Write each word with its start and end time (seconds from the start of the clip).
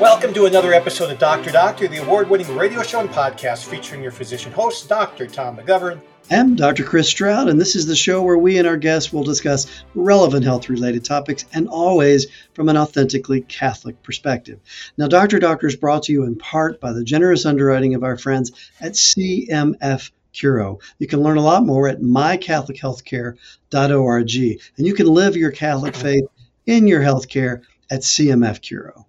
Welcome 0.00 0.32
to 0.34 0.46
another 0.46 0.72
episode 0.72 1.10
of 1.10 1.18
Dr. 1.18 1.50
Doctor, 1.50 1.88
the 1.88 1.96
award 1.96 2.30
winning 2.30 2.56
radio 2.56 2.84
show 2.84 3.00
and 3.00 3.10
podcast 3.10 3.64
featuring 3.64 4.00
your 4.00 4.12
physician 4.12 4.52
host, 4.52 4.88
Dr. 4.88 5.26
Tom 5.26 5.56
McGovern. 5.56 6.00
I'm 6.30 6.54
Dr. 6.54 6.84
Chris 6.84 7.08
Stroud, 7.08 7.48
and 7.48 7.60
this 7.60 7.74
is 7.74 7.84
the 7.84 7.96
show 7.96 8.22
where 8.22 8.38
we 8.38 8.58
and 8.58 8.68
our 8.68 8.76
guests 8.76 9.12
will 9.12 9.24
discuss 9.24 9.66
relevant 9.96 10.44
health 10.44 10.68
related 10.68 11.04
topics 11.04 11.46
and 11.52 11.66
always 11.66 12.28
from 12.54 12.68
an 12.68 12.76
authentically 12.76 13.40
Catholic 13.40 14.00
perspective. 14.04 14.60
Now, 14.98 15.08
Dr. 15.08 15.40
Doctor 15.40 15.66
is 15.66 15.74
brought 15.74 16.04
to 16.04 16.12
you 16.12 16.22
in 16.22 16.36
part 16.36 16.80
by 16.80 16.92
the 16.92 17.02
generous 17.02 17.44
underwriting 17.44 17.96
of 17.96 18.04
our 18.04 18.16
friends 18.16 18.52
at 18.80 18.92
CMF 18.92 20.12
Curo. 20.32 20.80
You 21.00 21.08
can 21.08 21.24
learn 21.24 21.38
a 21.38 21.42
lot 21.42 21.66
more 21.66 21.88
at 21.88 22.00
mycatholichealthcare.org, 22.00 24.60
and 24.76 24.86
you 24.86 24.94
can 24.94 25.06
live 25.06 25.36
your 25.36 25.50
Catholic 25.50 25.96
faith 25.96 26.22
in 26.66 26.86
your 26.86 27.00
healthcare 27.00 27.62
at 27.90 28.02
CMF 28.02 28.60
Curo. 28.60 29.06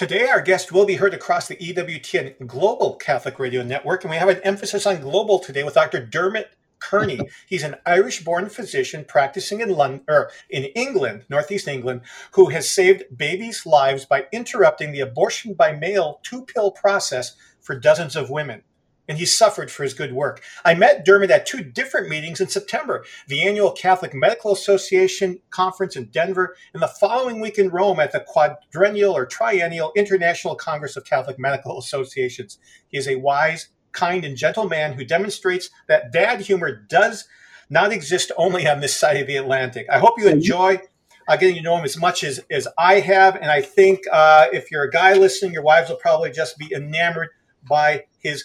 Today, 0.00 0.30
our 0.30 0.40
guest 0.40 0.72
will 0.72 0.86
be 0.86 0.94
heard 0.94 1.12
across 1.12 1.46
the 1.46 1.56
EWTN 1.56 2.46
Global 2.46 2.94
Catholic 2.94 3.38
Radio 3.38 3.62
Network, 3.62 4.02
and 4.02 4.10
we 4.10 4.16
have 4.16 4.30
an 4.30 4.40
emphasis 4.44 4.86
on 4.86 5.02
global 5.02 5.38
today 5.38 5.62
with 5.62 5.74
Dr. 5.74 6.06
Dermot 6.06 6.56
Kearney. 6.78 7.20
He's 7.46 7.64
an 7.64 7.76
Irish-born 7.84 8.48
physician 8.48 9.04
practicing 9.06 9.60
in 9.60 9.68
London 9.68 10.00
or 10.08 10.30
in 10.48 10.64
England, 10.74 11.26
Northeast 11.28 11.68
England, 11.68 12.00
who 12.32 12.46
has 12.46 12.70
saved 12.70 13.14
babies' 13.14 13.66
lives 13.66 14.06
by 14.06 14.24
interrupting 14.32 14.92
the 14.92 15.00
abortion 15.00 15.52
by 15.52 15.72
mail 15.72 16.20
two-pill 16.22 16.70
process 16.70 17.36
for 17.60 17.78
dozens 17.78 18.16
of 18.16 18.30
women 18.30 18.62
and 19.10 19.18
he 19.18 19.26
suffered 19.26 19.72
for 19.72 19.82
his 19.82 19.92
good 19.92 20.12
work. 20.12 20.40
I 20.64 20.74
met 20.74 21.04
Dermot 21.04 21.32
at 21.32 21.44
two 21.44 21.64
different 21.64 22.08
meetings 22.08 22.40
in 22.40 22.46
September 22.46 23.04
the 23.26 23.42
annual 23.42 23.72
Catholic 23.72 24.14
Medical 24.14 24.52
Association 24.52 25.40
conference 25.50 25.96
in 25.96 26.04
Denver, 26.06 26.54
and 26.72 26.80
the 26.80 26.86
following 26.86 27.40
week 27.40 27.58
in 27.58 27.70
Rome 27.70 27.98
at 27.98 28.12
the 28.12 28.20
quadrennial 28.20 29.16
or 29.16 29.26
triennial 29.26 29.92
International 29.96 30.54
Congress 30.54 30.96
of 30.96 31.04
Catholic 31.04 31.40
Medical 31.40 31.76
Associations. 31.76 32.58
He 32.86 32.98
is 32.98 33.08
a 33.08 33.16
wise, 33.16 33.70
kind, 33.90 34.24
and 34.24 34.36
gentle 34.36 34.68
man 34.68 34.92
who 34.92 35.04
demonstrates 35.04 35.70
that 35.88 36.12
dad 36.12 36.42
humor 36.42 36.72
does 36.72 37.26
not 37.68 37.92
exist 37.92 38.30
only 38.36 38.68
on 38.68 38.78
this 38.78 38.94
side 38.94 39.16
of 39.16 39.26
the 39.26 39.36
Atlantic. 39.36 39.88
I 39.90 39.98
hope 39.98 40.20
you 40.20 40.28
enjoy 40.28 40.78
uh, 41.26 41.36
getting 41.36 41.56
to 41.56 41.62
know 41.62 41.76
him 41.76 41.84
as 41.84 41.96
much 41.96 42.22
as, 42.22 42.40
as 42.48 42.68
I 42.78 43.00
have. 43.00 43.34
And 43.34 43.50
I 43.50 43.60
think 43.60 44.04
uh, 44.12 44.46
if 44.52 44.70
you're 44.70 44.84
a 44.84 44.90
guy 44.90 45.14
listening, 45.14 45.52
your 45.52 45.64
wives 45.64 45.90
will 45.90 45.96
probably 45.96 46.30
just 46.30 46.58
be 46.58 46.72
enamored 46.72 47.30
by 47.68 48.04
his 48.18 48.44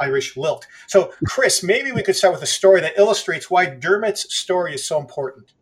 Irish 0.00 0.36
lilt. 0.36 0.66
So, 0.86 1.12
Chris, 1.26 1.62
maybe 1.62 1.92
we 1.92 2.02
could 2.02 2.16
start 2.16 2.34
with 2.34 2.42
a 2.42 2.46
story 2.46 2.80
that 2.80 2.98
illustrates 2.98 3.50
why 3.50 3.66
Dermot's 3.66 4.34
story 4.34 4.74
is 4.74 4.84
so 4.84 4.98
important. 4.98 5.52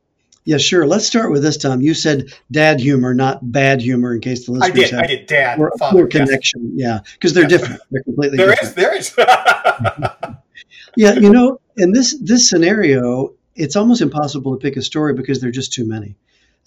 Yeah, 0.48 0.56
sure. 0.56 0.86
Let's 0.86 1.06
start 1.06 1.30
with 1.30 1.42
this, 1.42 1.58
Tom. 1.58 1.82
You 1.82 1.92
said 1.92 2.32
dad 2.50 2.80
humor, 2.80 3.12
not 3.12 3.52
bad 3.52 3.82
humor, 3.82 4.14
in 4.14 4.20
case 4.22 4.46
the 4.46 4.52
listeners. 4.52 4.70
I 4.70 4.74
did. 4.74 4.90
Have 4.92 5.00
I 5.02 5.06
did. 5.06 5.26
Dad. 5.26 5.58
More, 5.58 5.72
father, 5.78 6.06
connection. 6.06 6.72
Yes. 6.74 7.02
Yeah, 7.04 7.12
because 7.12 7.34
they're 7.34 7.50
yes. 7.50 7.60
different. 7.60 7.82
They're 7.90 8.02
completely 8.02 8.38
there 8.38 8.50
different. 8.52 8.76
There 8.76 8.96
is. 8.96 9.12
There 9.12 9.26
is. 9.26 10.34
yeah, 10.96 11.12
you 11.12 11.28
know, 11.28 11.60
in 11.76 11.92
this 11.92 12.18
this 12.22 12.48
scenario, 12.48 13.34
it's 13.56 13.76
almost 13.76 14.00
impossible 14.00 14.56
to 14.56 14.58
pick 14.58 14.78
a 14.78 14.82
story 14.82 15.12
because 15.12 15.40
there 15.40 15.50
are 15.50 15.52
just 15.52 15.74
too 15.74 15.86
many. 15.86 16.16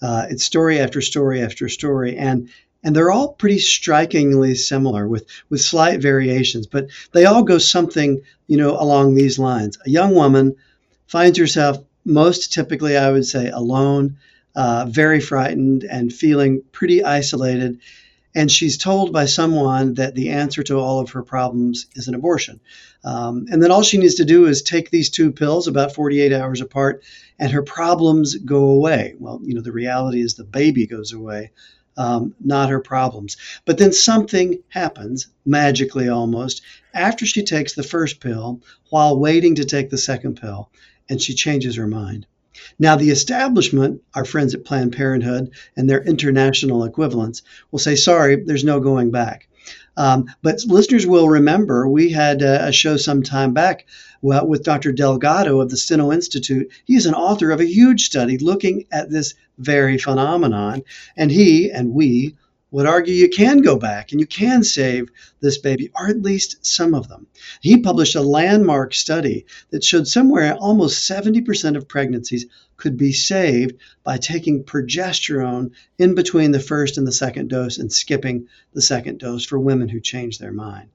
Uh, 0.00 0.26
it's 0.30 0.44
story 0.44 0.78
after 0.78 1.00
story 1.00 1.42
after 1.42 1.68
story, 1.68 2.16
and 2.16 2.50
and 2.82 2.94
they're 2.94 3.10
all 3.12 3.32
pretty 3.34 3.58
strikingly 3.58 4.54
similar 4.54 5.06
with 5.06 5.26
with 5.48 5.60
slight 5.60 6.00
variations 6.00 6.66
but 6.66 6.88
they 7.12 7.24
all 7.24 7.42
go 7.42 7.58
something 7.58 8.20
you 8.46 8.56
know 8.56 8.80
along 8.80 9.14
these 9.14 9.38
lines. 9.38 9.78
A 9.86 9.90
young 9.90 10.14
woman 10.14 10.56
finds 11.06 11.38
herself 11.38 11.78
most 12.04 12.52
typically 12.52 12.96
i 12.96 13.10
would 13.10 13.26
say 13.26 13.48
alone 13.48 14.16
uh, 14.54 14.86
very 14.88 15.20
frightened 15.20 15.84
and 15.84 16.12
feeling 16.12 16.62
pretty 16.72 17.02
isolated. 17.02 17.80
And 18.34 18.50
she's 18.50 18.78
told 18.78 19.12
by 19.12 19.26
someone 19.26 19.94
that 19.94 20.14
the 20.14 20.30
answer 20.30 20.62
to 20.64 20.78
all 20.78 21.00
of 21.00 21.10
her 21.10 21.22
problems 21.22 21.86
is 21.94 22.08
an 22.08 22.14
abortion. 22.14 22.60
Um, 23.04 23.46
and 23.50 23.62
then 23.62 23.70
all 23.70 23.82
she 23.82 23.98
needs 23.98 24.14
to 24.16 24.24
do 24.24 24.46
is 24.46 24.62
take 24.62 24.90
these 24.90 25.10
two 25.10 25.32
pills 25.32 25.68
about 25.68 25.94
48 25.94 26.32
hours 26.32 26.60
apart 26.60 27.02
and 27.38 27.50
her 27.50 27.62
problems 27.62 28.36
go 28.36 28.64
away. 28.64 29.14
Well 29.18 29.40
you 29.42 29.54
know 29.54 29.60
the 29.60 29.72
reality 29.72 30.20
is 30.22 30.34
the 30.34 30.44
baby 30.44 30.86
goes 30.86 31.12
away 31.12 31.50
um, 31.96 32.34
not 32.42 32.70
her 32.70 32.80
problems. 32.80 33.36
But 33.64 33.78
then 33.78 33.92
something 33.92 34.58
happens, 34.68 35.28
magically 35.44 36.08
almost, 36.08 36.62
after 36.94 37.26
she 37.26 37.44
takes 37.44 37.74
the 37.74 37.82
first 37.82 38.20
pill 38.20 38.60
while 38.90 39.18
waiting 39.18 39.54
to 39.56 39.64
take 39.64 39.90
the 39.90 39.98
second 39.98 40.40
pill, 40.40 40.70
and 41.08 41.20
she 41.20 41.34
changes 41.34 41.76
her 41.76 41.86
mind. 41.86 42.26
Now, 42.78 42.96
the 42.96 43.10
establishment, 43.10 44.02
our 44.14 44.24
friends 44.24 44.54
at 44.54 44.64
Planned 44.64 44.92
Parenthood 44.92 45.50
and 45.76 45.88
their 45.88 46.02
international 46.02 46.84
equivalents, 46.84 47.42
will 47.70 47.78
say, 47.78 47.96
sorry, 47.96 48.36
there's 48.36 48.64
no 48.64 48.80
going 48.80 49.10
back. 49.10 49.48
Um, 49.96 50.26
but 50.42 50.64
listeners 50.66 51.06
will 51.06 51.28
remember 51.28 51.86
we 51.88 52.10
had 52.10 52.40
a, 52.42 52.68
a 52.68 52.72
show 52.72 52.96
some 52.96 53.22
time 53.22 53.52
back 53.52 53.86
well, 54.22 54.46
with 54.46 54.62
Dr. 54.64 54.92
Delgado 54.92 55.60
of 55.60 55.70
the 55.70 55.76
Steno 55.76 56.12
Institute. 56.12 56.70
He's 56.84 57.06
an 57.06 57.14
author 57.14 57.50
of 57.50 57.60
a 57.60 57.66
huge 57.66 58.04
study 58.04 58.38
looking 58.38 58.84
at 58.90 59.10
this 59.10 59.34
very 59.62 59.98
phenomenon. 59.98 60.82
And 61.16 61.30
he 61.30 61.70
and 61.70 61.92
we 61.92 62.36
would 62.72 62.86
argue 62.86 63.14
you 63.14 63.28
can 63.28 63.58
go 63.58 63.76
back 63.76 64.10
and 64.10 64.20
you 64.20 64.26
can 64.26 64.64
save 64.64 65.10
this 65.40 65.58
baby, 65.58 65.90
or 65.94 66.08
at 66.08 66.22
least 66.22 66.64
some 66.64 66.94
of 66.94 67.06
them. 67.06 67.26
He 67.60 67.76
published 67.76 68.16
a 68.16 68.22
landmark 68.22 68.94
study 68.94 69.44
that 69.70 69.84
showed 69.84 70.08
somewhere 70.08 70.54
almost 70.54 71.08
70% 71.08 71.76
of 71.76 71.86
pregnancies 71.86 72.46
could 72.78 72.96
be 72.96 73.12
saved 73.12 73.76
by 74.02 74.16
taking 74.16 74.64
progesterone 74.64 75.70
in 75.98 76.14
between 76.14 76.50
the 76.50 76.60
first 76.60 76.96
and 76.96 77.06
the 77.06 77.12
second 77.12 77.48
dose 77.48 77.76
and 77.76 77.92
skipping 77.92 78.48
the 78.72 78.82
second 78.82 79.18
dose 79.18 79.44
for 79.44 79.58
women 79.58 79.88
who 79.90 80.00
changed 80.00 80.40
their 80.40 80.52
mind. 80.52 80.88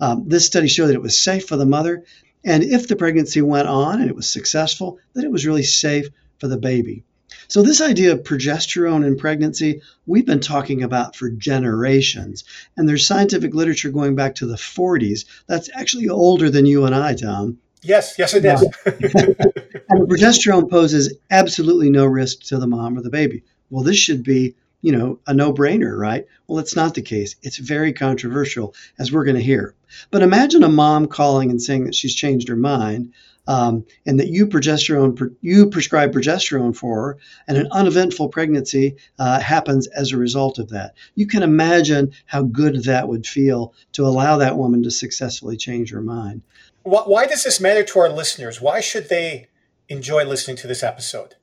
Um, 0.00 0.28
this 0.28 0.46
study 0.46 0.68
showed 0.68 0.86
that 0.86 0.94
it 0.94 1.02
was 1.02 1.20
safe 1.20 1.46
for 1.46 1.56
the 1.56 1.66
mother, 1.66 2.04
and 2.44 2.62
if 2.62 2.86
the 2.86 2.96
pregnancy 2.96 3.42
went 3.42 3.68
on 3.68 4.00
and 4.00 4.08
it 4.08 4.16
was 4.16 4.30
successful, 4.30 4.98
that 5.14 5.24
it 5.24 5.32
was 5.32 5.46
really 5.46 5.64
safe 5.64 6.08
for 6.38 6.46
the 6.46 6.58
baby. 6.58 7.04
So, 7.48 7.62
this 7.62 7.80
idea 7.80 8.12
of 8.12 8.22
progesterone 8.22 9.06
in 9.06 9.16
pregnancy, 9.16 9.82
we've 10.06 10.26
been 10.26 10.40
talking 10.40 10.82
about 10.82 11.16
for 11.16 11.30
generations. 11.30 12.44
And 12.76 12.88
there's 12.88 13.06
scientific 13.06 13.54
literature 13.54 13.90
going 13.90 14.14
back 14.14 14.34
to 14.36 14.46
the 14.46 14.56
40s. 14.56 15.24
That's 15.46 15.70
actually 15.74 16.08
older 16.08 16.50
than 16.50 16.66
you 16.66 16.84
and 16.84 16.94
I, 16.94 17.14
Tom. 17.14 17.58
Yes, 17.82 18.14
yes, 18.18 18.32
it 18.34 18.44
is. 18.46 18.62
and 18.86 20.08
progesterone 20.08 20.70
poses 20.70 21.14
absolutely 21.30 21.90
no 21.90 22.06
risk 22.06 22.40
to 22.44 22.58
the 22.58 22.66
mom 22.66 22.96
or 22.96 23.02
the 23.02 23.10
baby. 23.10 23.42
Well, 23.68 23.84
this 23.84 23.98
should 23.98 24.22
be, 24.22 24.54
you 24.80 24.92
know, 24.92 25.18
a 25.26 25.34
no 25.34 25.52
brainer, 25.52 25.98
right? 25.98 26.26
Well, 26.46 26.60
it's 26.60 26.76
not 26.76 26.94
the 26.94 27.02
case. 27.02 27.36
It's 27.42 27.58
very 27.58 27.92
controversial, 27.92 28.74
as 28.98 29.12
we're 29.12 29.24
going 29.24 29.36
to 29.36 29.42
hear. 29.42 29.74
But 30.10 30.22
imagine 30.22 30.62
a 30.62 30.68
mom 30.68 31.08
calling 31.08 31.50
and 31.50 31.60
saying 31.60 31.84
that 31.84 31.94
she's 31.94 32.14
changed 32.14 32.48
her 32.48 32.56
mind 32.56 33.12
um, 33.46 33.84
and 34.06 34.18
that 34.18 34.28
you 34.28 34.46
progesterone 34.46 35.34
you 35.40 35.68
prescribe 35.68 36.12
progesterone 36.12 36.76
for 36.76 37.18
and 37.46 37.58
an 37.58 37.68
uneventful 37.72 38.28
pregnancy 38.28 38.96
uh, 39.18 39.40
happens 39.40 39.86
as 39.88 40.12
a 40.12 40.16
result 40.16 40.58
of 40.58 40.70
that. 40.70 40.94
You 41.14 41.26
can 41.26 41.42
imagine 41.42 42.12
how 42.26 42.42
good 42.42 42.84
that 42.84 43.08
would 43.08 43.26
feel 43.26 43.74
to 43.92 44.06
allow 44.06 44.38
that 44.38 44.56
woman 44.56 44.82
to 44.84 44.90
successfully 44.90 45.56
change 45.56 45.90
her 45.90 46.02
mind. 46.02 46.42
Why 46.82 47.26
does 47.26 47.44
this 47.44 47.60
matter 47.60 47.82
to 47.82 47.98
our 48.00 48.10
listeners? 48.10 48.60
Why 48.60 48.80
should 48.80 49.08
they 49.08 49.48
enjoy 49.88 50.24
listening 50.24 50.56
to 50.58 50.66
this 50.66 50.82
episode? 50.82 51.36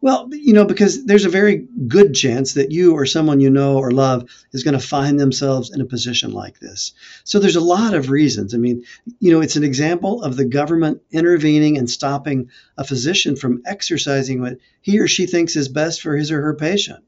Well, 0.00 0.28
you 0.32 0.52
know, 0.52 0.64
because 0.64 1.04
there's 1.04 1.24
a 1.24 1.30
very 1.30 1.66
good 1.86 2.14
chance 2.14 2.54
that 2.54 2.72
you 2.72 2.92
or 2.92 3.04
someone 3.04 3.40
you 3.40 3.50
know 3.50 3.76
or 3.76 3.90
love 3.90 4.28
is 4.52 4.62
going 4.62 4.78
to 4.78 4.86
find 4.86 5.20
themselves 5.20 5.70
in 5.70 5.80
a 5.80 5.86
position 5.86 6.32
like 6.32 6.58
this. 6.58 6.92
So 7.24 7.38
there's 7.38 7.56
a 7.56 7.60
lot 7.60 7.94
of 7.94 8.10
reasons. 8.10 8.54
I 8.54 8.58
mean, 8.58 8.84
you 9.18 9.30
know, 9.30 9.40
it's 9.40 9.56
an 9.56 9.64
example 9.64 10.22
of 10.22 10.36
the 10.36 10.46
government 10.46 11.02
intervening 11.12 11.76
and 11.76 11.88
stopping 11.88 12.50
a 12.78 12.84
physician 12.84 13.36
from 13.36 13.62
exercising 13.66 14.40
what 14.40 14.58
he 14.80 14.98
or 14.98 15.08
she 15.08 15.26
thinks 15.26 15.56
is 15.56 15.68
best 15.68 16.00
for 16.00 16.16
his 16.16 16.30
or 16.30 16.40
her 16.40 16.54
patient. 16.54 17.04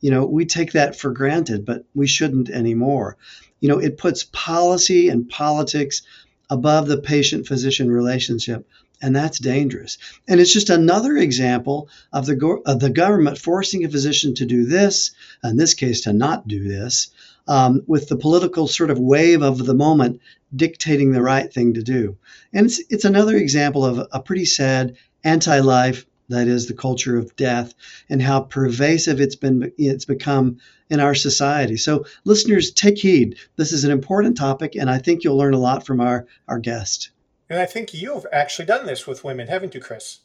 You 0.00 0.10
know, 0.10 0.26
we 0.26 0.44
take 0.44 0.72
that 0.72 0.96
for 0.96 1.10
granted, 1.10 1.64
but 1.64 1.84
we 1.94 2.06
shouldn't 2.06 2.50
anymore. 2.50 3.16
You 3.60 3.68
know, 3.68 3.78
it 3.78 3.98
puts 3.98 4.24
policy 4.24 5.08
and 5.08 5.28
politics 5.28 6.02
above 6.50 6.86
the 6.86 6.98
patient 6.98 7.46
physician 7.46 7.90
relationship 7.90 8.68
and 9.02 9.14
that's 9.14 9.38
dangerous. 9.38 9.98
And 10.26 10.40
it's 10.40 10.52
just 10.52 10.70
another 10.70 11.16
example 11.16 11.88
of 12.12 12.26
the 12.26 12.36
go- 12.36 12.62
of 12.64 12.80
the 12.80 12.90
government 12.90 13.38
forcing 13.38 13.84
a 13.84 13.88
physician 13.88 14.34
to 14.36 14.46
do 14.46 14.64
this, 14.64 15.12
in 15.44 15.56
this 15.56 15.74
case, 15.74 16.02
to 16.02 16.12
not 16.12 16.48
do 16.48 16.66
this, 16.66 17.08
um, 17.46 17.82
with 17.86 18.08
the 18.08 18.16
political 18.16 18.66
sort 18.66 18.90
of 18.90 18.98
wave 18.98 19.42
of 19.42 19.64
the 19.64 19.74
moment 19.74 20.20
dictating 20.54 21.12
the 21.12 21.22
right 21.22 21.52
thing 21.52 21.74
to 21.74 21.82
do. 21.82 22.16
And 22.52 22.66
it's 22.66 22.80
it's 22.88 23.04
another 23.04 23.36
example 23.36 23.84
of 23.84 24.08
a 24.12 24.20
pretty 24.20 24.44
sad 24.44 24.96
anti-life 25.24 26.06
that 26.28 26.48
is 26.48 26.66
the 26.66 26.74
culture 26.74 27.16
of 27.16 27.36
death 27.36 27.74
and 28.08 28.20
how 28.20 28.40
pervasive 28.40 29.20
it's 29.20 29.36
been 29.36 29.72
it's 29.78 30.04
become 30.04 30.58
in 30.88 31.00
our 31.00 31.14
society. 31.14 31.76
So 31.76 32.06
listeners 32.24 32.70
take 32.70 32.98
heed. 32.98 33.36
This 33.56 33.72
is 33.72 33.84
an 33.84 33.90
important 33.90 34.36
topic 34.36 34.74
and 34.76 34.88
I 34.88 34.98
think 34.98 35.22
you'll 35.22 35.36
learn 35.36 35.54
a 35.54 35.58
lot 35.58 35.86
from 35.86 36.00
our 36.00 36.26
our 36.48 36.58
guest. 36.58 37.10
And 37.48 37.60
I 37.60 37.66
think 37.66 37.94
you've 37.94 38.26
actually 38.32 38.66
done 38.66 38.86
this 38.86 39.06
with 39.06 39.24
women, 39.24 39.48
haven't 39.48 39.74
you, 39.74 39.80
Chris? 39.80 40.20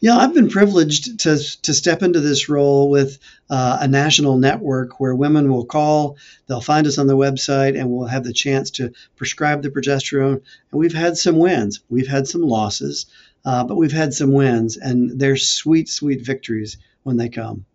Yeah, 0.00 0.16
I've 0.16 0.34
been 0.34 0.48
privileged 0.48 1.20
to, 1.20 1.36
to 1.62 1.74
step 1.74 2.02
into 2.02 2.20
this 2.20 2.48
role 2.48 2.88
with 2.88 3.18
uh, 3.50 3.78
a 3.80 3.88
national 3.88 4.38
network 4.38 4.98
where 4.98 5.14
women 5.14 5.50
will 5.52 5.64
call, 5.64 6.16
they'll 6.46 6.60
find 6.60 6.86
us 6.86 6.98
on 6.98 7.06
the 7.06 7.16
website, 7.16 7.78
and 7.78 7.90
we'll 7.90 8.06
have 8.06 8.24
the 8.24 8.32
chance 8.32 8.70
to 8.72 8.92
prescribe 9.16 9.62
the 9.62 9.70
progesterone. 9.70 10.40
And 10.70 10.80
we've 10.80 10.94
had 10.94 11.16
some 11.16 11.38
wins, 11.38 11.80
we've 11.88 12.08
had 12.08 12.26
some 12.26 12.42
losses, 12.42 13.06
uh, 13.44 13.64
but 13.64 13.76
we've 13.76 13.92
had 13.92 14.14
some 14.14 14.32
wins, 14.32 14.76
and 14.76 15.18
they're 15.18 15.36
sweet, 15.36 15.88
sweet 15.88 16.22
victories 16.22 16.78
when 17.02 17.16
they 17.16 17.28
come. 17.28 17.66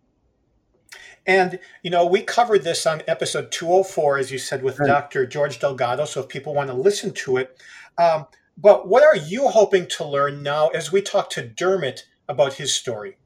And, 1.26 1.60
you 1.82 1.90
know, 1.90 2.06
we 2.06 2.22
covered 2.22 2.64
this 2.64 2.86
on 2.86 3.02
episode 3.06 3.52
204, 3.52 4.18
as 4.18 4.32
you 4.32 4.38
said, 4.38 4.62
with 4.62 4.80
right. 4.80 4.86
Dr. 4.86 5.26
George 5.26 5.60
Delgado. 5.60 6.04
So 6.06 6.20
if 6.20 6.28
people 6.28 6.54
want 6.54 6.70
to 6.70 6.74
listen 6.74 7.12
to 7.12 7.36
it, 7.36 7.56
um, 7.98 8.26
but 8.60 8.88
what 8.88 9.02
are 9.02 9.16
you 9.16 9.48
hoping 9.48 9.86
to 9.88 10.04
learn 10.04 10.42
now 10.42 10.68
as 10.68 10.92
we 10.92 11.00
talk 11.00 11.30
to 11.30 11.46
Dermot 11.46 12.06
about 12.28 12.54
his 12.54 12.74
story? 12.74 13.16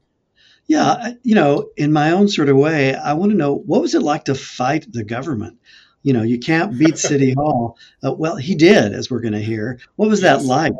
Yeah, 0.66 1.12
you 1.22 1.34
know, 1.34 1.70
in 1.76 1.92
my 1.92 2.12
own 2.12 2.28
sort 2.28 2.48
of 2.48 2.56
way, 2.56 2.94
I 2.94 3.12
want 3.14 3.32
to 3.32 3.36
know 3.36 3.54
what 3.54 3.82
was 3.82 3.94
it 3.94 4.02
like 4.02 4.24
to 4.26 4.34
fight 4.34 4.90
the 4.90 5.04
government? 5.04 5.58
You 6.02 6.12
know, 6.12 6.22
you 6.22 6.38
can't 6.38 6.78
beat 6.78 6.98
City 7.10 7.34
Hall. 7.34 7.76
Uh, 8.02 8.12
well, 8.12 8.36
he 8.36 8.54
did, 8.54 8.94
as 8.94 9.10
we're 9.10 9.20
going 9.20 9.34
to 9.34 9.40
hear. 9.40 9.78
What 9.96 10.08
was 10.08 10.22
yes. 10.22 10.42
that 10.42 10.46
like? 10.46 10.72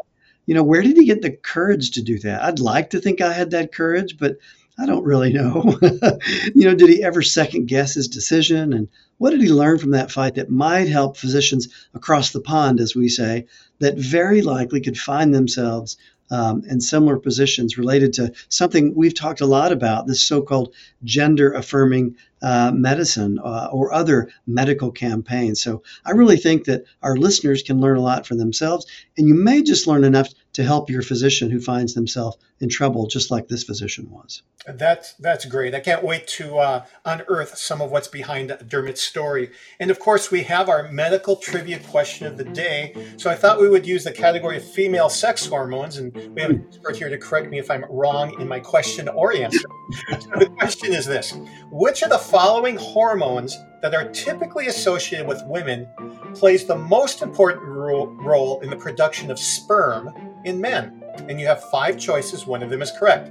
You 0.47 0.55
know, 0.55 0.63
where 0.63 0.83
did 0.83 0.97
he 0.97 1.05
get 1.05 1.23
the 1.23 1.33
courage 1.33 1.93
to 1.93 2.03
do 2.03 2.19
that? 2.21 2.43
I'd 2.43 2.61
like 2.61 2.91
to 2.91 3.01
think 3.01 3.21
I 3.21 3.33
had 3.33 3.51
that 3.51 3.73
courage, 3.73 4.19
but 4.19 4.37
I 4.77 4.87
don't 4.87 5.05
really 5.05 5.33
know. 5.33 5.79
you 6.55 6.65
know, 6.65 6.75
did 6.75 6.89
he 6.89 7.03
ever 7.03 7.23
second 7.23 7.67
guess 7.67 7.95
his 7.95 8.09
decision? 8.09 8.73
And 8.73 8.89
what 9.19 9.31
did 9.31 9.41
he 9.41 9.49
learn 9.49 9.79
from 9.79 9.93
that 9.93 10.11
fight 10.11 10.35
that 10.35 10.51
might 10.51 10.89
help 10.89 11.17
physicians 11.17 11.69
across 11.95 12.31
the 12.31 12.41
pond, 12.41 12.81
as 12.81 12.97
we 12.97 13.09
say, 13.09 13.47
that 13.79 13.97
very 13.97 14.43
likely 14.43 14.81
could 14.81 14.99
find 14.99 15.33
themselves 15.33 15.97
um, 16.31 16.65
in 16.69 16.81
similar 16.81 17.19
positions 17.19 17.79
related 17.79 18.15
to 18.15 18.33
something 18.49 18.95
we've 18.95 19.15
talked 19.15 19.41
a 19.41 19.47
lot 19.47 19.73
about 19.73 20.07
this 20.07 20.23
so 20.23 20.43
called 20.43 20.75
gender 21.05 21.53
affirming 21.53 22.17
uh, 22.45 22.71
medicine 22.73 23.39
uh, 23.43 23.71
or 23.73 23.91
other 23.91 24.29
medical 24.47 24.93
campaigns. 24.93 25.63
So 25.63 25.83
I 26.05 26.11
really 26.11 26.37
think 26.37 26.67
that 26.67 26.85
our 27.03 27.17
listeners 27.17 27.63
can 27.63 27.81
learn 27.81 27.97
a 27.97 28.03
lot 28.03 28.27
for 28.27 28.35
themselves, 28.35 28.85
and 29.17 29.27
you 29.27 29.35
may 29.35 29.63
just 29.63 29.87
learn 29.87 30.05
enough 30.05 30.29
to 30.53 30.63
help 30.63 30.89
your 30.89 31.03
physician 31.03 31.51
who 31.51 31.61
finds 31.61 31.95
themselves 31.95 32.37
in 32.61 32.69
trouble, 32.69 33.07
just 33.07 33.31
like 33.31 33.49
this 33.49 33.65
physician 33.65 34.09
was. 34.11 34.43
That's 34.67 35.15
that's 35.15 35.45
great. 35.45 35.75
I 35.75 35.81
can't 35.81 36.03
wait 36.03 36.27
to 36.29 36.57
uh, 36.57 36.85
unearth 37.05 37.59
some 37.59 37.83
of 37.83 37.91
what's 37.91 38.09
behind 38.09 38.57
Dermot's 38.67 39.03
story. 39.03 39.51
And 39.81 39.91
of 39.91 39.99
course, 39.99 40.31
we 40.31 40.45
have 40.45 40.69
our 40.69 40.91
medical 40.91 41.37
trivia 41.37 41.81
question 41.81 42.27
of 42.27 42.39
the 42.39 42.45
day. 42.45 42.95
So 43.19 43.31
I 43.31 43.35
thought 43.35 43.61
we 43.61 43.69
would 43.69 43.87
use 43.87 44.05
the 44.05 44.13
category 44.13 44.57
of 44.57 44.65
female 44.65 45.11
sex 45.11 45.45
hormones, 45.45 45.99
and 45.99 46.15
we 46.35 46.41
have 46.41 46.51
an 46.51 46.65
expert 46.69 46.97
here 46.97 47.09
to 47.09 47.19
correct 47.19 47.51
me 47.51 47.59
if 47.59 47.71
I'm 47.71 47.85
wrong 47.91 48.41
in 48.41 48.49
my 48.49 48.61
question 48.61 49.09
or 49.09 49.35
answer. 49.35 49.69
so 50.21 50.31
the 50.39 50.47
question 50.59 50.95
is 50.95 51.05
this: 51.05 51.37
Which 51.71 52.03
of 52.03 52.11
the 52.11 52.19
following 52.35 52.75
hormones 52.75 53.65
that 53.81 53.95
are 53.95 54.09
typically 54.09 54.67
associated 54.67 55.25
with 55.25 55.41
women 55.47 55.89
plays 56.35 56.67
the 56.67 56.75
most 56.75 57.23
important 57.23 57.63
ro- 57.65 58.07
role 58.07 58.59
in 58.63 58.69
the 58.69 58.75
production 58.77 59.31
of 59.31 59.39
sperm 59.39 60.11
in 60.45 60.61
men? 60.61 61.01
And 61.29 61.39
you 61.39 61.47
have 61.47 61.63
five 61.71 61.97
choices. 61.97 62.45
One 62.45 62.61
of 62.65 62.71
them 62.71 62.83
is 62.83 62.91
correct. 62.91 63.31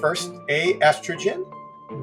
First, 0.00 0.32
A, 0.48 0.74
estrogen, 0.80 1.44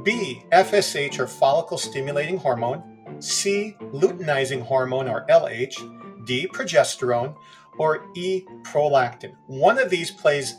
B, 0.06 0.42
FSH 0.54 1.20
or 1.20 1.28
follicle 1.28 1.78
stimulating 1.78 2.38
hormone, 2.38 2.84
C, 3.20 3.76
luteinizing 3.92 4.62
hormone 4.62 5.10
or 5.10 5.26
LH, 5.28 6.26
D, 6.26 6.48
progesterone, 6.48 7.36
or 7.78 8.06
E, 8.16 8.46
prolactin. 8.64 9.34
One 9.48 9.78
of 9.78 9.90
these 9.90 10.10
plays 10.10 10.56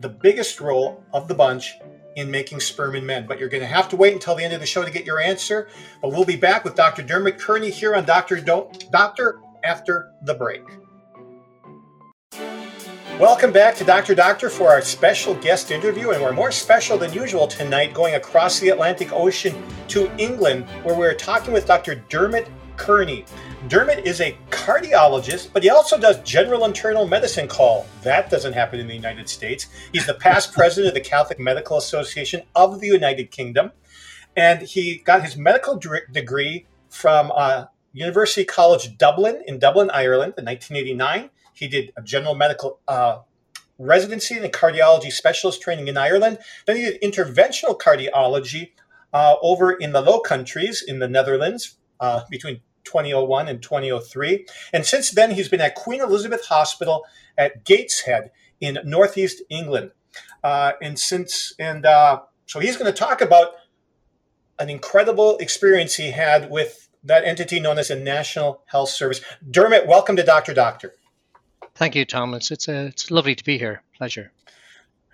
the 0.00 0.08
biggest 0.08 0.60
role 0.60 1.04
of 1.12 1.28
the 1.28 1.34
bunch 1.34 1.78
in 2.16 2.30
making 2.30 2.60
sperm 2.60 2.94
in 2.94 3.06
men. 3.06 3.26
But 3.26 3.38
you're 3.38 3.48
going 3.48 3.62
to 3.62 3.66
have 3.66 3.88
to 3.90 3.96
wait 3.96 4.12
until 4.12 4.34
the 4.34 4.44
end 4.44 4.52
of 4.52 4.60
the 4.60 4.66
show 4.66 4.84
to 4.84 4.90
get 4.90 5.04
your 5.04 5.20
answer. 5.20 5.68
But 6.02 6.10
we'll 6.10 6.24
be 6.24 6.36
back 6.36 6.64
with 6.64 6.74
Dr. 6.74 7.02
Dermot 7.02 7.38
Kearney 7.38 7.70
here 7.70 7.94
on 7.94 8.04
Dr. 8.04 8.40
Do- 8.40 8.70
Doctor 8.90 9.40
after 9.64 10.12
the 10.22 10.34
break. 10.34 10.62
Welcome 13.20 13.52
back 13.52 13.74
to 13.74 13.84
Dr. 13.84 14.14
Doctor 14.14 14.48
for 14.48 14.70
our 14.70 14.80
special 14.80 15.34
guest 15.34 15.70
interview, 15.70 16.12
and 16.12 16.22
we're 16.22 16.32
more 16.32 16.50
special 16.50 16.96
than 16.96 17.12
usual 17.12 17.46
tonight, 17.46 17.92
going 17.92 18.14
across 18.14 18.58
the 18.60 18.70
Atlantic 18.70 19.12
Ocean 19.12 19.62
to 19.88 20.10
England, 20.16 20.64
where 20.84 20.96
we're 20.96 21.12
talking 21.12 21.52
with 21.52 21.66
Dr. 21.66 21.96
Dermot 22.08 22.48
Kearney. 22.78 23.26
Dermot 23.68 24.06
is 24.06 24.22
a 24.22 24.36
cardiologist, 24.48 25.52
but 25.52 25.62
he 25.62 25.68
also 25.68 25.98
does 25.98 26.18
general 26.22 26.64
internal 26.64 27.06
medicine 27.06 27.46
call. 27.46 27.86
That 28.02 28.30
doesn't 28.30 28.54
happen 28.54 28.80
in 28.80 28.88
the 28.88 28.94
United 28.94 29.28
States. 29.28 29.66
He's 29.92 30.06
the 30.06 30.14
past 30.14 30.52
president 30.54 30.88
of 30.88 30.94
the 30.94 31.08
Catholic 31.08 31.38
Medical 31.38 31.76
Association 31.76 32.42
of 32.56 32.80
the 32.80 32.86
United 32.86 33.30
Kingdom, 33.30 33.72
and 34.34 34.62
he 34.62 34.96
got 34.98 35.22
his 35.22 35.36
medical 35.36 35.78
degree 36.10 36.66
from 36.88 37.30
uh, 37.34 37.66
University 37.92 38.46
College 38.46 38.96
Dublin 38.96 39.42
in 39.46 39.58
Dublin, 39.58 39.90
Ireland 39.90 40.34
in 40.38 40.46
1989. 40.46 41.28
He 41.52 41.68
did 41.68 41.92
a 41.98 42.02
general 42.02 42.34
medical 42.34 42.80
uh, 42.88 43.18
residency 43.78 44.38
and 44.38 44.50
cardiology 44.52 45.12
specialist 45.12 45.60
training 45.60 45.88
in 45.88 45.98
Ireland. 45.98 46.38
Then 46.66 46.76
he 46.76 46.82
did 46.82 47.02
interventional 47.02 47.78
cardiology 47.78 48.70
uh, 49.12 49.36
over 49.42 49.72
in 49.72 49.92
the 49.92 50.00
Low 50.00 50.20
Countries 50.20 50.82
in 50.86 50.98
the 50.98 51.08
Netherlands 51.08 51.76
uh, 52.00 52.22
between 52.30 52.62
2001 52.84 53.48
and 53.48 53.62
2003. 53.62 54.46
And 54.72 54.84
since 54.84 55.10
then, 55.10 55.32
he's 55.32 55.48
been 55.48 55.60
at 55.60 55.74
Queen 55.74 56.00
Elizabeth 56.00 56.46
Hospital 56.46 57.04
at 57.36 57.64
Gateshead 57.64 58.30
in 58.60 58.78
Northeast 58.84 59.42
England. 59.48 59.92
Uh, 60.42 60.72
and 60.82 60.98
since, 60.98 61.54
and 61.58 61.86
uh, 61.86 62.20
so 62.46 62.60
he's 62.60 62.76
going 62.76 62.92
to 62.92 62.98
talk 62.98 63.20
about 63.20 63.52
an 64.58 64.68
incredible 64.70 65.38
experience 65.38 65.94
he 65.94 66.10
had 66.10 66.50
with 66.50 66.88
that 67.04 67.24
entity 67.24 67.60
known 67.60 67.78
as 67.78 67.88
the 67.88 67.96
National 67.96 68.62
Health 68.66 68.90
Service. 68.90 69.20
Dermot, 69.50 69.86
welcome 69.86 70.16
to 70.16 70.22
Dr. 70.22 70.52
Doctor. 70.52 70.94
Thank 71.74 71.94
you, 71.94 72.04
Thomas. 72.04 72.50
It's 72.50 72.68
a, 72.68 72.86
it's 72.86 73.10
lovely 73.10 73.34
to 73.34 73.44
be 73.44 73.56
here. 73.56 73.82
Pleasure. 73.96 74.32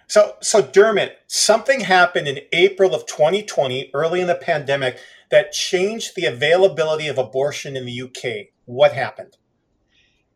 So, 0.08 0.36
so 0.40 0.62
Dermot, 0.62 1.18
something 1.26 1.80
happened 1.80 2.28
in 2.28 2.40
April 2.52 2.94
of 2.94 3.06
2020, 3.06 3.90
early 3.92 4.20
in 4.20 4.28
the 4.28 4.34
pandemic, 4.34 4.98
that 5.30 5.52
changed 5.52 6.14
the 6.14 6.26
availability 6.26 7.08
of 7.08 7.18
abortion 7.18 7.76
in 7.76 7.86
the 7.86 8.02
UK. 8.02 8.48
What 8.64 8.92
happened? 8.92 9.36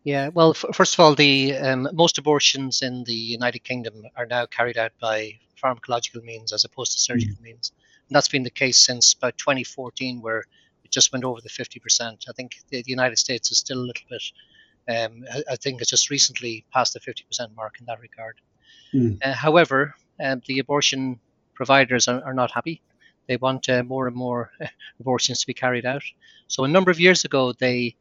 Yeah, 0.03 0.29
well, 0.29 0.51
f- 0.51 0.65
first 0.75 0.95
of 0.95 1.01
all, 1.01 1.15
the 1.15 1.57
um, 1.57 1.89
most 1.93 2.19
abortions 2.19 2.83
in 2.83 3.05
the 3.05 3.15
United 3.15 3.61
Kingdom 3.61 4.03
are 4.17 4.27
now 4.27 4.47
carried 4.47 4.79
out 4.79 4.93
by 5.01 5.39
pharmacological 5.63 6.23
means 6.25 6.53
as 6.53 6.65
opposed 6.65 6.93
to 6.93 6.99
surgical 6.99 7.35
mm-hmm. 7.35 7.45
means. 7.45 7.73
And 8.09 8.17
that's 8.17 8.29
been 8.29 8.43
the 8.43 8.51
case 8.51 8.79
since 8.79 9.13
about 9.13 9.37
2014, 9.37 10.23
where 10.23 10.45
it 10.85 10.91
just 10.91 11.13
went 11.13 11.25
over 11.25 11.41
the 11.41 11.51
50%. 11.51 12.25
I 12.29 12.33
think 12.33 12.57
the, 12.71 12.83
the 12.83 12.91
United 12.91 13.19
States 13.19 13.51
is 13.53 13.59
still 13.59 13.79
a 13.79 13.87
little 13.87 14.07
bit 14.09 14.23
um, 14.88 15.25
I, 15.49 15.57
think 15.57 15.81
it's 15.81 15.91
just 15.91 16.11
recently 16.11 16.64
passed 16.73 16.95
the 16.95 17.00
50% 17.00 17.55
mark 17.55 17.76
in 17.79 17.87
that 17.87 18.00
regard. 18.00 18.41
Mm. 18.93 19.19
Uh, 19.23 19.33
however, 19.33 19.95
um, 20.19 20.43
the 20.47 20.59
abortion 20.59 21.21
providers 21.55 22.09
are, 22.09 22.23
are, 22.25 22.35
not 22.35 22.50
happy. 22.50 22.83
They 23.31 23.37
want 23.37 23.69
uh, 23.69 23.85
more 23.85 24.09
and 24.09 24.17
more 24.17 24.51
abortions 25.01 25.39
to 25.39 25.47
be 25.47 25.55
carried 25.55 25.87
out. 25.87 26.03
So 26.49 26.65
a 26.65 26.69
number 26.69 26.91
of 26.91 26.99
years 26.99 27.25
ago, 27.25 27.53
they 27.53 27.95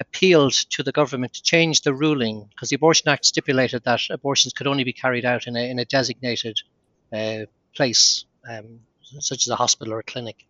appealed 0.00 0.54
to 0.70 0.82
the 0.82 0.90
government 0.90 1.34
to 1.34 1.42
change 1.44 1.82
the 1.82 1.94
ruling 1.94 2.48
because 2.50 2.70
the 2.70 2.74
Abortion 2.74 3.08
Act 3.08 3.24
stipulated 3.24 3.84
that 3.84 4.00
abortions 4.10 4.52
could 4.52 4.66
only 4.66 4.82
be 4.82 4.92
carried 4.92 5.24
out 5.24 5.46
in 5.46 5.54
a, 5.54 5.70
in 5.70 5.78
a 5.78 5.84
designated 5.84 6.60
uh, 7.12 7.42
place, 7.76 8.24
um, 8.50 8.80
such 9.20 9.46
as 9.46 9.52
a 9.52 9.62
hospital 9.62 9.94
or 9.94 10.00
a 10.00 10.02
clinic. 10.02 10.44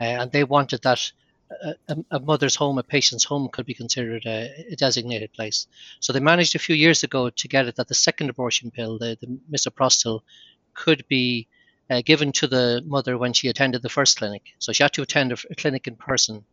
Uh, 0.00 0.04
and 0.20 0.32
they 0.32 0.44
wanted 0.44 0.80
that 0.80 1.12
a, 1.50 1.96
a, 2.10 2.18
mother's 2.20 2.56
home, 2.56 2.78
a 2.78 2.82
patient's 2.82 3.24
home, 3.24 3.50
could 3.50 3.66
be 3.66 3.74
considered 3.74 4.24
a, 4.24 4.68
a, 4.72 4.76
designated 4.76 5.34
place. 5.34 5.66
So 6.00 6.14
they 6.14 6.20
managed 6.20 6.54
a 6.54 6.66
few 6.66 6.74
years 6.74 7.02
ago 7.02 7.28
to 7.28 7.48
get 7.48 7.66
it 7.66 7.76
that 7.76 7.88
the 7.88 7.94
second 7.94 8.30
abortion 8.30 8.70
pill, 8.70 8.96
the, 8.96 9.18
the 9.20 9.38
misoprostol, 9.52 10.22
could 10.72 11.06
be 11.08 11.46
uh, 11.90 12.02
given 12.04 12.32
to 12.32 12.46
the 12.46 12.82
mother 12.86 13.16
when 13.16 13.32
she 13.32 13.48
attended 13.48 13.82
the 13.82 13.88
first 13.88 14.18
clinic. 14.18 14.42
So 14.58 14.72
she 14.72 14.82
had 14.82 14.92
to 14.94 15.02
attend 15.02 15.32
a, 15.32 15.36
a 15.50 15.54
clinic 15.54 15.86
in 15.86 15.96
person 15.96 16.44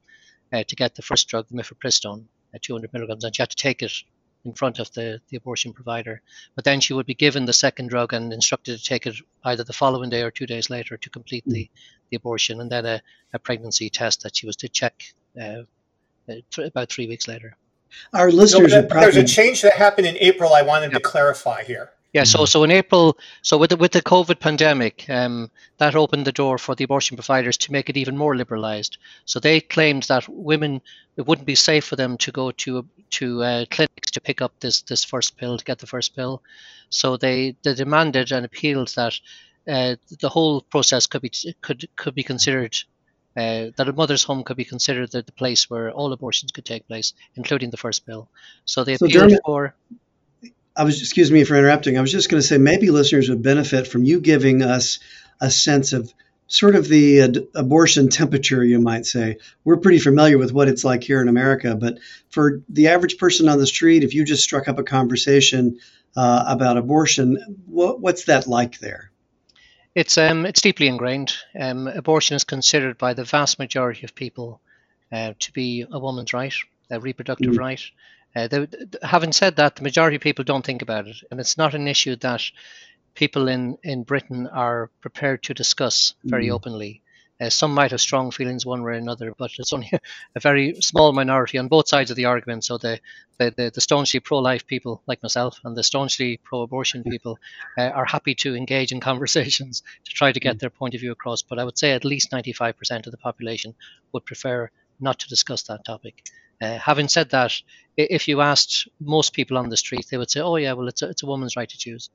uh, 0.52 0.64
to 0.64 0.76
get 0.76 0.96
the 0.96 1.02
first 1.02 1.28
drug, 1.28 1.48
the 1.50 1.56
mifepristone, 1.56 2.26
at 2.54 2.62
200 2.62 2.94
milligrams, 2.94 3.24
and 3.24 3.36
she 3.36 3.42
had 3.42 3.50
to 3.50 3.56
take 3.56 3.82
it 3.82 3.92
in 4.46 4.54
front 4.54 4.80
of 4.80 4.92
the, 4.94 5.22
the 5.30 5.38
abortion 5.38 5.74
provider. 5.74 6.22
But 6.56 6.66
then 6.66 6.82
she 6.82 6.94
would 6.94 7.06
be 7.06 7.16
given 7.16 7.46
the 7.46 7.54
second 7.54 7.88
drug 7.88 8.14
and 8.14 8.34
instructed 8.34 8.78
to 8.78 8.84
take 8.84 9.08
it 9.08 9.16
either 9.44 9.64
the 9.64 9.74
following 9.74 10.10
day 10.10 10.22
or 10.22 10.32
two 10.32 10.46
days 10.46 10.70
later 10.70 10.98
to 10.98 11.10
complete 11.10 11.44
the, 11.48 11.70
the 12.10 12.18
abortion, 12.18 12.62
and 12.62 12.72
then 12.72 12.86
a, 12.86 13.02
a 13.34 13.40
pregnancy 13.40 13.90
test 13.90 14.24
that 14.24 14.36
she 14.36 14.46
was 14.46 14.58
to 14.58 14.70
check 14.70 15.04
uh, 15.40 15.64
uh 16.30 16.36
th- 16.52 16.68
about 16.68 16.90
three 16.90 17.08
weeks 17.08 17.28
later. 17.28 17.58
Our 18.14 18.32
listeners 18.32 18.72
no, 18.72 18.82
that, 18.82 18.90
probably... 18.90 19.12
There's 19.12 19.32
a 19.32 19.34
change 19.36 19.62
that 19.62 19.74
happened 19.74 20.08
in 20.08 20.18
April 20.18 20.54
I 20.54 20.62
wanted 20.62 20.92
yep. 20.92 21.02
to 21.04 21.08
clarify 21.08 21.64
here. 21.64 21.92
Yeah, 22.14 22.26
so 22.26 22.46
so 22.46 22.64
in 22.64 22.70
April, 22.70 23.18
so 23.42 23.58
with 23.58 23.72
the, 23.72 23.76
with 23.76 23.92
the 23.92 24.02
COVID 24.02 24.40
pandemic, 24.40 25.10
um, 25.10 25.50
that 25.80 25.96
opened 25.96 26.26
the 26.26 26.32
door 26.32 26.60
for 26.60 26.76
the 26.76 26.84
abortion 26.84 27.18
providers 27.18 27.58
to 27.58 27.72
make 27.72 27.90
it 27.90 27.98
even 27.98 28.16
more 28.16 28.36
liberalised. 28.36 28.98
So 29.26 29.40
they 29.40 29.60
claimed 29.60 30.04
that 30.04 30.30
women 30.30 30.82
it 31.18 31.26
wouldn't 31.26 31.48
be 31.48 31.56
safe 31.56 31.86
for 31.86 31.96
them 31.96 32.18
to 32.18 32.32
go 32.32 32.52
to 32.52 32.88
to 33.18 33.44
uh, 33.44 33.66
clinics 33.72 34.12
to 34.12 34.22
pick 34.22 34.42
up 34.44 34.54
this 34.60 34.84
this 34.84 35.04
first 35.04 35.38
pill 35.38 35.58
to 35.58 35.66
get 35.66 35.80
the 35.80 35.88
first 35.88 36.16
pill. 36.16 36.44
So 36.90 37.18
they, 37.18 37.56
they 37.64 37.74
demanded 37.74 38.32
and 38.32 38.46
appealed 38.46 38.90
that 38.90 39.20
uh, 39.68 39.96
the 40.20 40.30
whole 40.30 40.62
process 40.62 41.08
could 41.08 41.24
be 41.24 41.32
could 41.62 41.90
could 41.96 42.14
be 42.14 42.24
considered 42.24 42.76
uh, 43.36 43.72
that 43.76 43.90
a 43.90 43.94
mother's 43.94 44.24
home 44.24 44.44
could 44.44 44.58
be 44.58 44.66
considered 44.66 45.12
the, 45.12 45.24
the, 45.24 45.32
place 45.32 45.68
where 45.68 45.90
all 45.92 46.14
abortions 46.14 46.52
could 46.52 46.66
take 46.66 46.88
place, 46.88 47.14
including 47.36 47.72
the 47.72 47.78
first 47.78 48.06
pill. 48.06 48.30
So 48.66 48.84
they 48.84 48.94
appealed 48.94 49.32
so 49.32 49.38
for. 49.44 49.76
I 50.76 50.84
was, 50.84 51.02
excuse 51.02 51.32
me 51.32 51.44
for 51.44 51.56
interrupting. 51.56 51.98
I 51.98 52.02
was 52.02 52.12
just 52.12 52.30
going 52.30 52.42
to 52.42 52.48
say 52.48 52.58
maybe 52.58 52.90
listeners 52.90 53.30
would 53.30 53.44
benefit 53.44 53.88
from 53.88 54.04
you 54.04 54.20
giving 54.20 54.64
us 54.64 55.00
a 55.40 55.52
sense 55.52 55.94
of 55.94 56.12
sort 56.48 56.76
of 56.76 56.88
the 56.88 57.22
uh, 57.22 57.30
abortion 57.56 58.10
temperature, 58.10 58.64
you 58.64 58.80
might 58.80 59.06
say. 59.06 59.38
We're 59.64 59.78
pretty 59.78 60.00
familiar 60.00 60.38
with 60.38 60.52
what 60.52 60.68
it's 60.68 60.84
like 60.84 61.04
here 61.04 61.22
in 61.22 61.28
America, 61.28 61.76
but 61.76 62.00
for 62.30 62.62
the 62.70 62.90
average 62.90 63.18
person 63.18 63.50
on 63.50 63.58
the 63.58 63.68
street, 63.68 64.04
if 64.04 64.14
you 64.14 64.26
just 64.26 64.44
struck 64.44 64.68
up 64.68 64.80
a 64.80 64.84
conversation 64.84 65.80
uh, 66.16 66.44
about 66.48 66.78
abortion, 66.78 67.64
what, 67.66 68.00
what's 68.00 68.26
that 68.26 68.48
like 68.48 68.80
there? 68.80 69.12
It's 69.96 70.18
um, 70.18 70.48
it's 70.48 70.62
deeply 70.62 70.88
ingrained. 70.88 71.34
Um, 71.60 71.88
abortion 71.88 72.36
is 72.36 72.44
considered 72.44 72.98
by 72.98 73.14
the 73.14 73.24
vast 73.24 73.60
majority 73.60 74.04
of 74.06 74.16
people 74.16 74.60
uh, 75.12 75.34
to 75.38 75.52
be 75.54 75.86
a 75.90 76.00
woman's 76.00 76.34
right, 76.34 76.54
a 76.90 77.00
reproductive 77.00 77.54
mm. 77.54 77.60
right. 77.60 77.82
Uh, 78.36 78.48
they, 78.48 78.68
having 79.04 79.32
said 79.32 79.56
that, 79.58 79.76
the 79.76 79.84
majority 79.84 80.16
of 80.16 80.22
people 80.22 80.44
don't 80.44 80.66
think 80.66 80.82
about 80.82 81.08
it, 81.08 81.18
and 81.30 81.40
it's 81.40 81.58
not 81.58 81.76
an 81.76 81.88
issue 81.88 82.16
that 82.18 82.42
people 83.14 83.48
in, 83.48 83.78
in 83.84 84.04
Britain 84.04 84.48
are 84.48 84.90
prepared 85.02 85.44
to 85.44 85.54
discuss 85.54 86.16
very 86.24 86.48
mm. 86.48 86.52
openly. 86.52 87.02
Uh, 87.42 87.50
some 87.50 87.74
might 87.74 87.92
have 87.92 88.00
strong 88.00 88.32
feelings 88.32 88.66
one 88.66 88.84
way 88.84 88.92
or 88.92 88.96
another, 88.96 89.34
but 89.38 89.52
it's 89.58 89.74
only 89.74 89.92
a 90.36 90.40
very 90.40 90.76
small 90.82 91.12
minority 91.12 91.58
on 91.58 91.68
both 91.68 91.88
sides 91.88 92.10
of 92.10 92.16
the 92.16 92.26
argument. 92.26 92.64
So 92.64 92.78
the 92.78 93.00
the, 93.40 93.52
the, 93.58 93.72
the 93.74 93.82
staunchly 93.82 94.20
pro-life 94.20 94.68
people 94.68 95.02
like 95.08 95.24
myself 95.24 95.60
and 95.64 95.76
the 95.76 95.84
staunchly 95.84 96.40
pro-abortion 96.44 97.04
people 97.04 97.40
uh, 97.78 97.90
are 97.90 98.06
happy 98.06 98.36
to 98.36 98.56
engage 98.56 98.92
in 98.92 99.00
conversations 99.12 99.82
to 100.06 100.12
try 100.12 100.32
to 100.32 100.40
get 100.40 100.58
mm. 100.58 100.60
their 100.60 100.70
point 100.70 100.94
of 100.94 101.02
view 101.02 101.12
across. 101.12 101.42
But 101.42 101.60
I 101.60 101.64
would 101.64 101.78
say 101.78 101.92
at 101.92 102.06
least 102.06 102.32
95% 102.32 103.06
of 103.06 103.12
the 103.12 103.18
population 103.18 103.74
would 104.12 104.26
prefer 104.26 104.70
not 105.00 105.20
to 105.20 105.30
discuss 105.30 105.64
that 105.64 105.86
topic. 105.86 106.24
Uh, 106.64 106.80
having 106.80 107.10
said 107.10 107.30
that, 107.32 107.52
if 107.98 108.28
you 108.30 108.40
asked 108.40 108.88
most 109.02 109.34
people 109.34 109.58
on 109.58 109.68
the 109.68 109.76
street, 109.76 110.08
they 110.10 110.18
would 110.18 110.32
say, 110.32 110.40
"Oh 110.40 110.56
yeah, 110.56 110.74
well 110.74 110.88
it's 110.88 111.02
a, 111.02 111.10
it's 111.10 111.24
a 111.24 111.26
woman's 111.26 111.58
right 111.58 111.70
to 111.70 111.78
choose." 111.78 112.10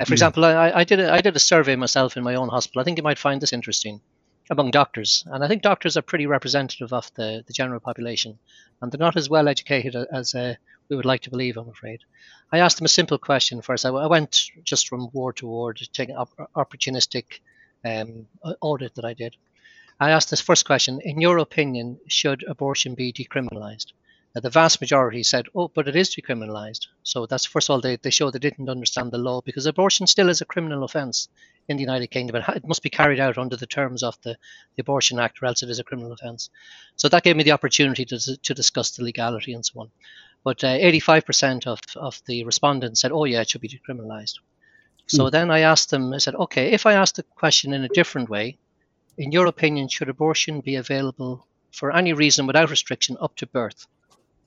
Uh, 0.00 0.04
for 0.06 0.10
mm. 0.10 0.14
example, 0.14 0.44
I, 0.46 0.70
I, 0.70 0.84
did 0.84 0.98
a, 0.98 1.12
I 1.12 1.20
did 1.20 1.36
a 1.36 1.48
survey 1.52 1.76
myself 1.76 2.16
in 2.16 2.24
my 2.24 2.36
own 2.36 2.48
hospital. 2.48 2.80
I 2.80 2.84
think 2.84 2.96
you 2.96 3.04
might 3.04 3.18
find 3.18 3.40
this 3.40 3.52
interesting 3.52 4.00
among 4.50 4.70
doctors, 4.70 5.24
and 5.26 5.44
I 5.44 5.48
think 5.48 5.60
doctors 5.60 5.96
are 5.98 6.02
pretty 6.02 6.26
representative 6.26 6.92
of 6.94 7.12
the, 7.14 7.44
the 7.46 7.52
general 7.52 7.80
population, 7.80 8.38
and 8.80 8.90
they're 8.90 9.06
not 9.06 9.16
as 9.16 9.28
well 9.28 9.46
educated 9.46 9.94
as 9.94 10.34
uh, 10.34 10.54
we 10.88 10.96
would 10.96 11.04
like 11.04 11.22
to 11.22 11.30
believe. 11.30 11.58
I'm 11.58 11.68
afraid. 11.68 12.00
I 12.50 12.58
asked 12.58 12.78
them 12.78 12.86
a 12.86 12.98
simple 13.00 13.18
question 13.18 13.60
first. 13.60 13.84
I, 13.84 13.90
I 13.90 14.06
went 14.06 14.50
just 14.64 14.88
from 14.88 15.10
ward 15.12 15.36
to 15.36 15.46
ward, 15.46 15.80
taking 15.92 16.16
op- 16.16 16.50
opportunistic 16.56 17.40
um, 17.84 18.26
audit 18.60 18.94
that 18.94 19.04
I 19.04 19.12
did. 19.12 19.36
I 20.02 20.10
asked 20.10 20.30
this 20.30 20.40
first 20.40 20.64
question: 20.66 21.00
In 21.00 21.20
your 21.20 21.38
opinion, 21.38 22.00
should 22.08 22.44
abortion 22.48 22.94
be 22.94 23.12
decriminalized? 23.12 23.92
the 24.34 24.50
vast 24.50 24.80
majority 24.80 25.22
said, 25.22 25.46
oh, 25.54 25.68
but 25.68 25.86
it 25.88 25.94
is 25.94 26.16
decriminalized. 26.16 26.86
So 27.02 27.26
that's, 27.26 27.44
first 27.44 27.68
of 27.68 27.74
all, 27.74 27.80
they, 27.82 27.96
they 27.96 28.10
show 28.10 28.30
they 28.30 28.38
didn't 28.38 28.70
understand 28.70 29.12
the 29.12 29.18
law 29.18 29.42
because 29.42 29.66
abortion 29.66 30.06
still 30.06 30.30
is 30.30 30.40
a 30.40 30.46
criminal 30.46 30.84
offense 30.84 31.28
in 31.68 31.76
the 31.76 31.82
United 31.82 32.06
Kingdom. 32.06 32.42
It 32.48 32.66
must 32.66 32.82
be 32.82 32.88
carried 32.88 33.20
out 33.20 33.36
under 33.36 33.56
the 33.56 33.66
terms 33.66 34.02
of 34.02 34.18
the, 34.22 34.38
the 34.74 34.80
Abortion 34.80 35.18
Act 35.18 35.42
or 35.42 35.46
else 35.46 35.62
it 35.62 35.68
is 35.68 35.78
a 35.78 35.84
criminal 35.84 36.12
offense. 36.12 36.48
So 36.96 37.08
that 37.10 37.24
gave 37.24 37.36
me 37.36 37.44
the 37.44 37.52
opportunity 37.52 38.06
to, 38.06 38.18
to 38.18 38.54
discuss 38.54 38.92
the 38.92 39.04
legality 39.04 39.52
and 39.52 39.64
so 39.64 39.80
on. 39.80 39.90
But 40.44 40.64
uh, 40.64 40.78
85% 40.78 41.66
of, 41.66 41.80
of 41.96 42.20
the 42.26 42.44
respondents 42.44 43.02
said, 43.02 43.12
oh, 43.12 43.24
yeah, 43.24 43.42
it 43.42 43.50
should 43.50 43.60
be 43.60 43.68
decriminalized. 43.68 44.38
So 45.06 45.24
mm. 45.24 45.30
then 45.30 45.50
I 45.50 45.60
asked 45.60 45.90
them, 45.90 46.12
I 46.14 46.18
said, 46.18 46.36
okay, 46.36 46.72
if 46.72 46.86
I 46.86 46.94
ask 46.94 47.14
the 47.16 47.22
question 47.22 47.74
in 47.74 47.84
a 47.84 47.88
different 47.88 48.30
way, 48.30 48.56
in 49.18 49.32
your 49.32 49.46
opinion, 49.46 49.88
should 49.88 50.08
abortion 50.08 50.60
be 50.60 50.76
available 50.76 51.46
for 51.72 51.90
any 51.90 52.12
reason 52.12 52.46
without 52.46 52.70
restriction 52.70 53.16
up 53.20 53.34
to 53.36 53.46
birth? 53.46 53.86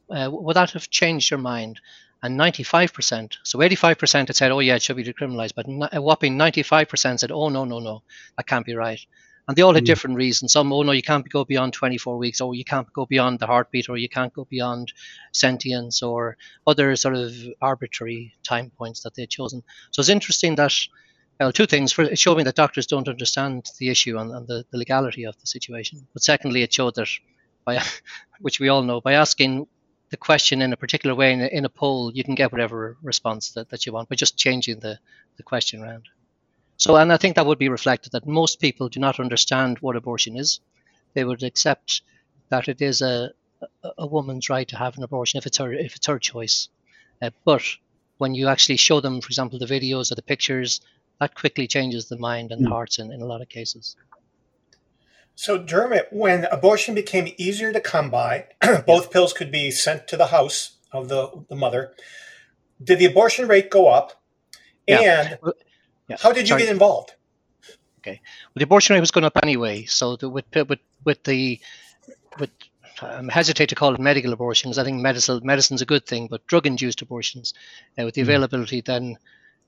uh, 0.09 0.29
would 0.31 0.55
that 0.55 0.71
have 0.71 0.89
changed 0.89 1.31
your 1.31 1.39
mind? 1.39 1.79
And 2.23 2.39
95%, 2.39 3.37
so 3.43 3.59
85% 3.59 4.27
had 4.27 4.35
said, 4.35 4.51
oh 4.51 4.59
yeah, 4.59 4.75
it 4.75 4.81
should 4.81 4.95
be 4.95 5.03
decriminalized, 5.03 5.53
but 5.55 5.67
a 5.93 6.01
whopping 6.01 6.37
95% 6.37 7.19
said, 7.19 7.31
oh 7.31 7.49
no, 7.49 7.65
no, 7.65 7.79
no, 7.79 8.01
that 8.35 8.47
can't 8.47 8.65
be 8.65 8.73
right. 8.73 8.99
And 9.47 9.55
they 9.55 9.61
all 9.61 9.75
had 9.75 9.83
mm. 9.83 9.87
different 9.87 10.15
reasons. 10.15 10.53
Some, 10.53 10.73
oh 10.73 10.81
no, 10.81 10.91
you 10.91 11.03
can't 11.03 11.29
go 11.29 11.45
beyond 11.45 11.73
24 11.73 12.17
weeks, 12.17 12.41
or 12.41 12.55
you 12.55 12.65
can't 12.65 12.91
go 12.93 13.05
beyond 13.05 13.37
the 13.37 13.45
heartbeat, 13.45 13.89
or 13.89 13.97
you 13.97 14.09
can't 14.09 14.33
go 14.33 14.45
beyond 14.45 14.91
sentience, 15.33 16.01
or 16.01 16.37
other 16.65 16.95
sort 16.95 17.15
of 17.15 17.31
arbitrary 17.61 18.33
time 18.41 18.71
points 18.71 19.01
that 19.01 19.13
they'd 19.13 19.29
chosen. 19.29 19.61
So 19.91 19.99
it's 19.99 20.09
interesting 20.09 20.55
that, 20.55 20.73
well, 21.39 21.51
two 21.51 21.65
things. 21.65 21.97
It 21.97 22.19
showed 22.19 22.37
me 22.37 22.43
that 22.43 22.55
doctors 22.55 22.87
don't 22.87 23.07
understand 23.07 23.65
the 23.79 23.89
issue 23.89 24.17
and, 24.17 24.31
and 24.31 24.47
the, 24.47 24.65
the 24.71 24.77
legality 24.77 25.25
of 25.25 25.39
the 25.39 25.47
situation. 25.47 26.07
But 26.13 26.23
secondly, 26.23 26.61
it 26.61 26.73
showed 26.73 26.95
that, 26.95 27.09
by, 27.65 27.81
which 28.39 28.59
we 28.59 28.69
all 28.69 28.83
know, 28.83 29.01
by 29.01 29.13
asking 29.13 29.67
the 30.11 30.17
question 30.17 30.61
in 30.61 30.71
a 30.71 30.77
particular 30.77 31.15
way 31.15 31.33
in 31.33 31.41
a, 31.41 31.47
in 31.47 31.65
a 31.65 31.69
poll, 31.69 32.11
you 32.13 32.23
can 32.23 32.35
get 32.35 32.51
whatever 32.51 32.97
response 33.01 33.51
that, 33.51 33.69
that 33.69 33.85
you 33.85 33.91
want 33.91 34.07
by 34.07 34.15
just 34.15 34.37
changing 34.37 34.79
the, 34.79 34.97
the 35.37 35.43
question 35.43 35.81
around. 35.81 36.07
So, 36.77 36.95
and 36.95 37.11
I 37.11 37.17
think 37.17 37.35
that 37.35 37.45
would 37.45 37.59
be 37.59 37.69
reflected 37.69 38.11
that 38.11 38.27
most 38.27 38.59
people 38.59 38.89
do 38.89 38.99
not 38.99 39.19
understand 39.19 39.79
what 39.79 39.95
abortion 39.95 40.37
is. 40.37 40.59
They 41.13 41.23
would 41.23 41.43
accept 41.43 42.01
that 42.49 42.67
it 42.67 42.81
is 42.81 43.01
a, 43.01 43.31
a, 43.61 43.89
a 43.99 44.07
woman's 44.07 44.49
right 44.49 44.67
to 44.67 44.77
have 44.77 44.97
an 44.97 45.03
abortion 45.03 45.37
if 45.37 45.45
it's 45.45 45.57
her 45.57 45.73
if 45.73 45.95
it's 45.95 46.07
her 46.07 46.19
choice. 46.19 46.67
Uh, 47.21 47.29
but 47.45 47.63
when 48.17 48.35
you 48.35 48.47
actually 48.47 48.77
show 48.77 48.99
them, 48.99 49.21
for 49.21 49.27
example, 49.27 49.59
the 49.59 49.65
videos 49.65 50.11
or 50.11 50.15
the 50.15 50.21
pictures, 50.21 50.81
that 51.19 51.35
quickly 51.35 51.67
changes 51.67 52.07
the 52.07 52.17
mind 52.17 52.51
and 52.51 52.65
mm. 52.65 52.69
hearts 52.69 52.99
in, 52.99 53.11
in 53.11 53.21
a 53.21 53.25
lot 53.25 53.41
of 53.41 53.49
cases. 53.49 53.95
So, 55.35 55.57
Dermot, 55.57 56.07
when 56.11 56.45
abortion 56.45 56.95
became 56.95 57.33
easier 57.37 57.73
to 57.73 57.81
come 57.81 58.09
by, 58.09 58.47
both 58.87 59.11
pills 59.11 59.33
could 59.33 59.51
be 59.51 59.69
sent 59.69 60.07
to 60.07 60.17
the 60.17 60.27
house 60.27 60.77
of 60.91 61.09
the, 61.09 61.29
the 61.49 61.55
mother. 61.55 61.93
Did 62.81 62.99
the 62.99 63.05
abortion 63.05 63.47
rate 63.47 63.69
go 63.69 63.87
up? 63.87 64.21
And 64.87 65.01
yeah. 65.01 65.51
Yeah. 66.07 66.17
how 66.21 66.31
did 66.31 66.47
you 66.47 66.57
get 66.57 66.69
involved? 66.69 67.13
Okay, 67.99 68.21
well, 68.21 68.59
the 68.59 68.63
abortion 68.63 68.93
rate 68.93 68.99
was 68.99 69.11
going 69.11 69.25
up 69.25 69.37
anyway. 69.41 69.85
So, 69.85 70.15
the, 70.15 70.29
with 70.29 70.45
with 70.53 70.79
with 71.03 71.23
the 71.23 71.59
with 72.37 72.51
I 73.01 73.23
hesitate 73.29 73.69
to 73.69 73.75
call 73.75 73.93
it 73.93 73.99
medical 73.99 74.31
abortions. 74.31 74.77
I 74.77 74.83
think 74.83 75.01
medicine 75.01 75.41
medicine's 75.43 75.81
a 75.81 75.85
good 75.85 76.05
thing, 76.05 76.27
but 76.27 76.45
drug-induced 76.47 77.01
abortions, 77.01 77.53
uh, 77.99 78.05
with 78.05 78.15
the 78.15 78.21
mm. 78.21 78.25
availability, 78.25 78.81
then 78.81 79.17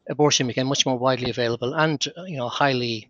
abortion 0.10 0.48
became 0.48 0.68
much 0.68 0.86
more 0.86 0.98
widely 0.98 1.30
available 1.30 1.74
and 1.74 2.06
you 2.26 2.38
know 2.38 2.50
highly 2.50 3.10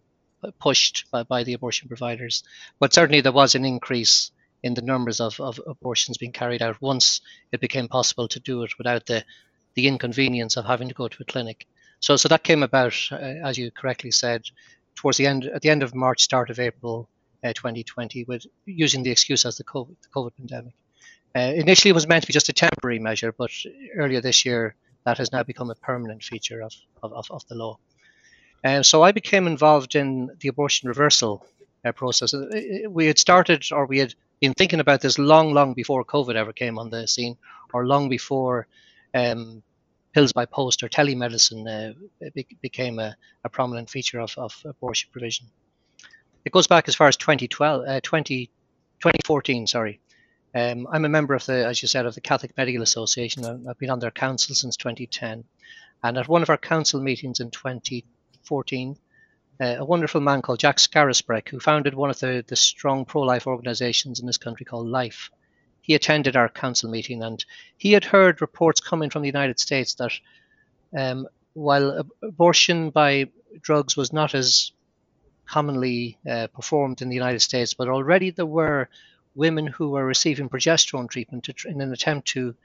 pushed 0.60 1.06
by, 1.12 1.24
by 1.24 1.44
the 1.44 1.54
abortion 1.54 1.88
providers. 1.88 2.44
But 2.80 2.94
certainly 2.94 3.22
there 3.22 3.32
was 3.32 3.56
an 3.56 3.66
increase 3.66 4.32
in 4.64 4.74
the 4.74 4.82
numbers 4.82 5.20
of, 5.20 5.40
of 5.40 5.60
abortions 5.66 6.18
being 6.18 6.32
carried 6.32 6.62
out 6.62 6.82
once 6.82 7.22
it 7.52 7.60
became 7.60 7.88
possible 7.88 8.28
to 8.30 8.40
do 8.40 8.64
it 8.64 8.78
without 8.78 9.06
the, 9.06 9.24
the 9.76 9.88
inconvenience 9.88 10.58
of 10.58 10.66
having 10.66 10.88
to 10.88 10.94
go 10.94 11.08
to 11.08 11.22
a 11.22 11.26
clinic. 11.26 11.68
So, 12.00 12.16
so 12.16 12.28
that 12.30 12.44
came 12.44 12.64
about, 12.64 12.96
uh, 13.12 13.16
as 13.16 13.58
you 13.58 13.72
correctly 13.72 14.12
said, 14.12 14.44
towards 14.96 15.18
the 15.18 15.28
end, 15.28 15.46
at 15.46 15.62
the 15.62 15.70
end 15.70 15.84
of 15.84 15.96
March, 15.96 16.22
start 16.22 16.50
of 16.50 16.60
April 16.60 17.10
uh, 17.44 17.54
2020, 17.54 18.24
with 18.26 18.46
using 18.66 19.04
the 19.04 19.12
excuse 19.12 19.46
as 19.46 19.58
the 19.58 19.64
COVID, 19.64 19.96
the 20.02 20.10
COVID 20.10 20.36
pandemic. 20.38 20.74
Uh, 21.36 21.54
initially, 21.56 21.90
it 21.90 21.96
was 21.96 22.08
meant 22.08 22.24
to 22.24 22.28
be 22.28 22.34
just 22.34 22.50
a 22.50 22.54
temporary 22.54 23.00
measure, 23.00 23.32
but 23.32 23.52
earlier 23.96 24.22
this 24.22 24.46
year, 24.46 24.76
that 25.08 25.20
has 25.20 25.32
now 25.32 25.42
become 25.42 25.70
a 25.72 25.76
permanent 25.76 26.22
feature 26.22 26.62
of, 26.62 26.74
of, 27.02 27.32
of 27.32 27.48
the 27.48 27.56
law. 27.56 27.80
And 28.62 28.86
so 28.86 29.04
I 29.04 29.14
became 29.14 29.48
involved 29.48 29.96
in 29.96 30.30
the 30.42 30.50
abortion 30.50 30.90
reversal 30.90 31.46
uh, 31.86 31.94
process. 31.94 32.34
Uh, 32.34 32.40
uh, 32.40 32.90
we 32.90 33.06
had 33.08 33.18
started, 33.18 33.66
or 33.72 33.86
we 33.86 34.00
had 34.00 34.14
been 34.42 34.54
thinking 34.54 34.82
about 34.82 35.00
this 35.00 35.18
long, 35.18 35.54
long 35.54 35.74
before 35.74 36.04
COVID 36.04 36.36
ever 36.36 36.52
came 36.52 36.78
on 36.78 36.90
the 36.90 37.08
scene, 37.08 37.38
or 37.74 37.88
long 37.88 38.10
before 38.10 38.68
um, 39.14 39.64
pills 40.14 40.34
by 40.34 40.46
post 40.46 40.84
or 40.84 40.90
telemedicine 40.90 41.64
uh, 41.66 41.94
be- 42.36 42.58
became 42.62 43.00
a, 43.00 43.16
a, 43.46 43.50
prominent 43.50 43.90
feature 43.90 44.20
of, 44.20 44.34
of, 44.38 44.62
abortion 44.66 45.10
provision. 45.14 45.48
It 46.44 46.52
goes 46.52 46.68
back 46.68 46.90
as 46.90 46.96
far 46.96 47.08
as 47.08 47.16
2012, 47.16 47.88
uh, 47.88 48.02
20, 48.04 48.48
2014, 49.00 49.68
sorry. 49.68 50.02
Um, 50.56 50.88
I'm 50.92 51.06
a 51.06 51.10
member 51.10 51.34
of 51.34 51.46
the, 51.46 51.66
as 51.66 51.82
you 51.82 51.88
said, 51.88 52.06
of 52.06 52.16
the 52.16 52.22
Catholic 52.22 52.56
Medical 52.58 52.82
Association. 52.82 53.68
I've 53.68 53.78
been 53.78 53.90
on 53.90 54.00
their 54.00 54.12
council 54.12 54.56
since 54.56 54.78
2010. 54.78 55.44
And 56.04 56.18
at 56.18 56.28
one 56.28 56.42
of 56.42 56.50
our 56.50 56.58
council 56.58 57.02
meetings 57.02 57.40
in 57.40 57.52
2014, 57.52 58.98
uh, 59.60 59.76
a 59.80 59.86
wonderful 59.86 60.22
man 60.22 60.42
called 60.42 60.60
Jack 60.60 60.78
Scarisbrick, 60.78 61.50
who 61.50 61.60
founded 61.60 61.94
one 61.94 62.10
of 62.10 62.20
the, 62.20 62.44
the 62.48 62.56
strong 62.56 63.06
pro 63.06 63.22
life 63.22 63.48
organizations 63.48 64.20
in 64.20 64.26
this 64.26 64.38
country 64.38 64.66
called 64.66 64.88
Life. 64.88 65.32
He 65.82 65.96
attended 65.96 66.36
our 66.36 66.50
council 66.50 66.90
meeting 66.90 67.24
and 67.24 67.44
he 67.78 67.94
had 67.94 68.06
heard 68.06 68.42
reports 68.42 68.80
coming 68.80 69.10
from 69.10 69.22
the 69.22 69.30
United 69.30 69.60
States 69.60 69.96
that 69.96 70.12
um, 70.96 71.28
while 71.54 72.06
abortion 72.22 72.90
by 72.92 73.30
drugs 73.62 73.98
was 73.98 74.14
not 74.14 74.36
as 74.36 74.72
commonly 75.48 76.18
uh, 76.30 76.48
performed 76.48 77.02
in 77.02 77.10
the 77.10 77.16
United 77.16 77.40
States, 77.40 77.74
but 77.74 77.88
already 77.88 78.30
there 78.32 78.46
were 78.46 78.90
women 79.38 79.68
who 79.68 79.90
were 79.92 80.06
receiving 80.06 80.50
progesterone 80.50 81.10
treatment 81.10 81.46
to, 81.46 81.54
in 81.70 81.80
an 81.80 81.94
attempt 81.94 82.28
to 82.30 82.56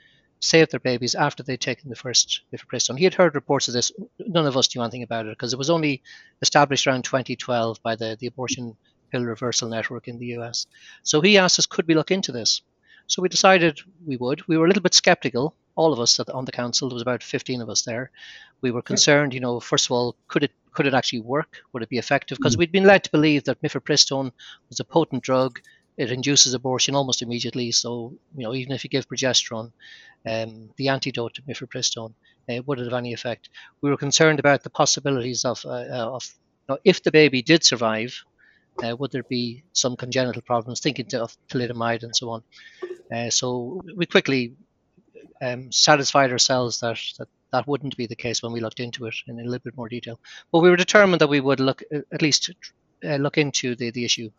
save 0.41 0.71
their 0.71 0.81
babies 0.81 1.15
after 1.15 1.43
they'd 1.43 1.61
taken 1.61 1.89
the 1.89 1.95
first 1.95 2.41
mifepristone. 2.53 2.99
He 2.99 3.05
had 3.05 3.15
heard 3.15 3.37
reports 3.37 3.69
of 3.69 3.75
this. 3.75 3.93
None 4.19 4.47
of 4.47 4.57
us 4.57 4.75
knew 4.75 4.83
anything 4.83 5.05
about 5.05 5.27
it 5.27 5.39
because 5.39 5.53
it 5.53 5.59
was 5.59 5.71
only 5.71 6.03
established 6.41 6.87
around 6.87 7.05
2012 7.05 7.81
by 7.83 7.95
the, 7.95 8.17
the 8.19 8.27
Abortion 8.27 8.77
Pill 9.13 9.23
Reversal 9.23 9.69
Network 9.69 10.09
in 10.09 10.19
the 10.19 10.39
US. 10.39 10.67
So 11.05 11.21
he 11.21 11.39
asked 11.39 11.61
us, 11.61 11.67
could 11.67 11.87
we 11.87 11.95
look 11.95 12.11
into 12.11 12.33
this? 12.33 12.63
So 13.07 13.23
we 13.23 13.29
decided 13.29 13.81
we 14.05 14.17
would. 14.17 14.47
We 14.49 14.57
were 14.57 14.65
a 14.65 14.69
little 14.69 14.83
bit 14.83 14.95
skeptical, 14.95 15.55
all 15.77 15.93
of 15.93 16.01
us 16.01 16.19
on 16.19 16.45
the 16.45 16.53
council. 16.53 16.89
There 16.89 16.95
was 16.95 17.03
about 17.03 17.23
15 17.23 17.61
of 17.61 17.69
us 17.69 17.83
there. 17.83 18.11
We 18.63 18.71
were 18.71 18.83
concerned, 18.83 19.35
you 19.35 19.41
know, 19.41 19.61
first 19.61 19.87
of 19.87 19.93
all, 19.93 20.17
could 20.29 20.45
it 20.45 20.53
could 20.73 20.87
it 20.87 20.95
actually 20.95 21.21
work? 21.21 21.59
Would 21.73 21.83
it 21.83 21.91
be 21.91 21.99
effective? 21.99 22.39
Because 22.39 22.57
mm. 22.57 22.61
we'd 22.61 22.73
been 22.73 22.87
led 22.87 23.05
to 23.05 23.11
believe 23.11 23.45
that 23.45 23.61
mifepristone 23.61 24.33
was 24.71 24.81
a 24.81 24.85
potent 24.85 25.23
drug. 25.23 25.61
It 25.97 26.11
induces 26.11 26.55
abortion 26.55 26.95
almost 26.95 27.23
immediately. 27.23 27.71
So, 27.73 28.15
you 28.37 28.45
know, 28.45 28.55
even 28.55 28.73
if 28.73 28.85
you 28.85 28.91
give 28.91 29.09
progesterone, 29.09 29.73
um, 30.27 30.71
the 30.77 30.89
antidote 30.89 31.35
to 31.35 31.43
mifepristone, 31.43 32.15
uh, 32.49 32.63
would 32.67 32.79
it 32.79 32.85
have 32.85 32.95
any 32.95 33.13
effect? 33.13 33.51
We 33.81 33.91
were 33.91 33.97
concerned 33.97 34.39
about 34.39 34.63
the 34.63 34.71
possibilities 34.71 35.45
of, 35.45 35.65
uh, 35.65 35.69
uh 35.71 36.11
of 36.15 36.29
you 36.69 36.75
know, 36.75 36.79
if 36.85 37.03
the 37.03 37.11
baby 37.11 37.43
did 37.43 37.65
survive, 37.65 38.25
uh, 38.83 38.97
would 38.97 39.11
there 39.11 39.23
be 39.25 39.65
some 39.73 39.97
congenital 39.97 40.43
problems, 40.43 40.81
thinking 40.81 41.07
of 41.15 41.37
thalidomide 41.49 42.05
and 42.05 42.17
so 42.17 42.31
on. 42.31 42.43
Uh, 43.15 43.29
so 43.29 43.83
we 43.95 44.07
quickly 44.07 44.55
um, 45.43 45.71
satisfied 45.71 46.33
ourselves 46.33 46.81
that, 46.81 46.99
that 47.19 47.29
that 47.53 47.69
wouldn't 47.69 47.97
be 47.97 48.07
the 48.07 48.17
case 48.17 48.43
when 48.43 48.53
we 48.53 48.61
looked 48.61 48.81
into 48.81 49.05
it 49.07 49.15
in 49.29 49.39
a 49.39 49.45
little 49.45 49.59
bit 49.59 49.77
more 49.77 49.89
detail. 49.89 50.19
But 50.51 50.61
we 50.61 50.71
were 50.71 50.77
determined 50.77 51.21
that 51.21 51.29
we 51.29 51.41
would 51.41 51.61
look 51.61 51.83
at 51.93 52.23
least 52.23 52.51
uh, 53.05 53.17
look 53.17 53.39
into 53.39 53.75
the, 53.75 53.91
the 53.91 54.05
issue. 54.05 54.31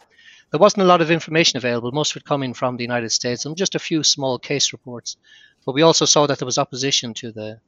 There 0.51 0.60
wasn't 0.60 0.84
a 0.84 0.88
lot 0.88 1.01
of 1.01 1.10
information 1.10 1.58
available, 1.58 1.91
most 1.91 2.12
of 2.12 2.17
it 2.17 2.25
coming 2.25 2.53
from 2.53 2.77
the 2.77 2.84
United 2.84 3.12
States, 3.12 3.46
and 3.46 3.58
just 3.58 3.75
a 3.75 3.79
few 3.79 4.03
small 4.03 4.38
case 4.38 4.72
reports. 4.72 5.17
But 5.65 5.74
we 5.74 5.82
also 5.82 6.05
saw 6.05 6.27
that 6.27 6.39
there 6.39 6.46
was 6.46 6.58
opposition 6.58 7.13
to 7.15 7.32
the 7.32 7.60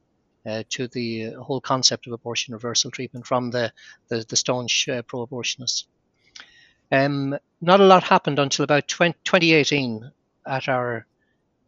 uh, 0.46 0.62
to 0.70 0.86
the 0.86 1.32
whole 1.32 1.60
concept 1.60 2.06
of 2.06 2.12
abortion 2.12 2.54
reversal 2.54 2.90
treatment 2.90 3.26
from 3.26 3.50
the 3.50 3.72
the, 4.08 4.24
the 4.28 4.36
staunch 4.36 4.88
uh, 4.88 5.02
pro-abortionists. 5.02 5.86
Um, 6.92 7.36
not 7.60 7.80
a 7.80 7.86
lot 7.86 8.04
happened 8.04 8.38
until 8.38 8.62
about 8.62 8.86
20, 8.86 9.18
2018 9.24 10.12
at 10.46 10.68
our 10.68 11.06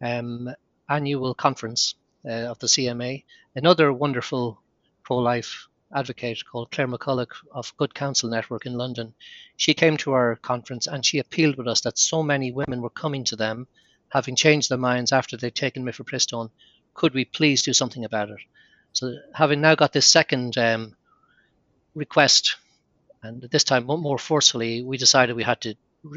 um, 0.01 0.49
annual 0.89 1.35
conference 1.35 1.97
uh, 2.25 2.47
of 2.53 2.59
the 2.61 2.69
CMA. 2.69 3.25
Another 3.57 3.93
wonderful 3.93 4.63
pro-life 5.03 5.67
advocate 5.95 6.45
called 6.45 6.71
Clare 6.71 6.89
McCullough 6.89 7.29
of 7.51 7.77
Good 7.77 7.95
Counsel 7.95 8.31
Network 8.31 8.67
in 8.67 8.75
London. 8.75 9.15
She 9.57 9.75
came 9.75 9.97
to 9.99 10.13
our 10.13 10.37
conference 10.37 10.87
and 10.87 11.05
she 11.05 11.19
appealed 11.19 11.57
with 11.57 11.69
us 11.69 11.81
that 11.83 11.99
so 11.99 12.23
many 12.23 12.53
women 12.53 12.83
were 12.83 12.91
coming 12.91 13.25
to 13.25 13.37
them, 13.37 13.67
having 14.11 14.37
changed 14.37 14.71
their 14.71 14.79
minds 14.79 15.13
after 15.13 15.37
they'd 15.37 15.55
taken 15.55 15.85
mifepristone. 15.85 16.51
Could 16.95 17.15
we 17.15 17.25
please 17.25 17.63
do 17.63 17.73
something 17.73 18.05
about 18.05 18.31
it? 18.31 18.41
So, 18.93 19.15
having 19.35 19.61
now 19.61 19.75
got 19.75 19.93
this 19.93 20.07
second 20.07 20.57
um, 20.59 20.97
request, 21.95 22.57
and 23.23 23.43
this 23.43 23.65
time 23.65 23.85
more 23.85 24.19
forcefully, 24.19 24.83
we 24.83 24.97
decided 24.97 25.37
we 25.37 25.43
had 25.43 25.61
to 25.63 25.75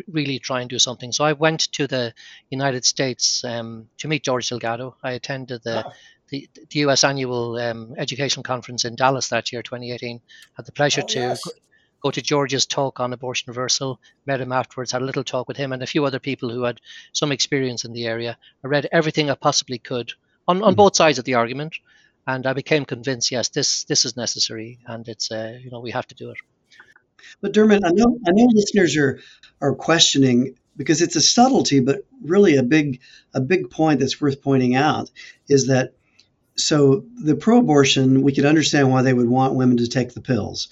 really 0.07 0.39
try 0.39 0.61
and 0.61 0.69
do 0.69 0.79
something. 0.79 1.11
So 1.11 1.23
I 1.23 1.33
went 1.33 1.71
to 1.73 1.87
the 1.87 2.13
United 2.49 2.85
States 2.85 3.43
um, 3.43 3.89
to 3.97 4.07
meet 4.07 4.23
George 4.23 4.49
Delgado. 4.49 4.95
I 5.03 5.13
attended 5.13 5.63
the 5.63 5.87
oh. 5.87 5.91
The, 6.31 6.49
the, 6.55 6.79
U.S. 6.79 7.03
annual 7.03 7.57
um, 7.57 7.93
education 7.97 8.41
conference 8.41 8.85
in 8.85 8.95
Dallas 8.95 9.27
that 9.29 9.51
year, 9.51 9.61
2018. 9.61 10.21
Had 10.53 10.65
the 10.65 10.71
pleasure 10.71 11.01
oh, 11.03 11.07
to 11.07 11.19
yes. 11.19 11.43
go, 11.43 11.51
go 12.01 12.11
to 12.11 12.21
George's 12.21 12.65
talk 12.65 12.99
on 12.99 13.13
abortion 13.13 13.51
reversal. 13.51 13.99
Met 14.25 14.41
him 14.41 14.51
afterwards. 14.51 14.91
Had 14.91 15.01
a 15.01 15.05
little 15.05 15.23
talk 15.23 15.47
with 15.47 15.57
him 15.57 15.73
and 15.73 15.83
a 15.83 15.87
few 15.87 16.05
other 16.05 16.19
people 16.19 16.49
who 16.49 16.63
had 16.63 16.81
some 17.11 17.31
experience 17.31 17.85
in 17.85 17.93
the 17.93 18.07
area. 18.07 18.37
I 18.63 18.67
read 18.67 18.87
everything 18.91 19.29
I 19.29 19.35
possibly 19.35 19.77
could 19.77 20.13
on, 20.47 20.63
on 20.63 20.73
mm 20.73 20.77
both 20.77 20.95
sides 20.95 21.19
of 21.19 21.25
the 21.25 21.35
argument, 21.35 21.75
and 22.25 22.47
I 22.47 22.53
became 22.53 22.85
convinced. 22.85 23.31
Yes, 23.31 23.49
this 23.49 23.83
this 23.83 24.05
is 24.05 24.17
necessary, 24.17 24.79
and 24.87 25.07
it's 25.07 25.31
uh, 25.31 25.57
you 25.61 25.69
know 25.69 25.79
we 25.79 25.91
have 25.91 26.07
to 26.07 26.15
do 26.15 26.31
it. 26.31 26.37
But 27.41 27.53
Dermot, 27.53 27.83
I 27.85 27.91
know 27.91 28.17
I 28.27 28.31
know 28.31 28.47
listeners 28.53 28.97
are 28.97 29.19
are 29.59 29.75
questioning 29.75 30.55
because 30.77 31.01
it's 31.01 31.15
a 31.15 31.21
subtlety, 31.21 31.79
but 31.79 32.05
really 32.23 32.55
a 32.55 32.63
big 32.63 33.01
a 33.33 33.41
big 33.41 33.69
point 33.69 33.99
that's 33.99 34.19
worth 34.19 34.41
pointing 34.41 34.75
out 34.75 35.11
is 35.47 35.67
that 35.67 35.93
so 36.61 37.05
the 37.23 37.35
pro-abortion 37.35 38.21
we 38.21 38.33
could 38.33 38.45
understand 38.45 38.89
why 38.89 39.01
they 39.01 39.13
would 39.13 39.29
want 39.29 39.55
women 39.55 39.77
to 39.77 39.87
take 39.87 40.13
the 40.13 40.21
pills, 40.21 40.69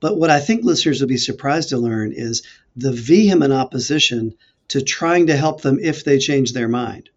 but 0.00 0.16
what 0.16 0.30
I 0.30 0.40
think 0.40 0.64
listeners 0.64 1.00
will 1.00 1.08
be 1.08 1.16
surprised 1.16 1.70
to 1.70 1.78
learn 1.78 2.12
is 2.12 2.42
the 2.76 2.92
vehement 2.92 3.52
opposition 3.52 4.34
to 4.68 4.82
trying 4.82 5.28
to 5.28 5.36
help 5.36 5.62
them 5.62 5.78
if 5.80 6.04
they 6.04 6.18
change 6.18 6.52
their 6.52 6.68
mind 6.68 7.10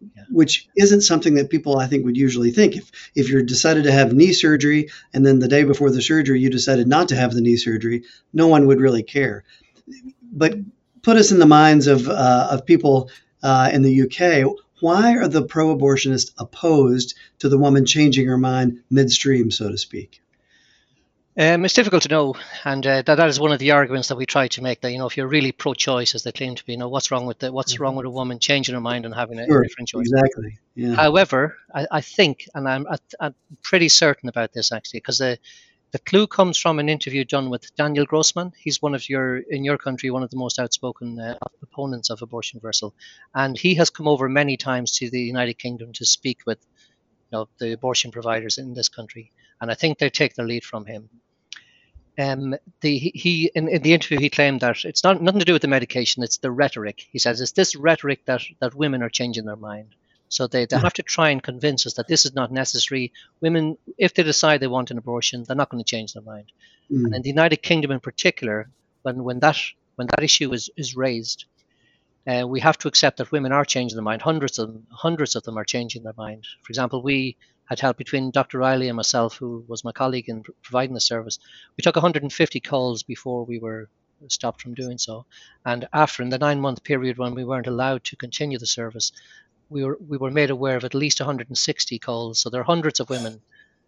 yeah. 0.00 0.22
which 0.30 0.68
isn't 0.76 1.02
something 1.02 1.34
that 1.34 1.50
people 1.50 1.78
I 1.78 1.86
think 1.86 2.04
would 2.04 2.16
usually 2.16 2.50
think. 2.50 2.76
If 2.76 2.90
if 3.14 3.28
you're 3.28 3.42
decided 3.42 3.84
to 3.84 3.92
have 3.92 4.12
knee 4.12 4.32
surgery 4.32 4.90
and 5.12 5.24
then 5.24 5.38
the 5.38 5.48
day 5.48 5.64
before 5.64 5.90
the 5.90 6.02
surgery 6.02 6.40
you 6.40 6.50
decided 6.50 6.86
not 6.86 7.08
to 7.08 7.16
have 7.16 7.32
the 7.32 7.40
knee 7.40 7.56
surgery, 7.56 8.04
no 8.32 8.46
one 8.46 8.66
would 8.66 8.80
really 8.80 9.02
care. 9.02 9.44
But 10.32 10.54
put 11.02 11.16
us 11.16 11.32
in 11.32 11.38
the 11.38 11.46
minds 11.46 11.86
of 11.86 12.08
uh, 12.08 12.48
of 12.50 12.66
people 12.66 13.10
uh, 13.42 13.70
in 13.72 13.82
the 13.82 14.02
UK. 14.02 14.54
Why 14.80 15.16
are 15.16 15.28
the 15.28 15.42
pro-abortionists 15.42 16.32
opposed 16.38 17.14
to 17.40 17.48
the 17.48 17.58
woman 17.58 17.84
changing 17.86 18.28
her 18.28 18.38
mind 18.38 18.82
midstream, 18.90 19.50
so 19.50 19.68
to 19.70 19.78
speak? 19.78 20.20
Um, 21.36 21.64
it's 21.64 21.74
difficult 21.74 22.02
to 22.02 22.08
know, 22.08 22.34
and 22.64 22.84
uh, 22.84 23.02
that, 23.02 23.14
that 23.14 23.28
is 23.28 23.38
one 23.38 23.52
of 23.52 23.60
the 23.60 23.70
arguments 23.70 24.08
that 24.08 24.16
we 24.16 24.26
try 24.26 24.48
to 24.48 24.62
make. 24.62 24.80
That 24.80 24.90
you 24.90 24.98
know, 24.98 25.06
if 25.06 25.16
you're 25.16 25.28
really 25.28 25.52
pro-choice, 25.52 26.16
as 26.16 26.24
they 26.24 26.32
claim 26.32 26.56
to 26.56 26.64
be, 26.64 26.72
you 26.72 26.78
know, 26.78 26.88
what's 26.88 27.12
wrong 27.12 27.26
with 27.26 27.38
the, 27.38 27.52
what's 27.52 27.74
mm-hmm. 27.74 27.82
wrong 27.84 27.94
with 27.94 28.06
a 28.06 28.10
woman 28.10 28.40
changing 28.40 28.74
her 28.74 28.80
mind 28.80 29.06
and 29.06 29.14
having 29.14 29.38
a, 29.38 29.46
sure, 29.46 29.62
different 29.62 29.88
choice? 29.88 30.10
Exactly. 30.10 30.58
Yeah. 30.74 30.94
However, 30.94 31.56
I, 31.72 31.86
I, 31.92 32.00
think, 32.00 32.48
and 32.56 32.68
I'm, 32.68 32.88
I'm 33.20 33.36
pretty 33.62 33.88
certain 33.88 34.28
about 34.28 34.52
this 34.52 34.72
actually, 34.72 34.98
because 34.98 35.18
the 35.18 35.38
the 35.90 35.98
clue 35.98 36.26
comes 36.26 36.58
from 36.58 36.78
an 36.78 36.88
interview 36.88 37.24
done 37.24 37.50
with 37.50 37.74
Daniel 37.76 38.04
Grossman. 38.04 38.52
He's 38.58 38.82
one 38.82 38.94
of 38.94 39.08
your 39.08 39.38
in 39.38 39.64
your 39.64 39.78
country 39.78 40.10
one 40.10 40.22
of 40.22 40.30
the 40.30 40.36
most 40.36 40.58
outspoken 40.58 41.18
uh, 41.18 41.38
opponents 41.62 42.10
of 42.10 42.22
abortion 42.22 42.58
reversal, 42.62 42.94
and 43.34 43.58
he 43.58 43.74
has 43.76 43.90
come 43.90 44.08
over 44.08 44.28
many 44.28 44.56
times 44.56 44.98
to 44.98 45.10
the 45.10 45.20
United 45.20 45.58
Kingdom 45.58 45.92
to 45.94 46.04
speak 46.04 46.40
with 46.46 46.58
you 47.30 47.38
know, 47.38 47.48
the 47.58 47.72
abortion 47.72 48.10
providers 48.10 48.58
in 48.58 48.74
this 48.74 48.88
country, 48.88 49.32
and 49.60 49.70
I 49.70 49.74
think 49.74 49.98
they 49.98 50.10
take 50.10 50.34
their 50.34 50.46
lead 50.46 50.64
from 50.64 50.86
him 50.86 51.08
um, 52.18 52.56
the, 52.80 52.98
he 52.98 53.50
in, 53.54 53.68
in, 53.68 53.82
the 53.82 53.94
interview 53.94 54.18
he 54.18 54.28
claimed 54.28 54.60
that 54.60 54.84
it's 54.84 55.04
not 55.04 55.22
nothing 55.22 55.38
to 55.38 55.44
do 55.44 55.52
with 55.52 55.62
the 55.62 55.68
medication; 55.68 56.22
it's 56.22 56.38
the 56.38 56.50
rhetoric. 56.50 57.06
He 57.12 57.18
says 57.18 57.40
it's 57.40 57.52
this 57.52 57.76
rhetoric 57.76 58.24
that 58.26 58.42
that 58.60 58.74
women 58.74 59.02
are 59.02 59.08
changing 59.08 59.44
their 59.44 59.56
mind. 59.56 59.94
So 60.28 60.46
they, 60.46 60.66
they 60.66 60.78
have 60.78 60.92
to 60.94 61.02
try 61.02 61.30
and 61.30 61.42
convince 61.42 61.86
us 61.86 61.94
that 61.94 62.08
this 62.08 62.26
is 62.26 62.34
not 62.34 62.52
necessary. 62.52 63.12
Women, 63.40 63.78
if 63.96 64.14
they 64.14 64.22
decide 64.22 64.60
they 64.60 64.66
want 64.66 64.90
an 64.90 64.98
abortion, 64.98 65.44
they're 65.44 65.56
not 65.56 65.70
going 65.70 65.82
to 65.82 65.90
change 65.90 66.12
their 66.12 66.22
mind. 66.22 66.52
Mm. 66.90 67.06
And 67.06 67.14
in 67.16 67.22
the 67.22 67.28
United 67.28 67.62
Kingdom, 67.62 67.90
in 67.90 68.00
particular, 68.00 68.70
when 69.02 69.24
when 69.24 69.40
that 69.40 69.58
when 69.96 70.08
that 70.08 70.22
issue 70.22 70.52
is 70.52 70.70
is 70.76 70.96
raised, 70.96 71.44
uh, 72.26 72.46
we 72.46 72.60
have 72.60 72.78
to 72.78 72.88
accept 72.88 73.16
that 73.18 73.32
women 73.32 73.52
are 73.52 73.64
changing 73.64 73.96
their 73.96 74.04
mind. 74.04 74.22
Hundreds 74.22 74.58
of 74.58 74.68
them, 74.68 74.86
hundreds 74.90 75.34
of 75.34 75.44
them 75.44 75.56
are 75.56 75.64
changing 75.64 76.02
their 76.02 76.14
mind. 76.16 76.46
For 76.62 76.70
example, 76.70 77.02
we 77.02 77.36
had 77.64 77.80
help 77.80 77.96
between 77.96 78.30
Dr. 78.30 78.58
Reilly 78.58 78.88
and 78.88 78.96
myself, 78.96 79.36
who 79.36 79.64
was 79.68 79.84
my 79.84 79.92
colleague 79.92 80.28
in 80.28 80.42
providing 80.62 80.94
the 80.94 81.00
service. 81.00 81.38
We 81.76 81.82
took 81.82 81.96
150 81.96 82.60
calls 82.60 83.02
before 83.02 83.44
we 83.44 83.58
were 83.58 83.88
stopped 84.26 84.62
from 84.62 84.74
doing 84.74 84.98
so. 84.98 85.26
And 85.64 85.86
after, 85.92 86.22
in 86.22 86.30
the 86.30 86.38
nine 86.38 86.60
month 86.60 86.82
period 86.82 87.18
when 87.18 87.34
we 87.34 87.44
weren't 87.44 87.66
allowed 87.66 88.04
to 88.04 88.16
continue 88.16 88.58
the 88.58 88.66
service, 88.66 89.12
we 89.68 89.84
were 89.84 89.98
we 90.06 90.16
were 90.16 90.30
made 90.30 90.50
aware 90.50 90.76
of 90.76 90.84
at 90.84 90.94
least 90.94 91.20
160 91.20 91.98
calls. 91.98 92.40
So 92.40 92.50
there 92.50 92.60
are 92.60 92.64
hundreds 92.64 93.00
of 93.00 93.10
women 93.10 93.40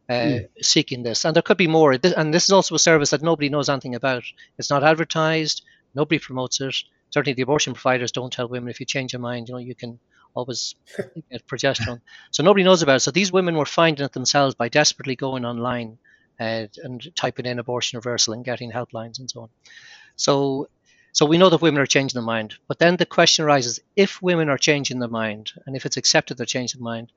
uh, 0.08 0.12
mm. 0.12 0.48
seeking 0.60 1.02
this, 1.02 1.24
and 1.24 1.34
there 1.34 1.42
could 1.42 1.56
be 1.56 1.66
more. 1.66 1.92
And 1.92 2.34
this 2.34 2.44
is 2.44 2.50
also 2.50 2.74
a 2.74 2.78
service 2.78 3.10
that 3.10 3.22
nobody 3.22 3.48
knows 3.48 3.68
anything 3.68 3.94
about. 3.94 4.24
It's 4.58 4.70
not 4.70 4.84
advertised. 4.84 5.62
Nobody 5.94 6.18
promotes 6.18 6.60
it. 6.60 6.74
Certainly, 7.10 7.34
the 7.34 7.42
abortion 7.42 7.74
providers 7.74 8.12
don't 8.12 8.32
tell 8.32 8.48
women 8.48 8.70
if 8.70 8.80
you 8.80 8.86
change 8.86 9.12
your 9.12 9.20
mind, 9.20 9.48
you 9.48 9.54
know, 9.54 9.58
you 9.58 9.74
can 9.74 9.98
always 10.34 10.74
get 11.30 11.46
progesterone. 11.46 12.00
So 12.30 12.42
nobody 12.42 12.64
knows 12.64 12.82
about 12.82 12.96
it. 12.96 13.00
So 13.00 13.10
these 13.10 13.32
women 13.32 13.56
were 13.56 13.66
finding 13.66 14.04
it 14.04 14.12
themselves 14.12 14.54
by 14.54 14.68
desperately 14.68 15.16
going 15.16 15.44
online 15.44 15.98
uh, 16.38 16.66
and 16.82 17.14
typing 17.16 17.46
in 17.46 17.58
abortion 17.58 17.98
reversal 17.98 18.34
and 18.34 18.44
getting 18.44 18.70
helplines 18.70 19.18
and 19.18 19.30
so 19.30 19.42
on. 19.42 19.48
So, 20.16 20.68
so 21.12 21.26
we 21.26 21.38
know 21.38 21.48
that 21.48 21.62
women 21.62 21.80
are 21.80 21.86
changing 21.86 22.18
their 22.18 22.26
mind. 22.26 22.54
But 22.68 22.78
then 22.78 22.96
the 22.96 23.06
question 23.06 23.44
arises: 23.44 23.80
if 23.96 24.22
women 24.22 24.48
are 24.48 24.58
changing 24.58 24.98
their 24.98 25.08
mind, 25.08 25.52
and 25.66 25.76
if 25.76 25.86
it's 25.86 25.96
accepted 25.96 26.36
they're 26.36 26.46
changing 26.46 26.80
their 26.80 26.92
mind, 26.92 27.12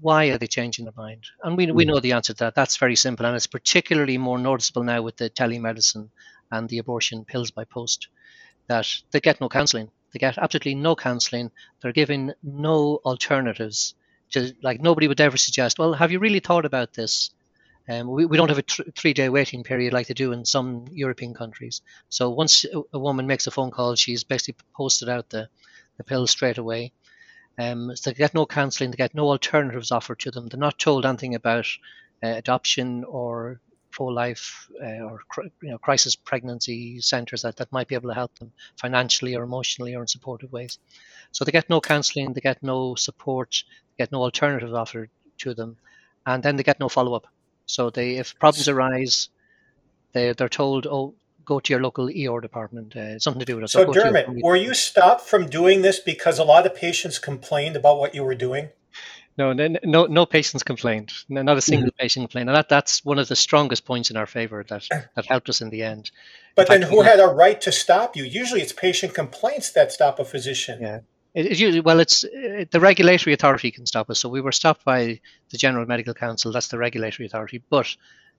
why 0.00 0.26
are 0.26 0.38
they 0.38 0.46
changing 0.46 0.84
their 0.84 0.94
mind? 0.96 1.24
And 1.42 1.56
we 1.56 1.70
we 1.70 1.84
hmm. 1.84 1.90
know 1.90 2.00
the 2.00 2.12
answer 2.12 2.32
to 2.32 2.44
that. 2.44 2.54
That's 2.54 2.76
very 2.76 2.96
simple, 2.96 3.26
and 3.26 3.36
it's 3.36 3.46
particularly 3.46 4.18
more 4.18 4.38
noticeable 4.38 4.82
now 4.82 5.02
with 5.02 5.16
the 5.16 5.30
telemedicine 5.30 6.10
and 6.50 6.68
the 6.68 6.78
abortion 6.78 7.24
pills 7.24 7.50
by 7.50 7.64
post 7.64 8.08
that 8.66 8.86
they 9.10 9.20
get 9.20 9.40
no 9.40 9.48
counselling 9.48 9.90
they 10.14 10.18
get 10.18 10.38
absolutely 10.38 10.76
no 10.76 10.94
counselling. 10.94 11.50
They're 11.80 11.92
given 11.92 12.34
no 12.42 13.00
alternatives. 13.04 13.94
To, 14.30 14.54
like 14.62 14.80
nobody 14.80 15.08
would 15.08 15.20
ever 15.20 15.36
suggest, 15.36 15.78
well, 15.78 15.92
have 15.92 16.10
you 16.12 16.18
really 16.18 16.40
thought 16.40 16.64
about 16.64 16.94
this? 16.94 17.30
Um, 17.88 18.08
we, 18.08 18.24
we 18.24 18.36
don't 18.36 18.48
have 18.48 18.58
a 18.58 18.62
tr- 18.62 18.82
three 18.96 19.12
day 19.12 19.28
waiting 19.28 19.62
period 19.62 19.92
like 19.92 20.06
they 20.06 20.14
do 20.14 20.32
in 20.32 20.44
some 20.44 20.86
European 20.90 21.34
countries. 21.34 21.82
So 22.08 22.30
once 22.30 22.64
a, 22.92 22.98
woman 22.98 23.26
makes 23.26 23.46
a 23.46 23.50
phone 23.50 23.70
call, 23.70 23.94
she's 23.94 24.24
basically 24.24 24.56
posted 24.74 25.08
out 25.08 25.28
the, 25.28 25.48
the 25.98 26.04
pill 26.04 26.26
straight 26.26 26.58
away. 26.58 26.92
Um, 27.58 27.94
so 27.94 28.10
they 28.10 28.14
get 28.14 28.34
no 28.34 28.46
counselling, 28.46 28.90
they 28.90 28.96
get 28.96 29.14
no 29.14 29.28
alternatives 29.28 29.92
offered 29.92 30.18
to 30.20 30.30
them. 30.30 30.46
They're 30.48 30.58
not 30.58 30.78
told 30.78 31.06
anything 31.06 31.34
about 31.34 31.66
uh, 32.22 32.28
adoption 32.28 33.04
or 33.04 33.60
pro-life 33.90 34.68
uh, 34.82 35.04
or 35.04 35.20
you 35.62 35.70
know 35.70 35.78
crisis 35.78 36.16
pregnancy 36.16 37.00
centres 37.00 37.42
that, 37.42 37.56
that 37.56 37.70
might 37.70 37.86
be 37.86 37.94
able 37.94 38.08
to 38.08 38.14
help 38.14 38.36
them 38.40 38.50
financially 38.76 39.36
or 39.36 39.44
emotionally 39.44 39.94
or 39.94 40.00
in 40.00 40.08
supportive 40.08 40.52
ways. 40.52 40.78
So 41.30 41.44
they 41.44 41.52
get 41.52 41.70
no 41.70 41.80
counselling, 41.80 42.32
they 42.32 42.40
get 42.40 42.62
no 42.62 42.96
support, 42.96 43.62
they 43.90 44.02
get 44.02 44.10
no 44.10 44.22
alternatives 44.22 44.72
offered 44.72 45.10
to 45.38 45.54
them, 45.54 45.76
and 46.26 46.42
then 46.42 46.56
they 46.56 46.64
get 46.64 46.80
no 46.80 46.88
follow-up. 46.88 47.28
So 47.66 47.90
they, 47.90 48.16
if 48.16 48.38
problems 48.38 48.68
arise, 48.68 49.28
they 50.12 50.32
they're 50.32 50.48
told, 50.48 50.86
oh, 50.86 51.14
go 51.44 51.60
to 51.60 51.72
your 51.72 51.82
local 51.82 52.08
ER 52.08 52.40
department. 52.40 52.96
Uh, 52.96 53.18
something 53.18 53.40
to 53.40 53.46
do 53.46 53.56
with 53.56 53.64
it. 53.64 53.70
So, 53.70 53.92
Dermot, 53.92 54.42
were 54.42 54.56
you 54.56 54.74
stopped 54.74 55.22
from 55.22 55.48
doing 55.48 55.82
this 55.82 56.00
because 56.00 56.38
a 56.38 56.44
lot 56.44 56.66
of 56.66 56.74
patients 56.74 57.18
complained 57.18 57.76
about 57.76 57.98
what 57.98 58.14
you 58.14 58.24
were 58.24 58.34
doing? 58.34 58.70
No, 59.36 59.52
no, 59.52 60.06
no 60.06 60.26
patients 60.26 60.62
complained. 60.62 61.12
Not 61.28 61.56
a 61.56 61.60
single 61.60 61.88
mm-hmm. 61.88 61.98
patient 61.98 62.22
complained, 62.24 62.50
and 62.50 62.56
that, 62.56 62.68
that's 62.68 63.04
one 63.04 63.18
of 63.18 63.26
the 63.26 63.34
strongest 63.34 63.84
points 63.84 64.10
in 64.10 64.16
our 64.16 64.26
favor 64.26 64.64
that 64.68 64.86
that 65.16 65.26
helped 65.26 65.48
us 65.48 65.60
in 65.60 65.70
the 65.70 65.82
end. 65.82 66.10
But 66.54 66.68
in 66.68 66.72
then, 66.72 66.80
fact, 66.82 66.92
who 66.92 67.02
had 67.02 67.18
a 67.18 67.26
right 67.26 67.60
to 67.62 67.72
stop 67.72 68.14
you? 68.14 68.22
Usually, 68.22 68.60
it's 68.60 68.72
patient 68.72 69.12
complaints 69.12 69.72
that 69.72 69.90
stop 69.90 70.20
a 70.20 70.24
physician. 70.24 70.80
Yeah, 70.80 71.00
it, 71.34 71.46
it 71.46 71.58
usually, 71.58 71.80
well, 71.80 72.00
it's 72.00 72.24
it, 72.24 72.70
the 72.70 72.80
regulatory 72.80 73.34
authority 73.34 73.70
can 73.70 73.86
stop 73.86 74.08
us. 74.08 74.20
So 74.20 74.28
we 74.28 74.40
were 74.40 74.52
stopped 74.52 74.84
by 74.84 75.20
the 75.50 75.58
General 75.58 75.86
Medical 75.86 76.14
Council. 76.14 76.52
That's 76.52 76.68
the 76.68 76.78
regulatory 76.78 77.26
authority, 77.26 77.62
but 77.68 77.96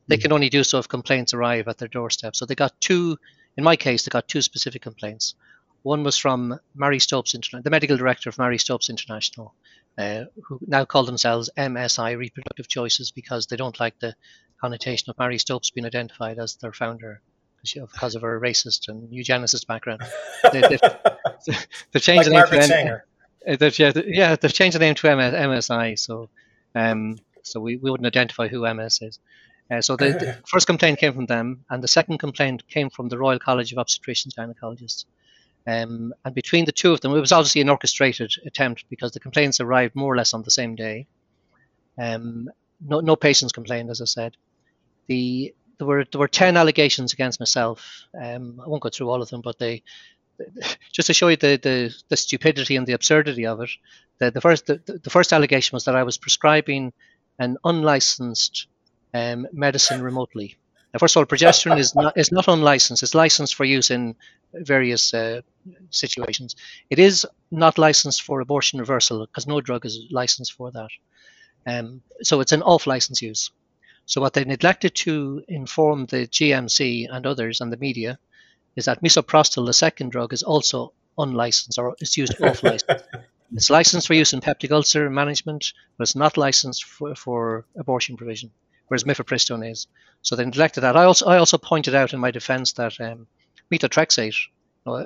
they 0.07 0.15
mm-hmm. 0.15 0.21
can 0.21 0.31
only 0.31 0.49
do 0.49 0.63
so 0.63 0.79
if 0.79 0.87
complaints 0.87 1.33
arrive 1.33 1.67
at 1.67 1.77
their 1.77 1.87
doorstep. 1.87 2.35
So 2.35 2.45
they 2.45 2.55
got 2.55 2.79
two. 2.79 3.17
In 3.57 3.63
my 3.63 3.75
case, 3.75 4.03
they 4.03 4.09
got 4.09 4.27
two 4.27 4.41
specific 4.41 4.81
complaints. 4.81 5.35
One 5.83 6.03
was 6.03 6.17
from 6.17 6.59
Marie 6.73 6.99
Stopes 6.99 7.35
International, 7.35 7.63
the 7.63 7.69
medical 7.69 7.95
director 7.95 8.29
of 8.29 8.37
Marie 8.39 8.57
Stopes 8.57 8.89
International, 8.89 9.53
uh, 9.97 10.25
who 10.43 10.59
now 10.65 10.83
call 10.83 11.03
themselves 11.03 11.49
MSI 11.55 12.17
Reproductive 12.17 12.67
Choices 12.67 13.11
because 13.11 13.45
they 13.45 13.55
don't 13.55 13.79
like 13.79 13.99
the 13.99 14.15
connotation 14.59 15.09
of 15.09 15.19
Marie 15.19 15.37
Stopes 15.37 15.69
being 15.69 15.85
identified 15.85 16.39
as 16.39 16.55
their 16.55 16.73
founder 16.73 17.21
because 17.73 18.15
of 18.15 18.21
her 18.21 18.39
racist 18.39 18.87
and 18.87 19.09
eugenicist 19.09 19.67
background. 19.67 20.01
they, 20.51 20.61
have 20.61 22.01
changed 22.01 22.29
like 22.29 22.49
the 22.49 22.57
name 22.57 22.69
to 22.69 23.01
uh, 23.47 23.55
they've, 23.57 23.77
yeah, 23.77 23.91
yeah, 24.05 24.35
they've 24.35 24.53
changed 24.53 24.75
the 24.75 24.79
name 24.79 24.95
to 24.95 25.07
MSI, 25.07 25.99
so 25.99 26.29
um, 26.73 27.17
so 27.43 27.59
we, 27.59 27.77
we 27.77 27.91
wouldn't 27.91 28.07
identify 28.07 28.47
who 28.47 28.71
MS 28.73 28.99
is. 29.01 29.19
Uh, 29.69 29.81
so 29.81 29.95
the, 29.95 30.09
the, 30.09 30.37
first 30.47 30.67
complaint 30.67 30.99
came 30.99 31.13
from 31.13 31.25
them, 31.25 31.63
and 31.69 31.83
the 31.83 31.87
second 31.87 32.17
complaint 32.17 32.67
came 32.67 32.89
from 32.89 33.09
the 33.09 33.17
Royal 33.17 33.39
College 33.39 33.71
of 33.71 33.77
Obstetricians 33.77 34.37
and 34.37 34.55
Gynecologists. 34.55 35.05
Um, 35.67 36.13
and 36.23 36.35
between 36.35 36.65
the 36.65 36.71
two 36.71 36.91
of 36.91 37.01
them, 37.01 37.15
it 37.15 37.19
was 37.19 37.31
obviously 37.31 37.61
an 37.61 37.69
orchestrated 37.69 38.31
attempt 38.45 38.85
because 38.89 39.11
the 39.11 39.19
complaints 39.19 39.59
arrived 39.59 39.95
more 39.95 40.13
or 40.13 40.17
less 40.17 40.33
on 40.33 40.43
the 40.43 40.51
same 40.51 40.75
day. 40.75 41.07
Um, 41.97 42.49
no, 42.79 42.99
no 42.99 43.15
patients 43.15 43.51
complained, 43.51 43.89
as 43.89 44.01
I 44.01 44.05
said. 44.05 44.37
The 45.07 45.55
there 45.77 45.87
were 45.87 46.05
there 46.11 46.19
were 46.19 46.27
ten 46.27 46.57
allegations 46.57 47.13
against 47.13 47.39
myself. 47.39 48.05
Um, 48.19 48.61
I 48.63 48.67
won't 48.69 48.83
go 48.83 48.89
through 48.89 49.09
all 49.09 49.21
of 49.21 49.29
them, 49.29 49.41
but 49.41 49.57
they 49.57 49.83
just 50.91 51.07
to 51.07 51.13
show 51.13 51.29
you 51.29 51.37
the, 51.37 51.57
the, 51.61 51.95
the 52.09 52.17
stupidity 52.17 52.75
and 52.75 52.85
the 52.85 52.93
absurdity 52.93 53.45
of 53.45 53.61
it. 53.61 53.69
The, 54.19 54.31
the 54.31 54.41
first 54.41 54.65
the, 54.65 54.81
the 55.03 55.09
first 55.09 55.33
allegation 55.33 55.75
was 55.75 55.85
that 55.85 55.95
I 55.95 56.03
was 56.03 56.17
prescribing 56.17 56.93
an 57.39 57.57
unlicensed 57.63 58.67
um, 59.13 59.47
medicine 59.51 60.01
remotely. 60.01 60.57
Now, 60.93 60.99
first 60.99 61.15
of 61.15 61.19
all, 61.19 61.25
progesterone 61.25 61.79
is 61.79 61.95
not 61.95 62.17
is 62.17 62.31
not 62.31 62.47
unlicensed. 62.47 63.03
It's 63.03 63.15
licensed 63.15 63.55
for 63.55 63.65
use 63.65 63.91
in 63.91 64.15
various 64.53 65.13
uh, 65.13 65.41
situations. 65.89 66.55
It 66.89 66.99
is 66.99 67.27
not 67.51 67.77
licensed 67.77 68.21
for 68.21 68.39
abortion 68.39 68.79
reversal 68.79 69.25
because 69.25 69.47
no 69.47 69.59
drug 69.61 69.85
is 69.85 69.99
licensed 70.11 70.53
for 70.53 70.71
that. 70.71 70.89
Um, 71.67 72.01
so 72.21 72.39
it's 72.39 72.51
an 72.51 72.61
off-license 72.61 73.21
use. 73.21 73.51
So 74.05 74.21
what 74.21 74.33
they 74.33 74.45
neglected 74.45 74.95
to 74.95 75.43
inform 75.47 76.05
the 76.05 76.27
GMC 76.27 77.07
and 77.09 77.25
others 77.25 77.61
and 77.61 77.71
the 77.71 77.77
media 77.77 78.19
is 78.75 78.85
that 78.85 79.01
misoprostol, 79.01 79.65
the 79.65 79.73
second 79.73 80.11
drug, 80.11 80.33
is 80.33 80.43
also 80.43 80.93
unlicensed 81.17 81.79
or 81.79 81.95
is 81.99 82.17
used 82.17 82.41
off-license. 82.41 83.01
it's 83.53 83.69
licensed 83.69 84.07
for 84.07 84.13
use 84.13 84.33
in 84.33 84.41
peptic 84.41 84.71
ulcer 84.71 85.09
management, 85.09 85.73
but 85.97 86.03
it's 86.03 86.15
not 86.15 86.37
licensed 86.37 86.83
for, 86.83 87.15
for 87.15 87.65
abortion 87.77 88.17
provision, 88.17 88.51
whereas 88.87 89.05
mifepristone 89.05 89.69
is. 89.71 89.87
So 90.21 90.35
they 90.35 90.45
neglected 90.45 90.81
that. 90.81 90.97
I 90.97 91.05
also 91.05 91.25
I 91.27 91.37
also 91.37 91.57
pointed 91.57 91.95
out 91.95 92.13
in 92.13 92.19
my 92.19 92.31
defence 92.31 92.73
that 92.73 92.99
um, 92.99 93.27
methotrexate, 93.71 94.35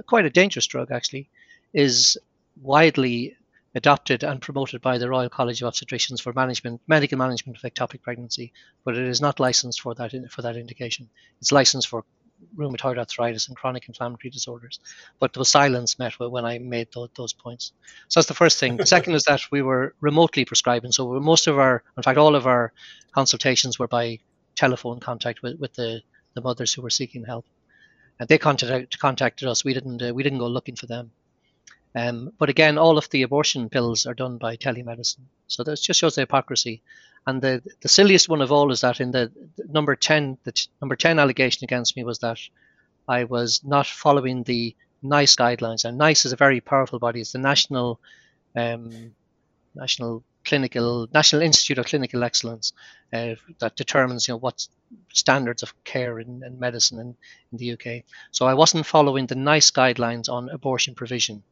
quite 0.06 0.26
a 0.26 0.30
dangerous 0.30 0.68
drug 0.68 0.92
actually, 0.92 1.30
is 1.74 2.18
widely 2.62 3.36
adopted 3.76 4.24
and 4.24 4.42
promoted 4.42 4.82
by 4.82 4.98
the 4.98 5.10
Royal 5.10 5.30
College 5.30 5.62
of 5.62 5.72
Obstetricians 5.72 6.22
for 6.22 6.34
management, 6.34 6.82
medical 6.88 7.18
management 7.18 7.58
of 7.58 7.64
ectopic 7.72 8.02
pregnancy, 8.02 8.52
but 8.84 8.98
it 8.98 9.06
is 9.06 9.22
not 9.22 9.40
licensed 9.40 9.82
for 9.82 9.94
that 9.96 10.14
for 10.32 10.42
that 10.42 10.58
indication. 10.58 11.10
It's 11.40 11.52
licensed 11.52 11.88
for 11.88 12.04
rheumatoid 12.56 12.98
arthritis 12.98 13.48
and 13.48 13.58
chronic 13.58 13.88
inflammatory 13.88 14.30
disorders. 14.32 14.80
But 15.20 15.34
there 15.34 15.42
was 15.42 15.50
silence 15.50 16.00
met 16.00 16.20
when 16.20 16.46
I 16.46 16.58
made 16.60 16.88
those, 16.94 17.10
those 17.16 17.34
points. 17.34 17.74
So 18.08 18.20
that's 18.20 18.28
the 18.28 18.34
first 18.34 18.60
thing. 18.60 18.78
The 18.78 18.86
second 18.86 19.14
is 19.14 19.24
that 19.24 19.42
we 19.52 19.62
were 19.62 19.94
remotely 20.00 20.46
prescribing. 20.46 20.92
So 20.92 21.20
most 21.20 21.48
of 21.48 21.60
our, 21.60 21.84
in 21.98 22.04
fact, 22.04 22.18
all 22.18 22.36
of 22.36 22.48
our 22.48 22.72
consultations 23.12 23.78
were 23.78 23.88
by 23.88 24.20
telephone 24.56 25.00
contact 25.00 25.42
with, 25.42 25.60
with 25.60 25.74
the, 25.74 26.02
the 26.34 26.42
mothers 26.42 26.74
who 26.74 26.82
were 26.82 26.90
seeking 26.90 27.26
help. 27.26 27.46
And 28.20 28.28
they 28.28 28.38
contacted, 28.38 29.00
contacted 29.00 29.48
us. 29.48 29.64
We 29.64 29.74
didn't 29.74 30.02
uh, 30.02 30.14
we 30.14 30.24
didn't 30.24 30.40
go 30.40 30.48
looking 30.48 30.76
for 30.76 30.88
them. 30.88 31.12
Um, 31.96 32.34
but 32.38 32.50
again, 32.50 32.78
all 32.78 32.98
of 32.98 33.10
the 33.10 33.24
abortion 33.24 33.70
pills 33.70 34.06
are 34.06 34.14
done 34.14 34.38
by 34.38 34.58
telemedicine. 34.58 35.26
So 35.48 35.64
that 35.64 35.82
just 35.82 36.00
shows 36.00 36.16
the 36.16 36.22
hypocrisy. 36.22 36.84
And 37.26 37.42
the 37.42 37.62
the 37.82 37.90
silliest 37.90 38.30
one 38.30 38.42
of 38.42 38.52
all 38.52 38.72
is 38.72 38.82
that 38.82 39.02
in 39.02 39.12
the, 39.12 39.32
the 39.58 39.66
number 39.68 39.96
ten 39.96 40.38
the 40.44 40.52
t- 40.52 40.70
number 40.82 40.96
ten 40.96 41.20
allegation 41.20 41.66
against 41.66 41.96
me 41.98 42.04
was 42.04 42.20
that 42.20 42.40
I 43.08 43.24
was 43.26 43.64
not 43.64 43.88
following 43.88 44.44
the 44.44 44.76
NICE 45.02 45.36
guidelines. 45.36 45.86
And 45.86 45.98
NICE 45.98 46.26
is 46.26 46.34
a 46.34 46.38
very 46.38 46.62
powerful 46.62 47.00
body. 47.00 47.22
It's 47.22 47.32
the 47.34 47.40
national 47.40 48.00
um, 48.56 49.16
national 49.76 50.24
clinical 50.46 51.08
National 51.14 51.42
Institute 51.42 51.78
of 51.78 51.86
Clinical 51.86 52.24
Excellence 52.24 52.74
uh, 53.14 53.36
that 53.60 53.76
determines 53.76 54.28
you 54.28 54.34
know 54.34 54.38
what 54.38 54.68
standards 55.14 55.64
of 55.64 55.74
care 55.84 56.20
in, 56.20 56.44
in 56.44 56.60
medicine 56.60 57.00
in, 57.00 57.16
in 57.52 57.58
the 57.58 57.72
UK. 57.74 58.04
So 58.32 58.46
I 58.46 58.54
wasn't 58.54 58.86
following 58.86 59.28
the 59.28 59.36
NICE 59.36 59.72
guidelines 59.72 60.30
on 60.30 60.50
abortion 60.50 60.96
provision. 60.96 61.44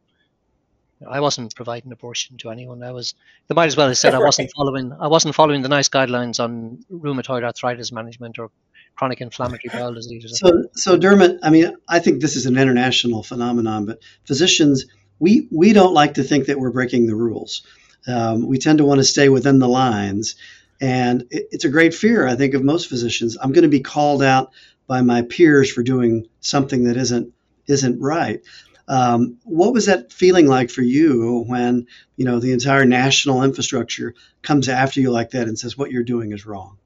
I 1.05 1.19
wasn't 1.19 1.53
providing 1.55 1.91
abortion 1.91 2.37
to 2.37 2.49
anyone. 2.49 2.81
I 2.83 2.91
was. 2.91 3.13
They 3.47 3.55
might 3.55 3.67
as 3.67 3.77
well 3.77 3.87
have 3.87 3.97
said 3.97 4.15
I 4.15 4.19
wasn't 4.19 4.51
following. 4.55 4.93
I 4.99 5.07
wasn't 5.07 5.35
following 5.35 5.61
the 5.61 5.69
NICE 5.69 5.89
guidelines 5.89 6.43
on 6.43 6.83
rheumatoid 6.91 7.43
arthritis 7.43 7.91
management 7.91 8.39
or 8.39 8.49
chronic 8.95 9.21
inflammatory 9.21 9.69
bowel 9.71 9.93
disease. 9.93 10.39
So, 10.39 10.65
so 10.73 10.97
Dermot, 10.97 11.39
I 11.43 11.51
mean, 11.51 11.75
I 11.87 11.99
think 11.99 12.21
this 12.21 12.35
is 12.35 12.47
an 12.47 12.57
international 12.57 13.21
phenomenon, 13.21 13.85
but 13.85 13.99
physicians, 14.25 14.85
we 15.19 15.47
we 15.51 15.73
don't 15.73 15.93
like 15.93 16.15
to 16.15 16.23
think 16.23 16.47
that 16.47 16.59
we're 16.59 16.71
breaking 16.71 17.05
the 17.05 17.15
rules. 17.15 17.61
Um, 18.07 18.47
we 18.47 18.57
tend 18.57 18.79
to 18.79 18.85
want 18.85 18.99
to 18.99 19.03
stay 19.03 19.29
within 19.29 19.59
the 19.59 19.67
lines. 19.67 20.35
And 20.79 21.23
it, 21.29 21.47
it's 21.51 21.65
a 21.65 21.69
great 21.69 21.93
fear, 21.93 22.27
I 22.27 22.35
think, 22.35 22.53
of 22.53 22.63
most 22.63 22.87
physicians. 22.87 23.37
I'm 23.41 23.51
going 23.51 23.63
to 23.63 23.69
be 23.69 23.81
called 23.81 24.23
out 24.23 24.51
by 24.87 25.01
my 25.01 25.23
peers 25.23 25.71
for 25.71 25.83
doing 25.83 26.27
something 26.39 26.85
that 26.85 26.97
isn't 26.97 27.33
isn't 27.67 27.99
right. 27.99 28.41
Um, 28.87 29.37
what 29.43 29.73
was 29.73 29.87
that 29.87 30.13
feeling 30.13 30.47
like 30.47 30.69
for 30.69 30.81
you 30.81 31.43
when 31.45 31.87
you 32.15 32.25
know 32.25 32.39
the 32.39 32.53
entire 32.53 32.85
national 32.85 33.43
infrastructure 33.43 34.15
comes 34.41 34.69
after 34.69 35.01
you 35.01 35.11
like 35.11 35.31
that 35.31 35.47
and 35.47 35.59
says 35.59 35.77
what 35.77 35.91
you're 35.91 36.03
doing 36.03 36.31
is 36.31 36.45
wrong? 36.45 36.77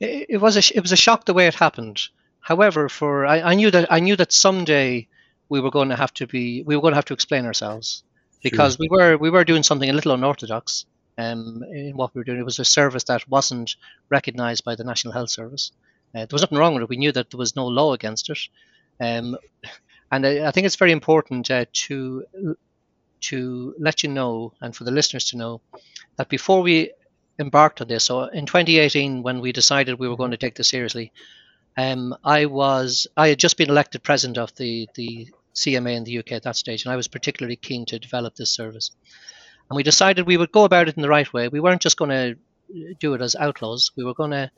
It, 0.00 0.26
it 0.30 0.36
was 0.38 0.56
a 0.56 0.76
it 0.76 0.80
was 0.80 0.92
a 0.92 0.96
shock 0.96 1.24
the 1.24 1.34
way 1.34 1.46
it 1.46 1.54
happened. 1.54 2.00
However, 2.40 2.88
for 2.88 3.26
I, 3.26 3.40
I, 3.42 3.54
knew 3.54 3.70
that 3.70 3.92
I 3.92 4.00
knew 4.00 4.16
that 4.16 4.32
someday 4.32 5.08
we 5.48 5.60
were 5.60 5.70
going 5.70 5.90
to 5.90 5.96
have 5.96 6.12
to 6.14 6.26
be 6.26 6.62
we 6.62 6.74
were 6.74 6.82
going 6.82 6.92
to 6.92 6.96
have 6.96 7.04
to 7.06 7.14
explain 7.14 7.46
ourselves 7.46 8.02
because 8.42 8.74
sure. 8.74 8.78
we 8.80 8.88
were 8.90 9.16
we 9.16 9.30
were 9.30 9.44
doing 9.44 9.62
something 9.62 9.88
a 9.88 9.92
little 9.92 10.12
unorthodox 10.12 10.86
um, 11.18 11.62
in 11.70 11.96
what 11.96 12.14
we 12.14 12.20
were 12.20 12.24
doing. 12.24 12.40
It 12.40 12.44
was 12.44 12.58
a 12.58 12.64
service 12.64 13.04
that 13.04 13.28
wasn't 13.28 13.76
recognised 14.08 14.64
by 14.64 14.74
the 14.74 14.84
National 14.84 15.12
Health 15.12 15.30
Service. 15.30 15.72
Uh, 16.14 16.20
there 16.20 16.28
was 16.32 16.42
nothing 16.42 16.58
wrong 16.58 16.74
with 16.74 16.82
it. 16.82 16.88
We 16.88 16.96
knew 16.96 17.12
that 17.12 17.30
there 17.30 17.38
was 17.38 17.54
no 17.54 17.66
law 17.66 17.92
against 17.92 18.30
it, 18.30 18.38
um, 19.00 19.36
and 20.10 20.26
I, 20.26 20.48
I, 20.48 20.50
think 20.50 20.66
it's 20.66 20.76
very 20.76 20.92
important 20.92 21.50
uh, 21.50 21.66
to 21.72 22.24
to 23.20 23.74
let 23.78 24.02
you 24.02 24.08
know 24.08 24.52
and 24.60 24.74
for 24.74 24.84
the 24.84 24.90
listeners 24.90 25.26
to 25.26 25.36
know 25.36 25.60
that 26.16 26.28
before 26.28 26.62
we 26.62 26.92
embarked 27.38 27.80
on 27.80 27.88
this, 27.88 28.04
so 28.04 28.24
in 28.24 28.46
2018 28.46 29.22
when 29.22 29.40
we 29.40 29.52
decided 29.52 29.98
we 29.98 30.08
were 30.08 30.16
going 30.16 30.30
to 30.30 30.36
take 30.36 30.54
this 30.54 30.68
seriously, 30.68 31.12
um, 31.76 32.14
I 32.24 32.46
was 32.46 33.06
I 33.16 33.28
had 33.28 33.38
just 33.38 33.56
been 33.56 33.70
elected 33.70 34.02
president 34.02 34.38
of 34.38 34.54
the 34.56 34.88
the 34.94 35.28
CMA 35.54 35.96
in 35.96 36.04
the 36.04 36.18
UK 36.18 36.32
at 36.32 36.42
that 36.44 36.56
stage, 36.56 36.84
and 36.84 36.92
I 36.92 36.96
was 36.96 37.08
particularly 37.08 37.56
keen 37.56 37.84
to 37.86 37.98
develop 37.98 38.34
this 38.34 38.52
service. 38.52 38.90
And 39.68 39.76
we 39.76 39.82
decided 39.82 40.26
we 40.26 40.36
would 40.36 40.52
go 40.52 40.64
about 40.64 40.88
it 40.88 40.96
in 40.96 41.02
the 41.02 41.08
right 41.08 41.32
way. 41.32 41.48
We 41.48 41.60
weren't 41.60 41.82
just 41.82 41.96
going 41.96 42.10
to 42.10 42.94
do 42.98 43.14
it 43.14 43.20
as 43.20 43.36
outlaws. 43.36 43.92
We 43.96 44.04
were 44.04 44.14
going 44.14 44.32
to 44.32 44.50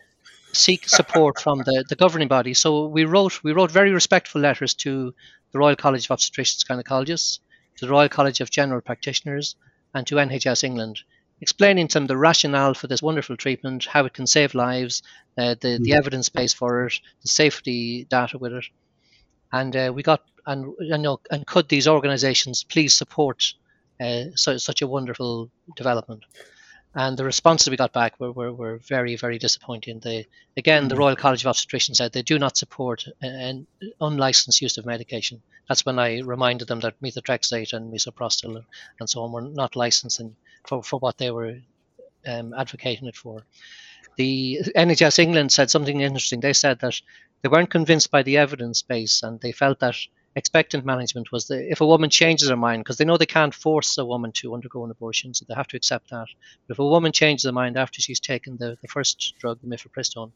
seek 0.52 0.88
support 0.88 1.40
from 1.40 1.58
the, 1.58 1.84
the 1.88 1.96
governing 1.96 2.28
body. 2.28 2.54
So 2.54 2.86
we 2.86 3.04
wrote 3.04 3.42
we 3.42 3.52
wrote 3.52 3.70
very 3.70 3.92
respectful 3.92 4.40
letters 4.40 4.74
to 4.74 5.14
the 5.52 5.58
Royal 5.58 5.76
College 5.76 6.08
of 6.08 6.16
Obstetricians 6.18 6.64
and 6.68 6.84
Gynecologists, 6.84 7.40
to 7.76 7.86
the 7.86 7.92
Royal 7.92 8.08
College 8.08 8.40
of 8.40 8.50
General 8.50 8.80
Practitioners, 8.80 9.56
and 9.94 10.06
to 10.06 10.16
NHS 10.16 10.64
England, 10.64 11.00
explaining 11.40 11.88
to 11.88 11.94
them 11.94 12.06
the 12.06 12.16
rationale 12.16 12.74
for 12.74 12.86
this 12.86 13.02
wonderful 13.02 13.36
treatment, 13.36 13.84
how 13.84 14.04
it 14.04 14.14
can 14.14 14.26
save 14.26 14.54
lives, 14.54 15.02
uh, 15.36 15.54
the, 15.60 15.78
the 15.82 15.90
mm. 15.90 15.96
evidence 15.96 16.28
base 16.28 16.54
for 16.54 16.86
it, 16.86 17.00
the 17.22 17.28
safety 17.28 18.04
data 18.04 18.38
with 18.38 18.52
it. 18.52 18.64
And 19.52 19.76
uh, 19.76 19.92
we 19.94 20.02
got, 20.02 20.22
and 20.46 20.72
you 20.80 20.96
know, 20.98 21.20
and 21.30 21.46
could 21.46 21.68
these 21.68 21.88
organisations 21.88 22.64
please 22.64 22.96
support 22.96 23.54
uh, 24.00 24.24
so, 24.34 24.56
such 24.56 24.82
a 24.82 24.86
wonderful 24.86 25.50
development? 25.76 26.24
And 26.94 27.16
the 27.16 27.24
responses 27.24 27.70
we 27.70 27.76
got 27.78 27.94
back 27.94 28.20
were, 28.20 28.32
were, 28.32 28.52
were 28.52 28.76
very, 28.76 29.16
very 29.16 29.38
disappointing. 29.38 30.00
They, 30.00 30.26
again, 30.58 30.88
the 30.88 30.94
mm. 30.94 30.98
Royal 30.98 31.16
College 31.16 31.44
of 31.44 31.50
Obstetricians 31.50 31.96
said 31.96 32.12
they 32.12 32.22
do 32.22 32.38
not 32.38 32.58
support 32.58 33.06
an 33.22 33.66
unlicensed 34.00 34.60
use 34.60 34.76
of 34.76 34.84
medication. 34.84 35.40
That's 35.68 35.86
when 35.86 35.98
I 35.98 36.20
reminded 36.20 36.68
them 36.68 36.80
that 36.80 37.00
methotrexate 37.00 37.72
and 37.72 37.92
misoprostol 37.92 38.62
and 39.00 39.08
so 39.08 39.22
on 39.22 39.32
were 39.32 39.40
not 39.40 39.74
licensed 39.74 40.20
for, 40.66 40.82
for 40.82 40.98
what 40.98 41.16
they 41.16 41.30
were 41.30 41.60
um, 42.26 42.52
advocating 42.52 43.08
it 43.08 43.16
for. 43.16 43.42
The 44.16 44.60
NHS 44.76 45.18
England 45.18 45.50
said 45.50 45.70
something 45.70 46.02
interesting. 46.02 46.40
They 46.40 46.52
said 46.52 46.80
that 46.80 47.00
they 47.40 47.48
weren't 47.48 47.70
convinced 47.70 48.10
by 48.10 48.22
the 48.22 48.36
evidence 48.36 48.82
base 48.82 49.22
and 49.22 49.40
they 49.40 49.52
felt 49.52 49.80
that 49.80 49.96
expectant 50.34 50.84
management 50.84 51.30
was 51.30 51.46
that 51.48 51.70
if 51.70 51.80
a 51.80 51.86
woman 51.86 52.10
changes 52.10 52.48
her 52.48 52.56
mind, 52.56 52.82
because 52.82 52.96
they 52.96 53.04
know 53.04 53.16
they 53.16 53.26
can't 53.26 53.54
force 53.54 53.98
a 53.98 54.04
woman 54.04 54.32
to 54.32 54.54
undergo 54.54 54.84
an 54.84 54.90
abortion, 54.90 55.34
so 55.34 55.44
they 55.46 55.54
have 55.54 55.68
to 55.68 55.76
accept 55.76 56.10
that. 56.10 56.26
But 56.66 56.74
if 56.74 56.78
a 56.78 56.88
woman 56.88 57.12
changes 57.12 57.44
her 57.44 57.52
mind 57.52 57.76
after 57.76 58.00
she's 58.00 58.20
taken 58.20 58.56
the, 58.56 58.78
the 58.80 58.88
first 58.88 59.34
drug, 59.38 59.58
the 59.60 59.68
mifepristone, 59.68 60.32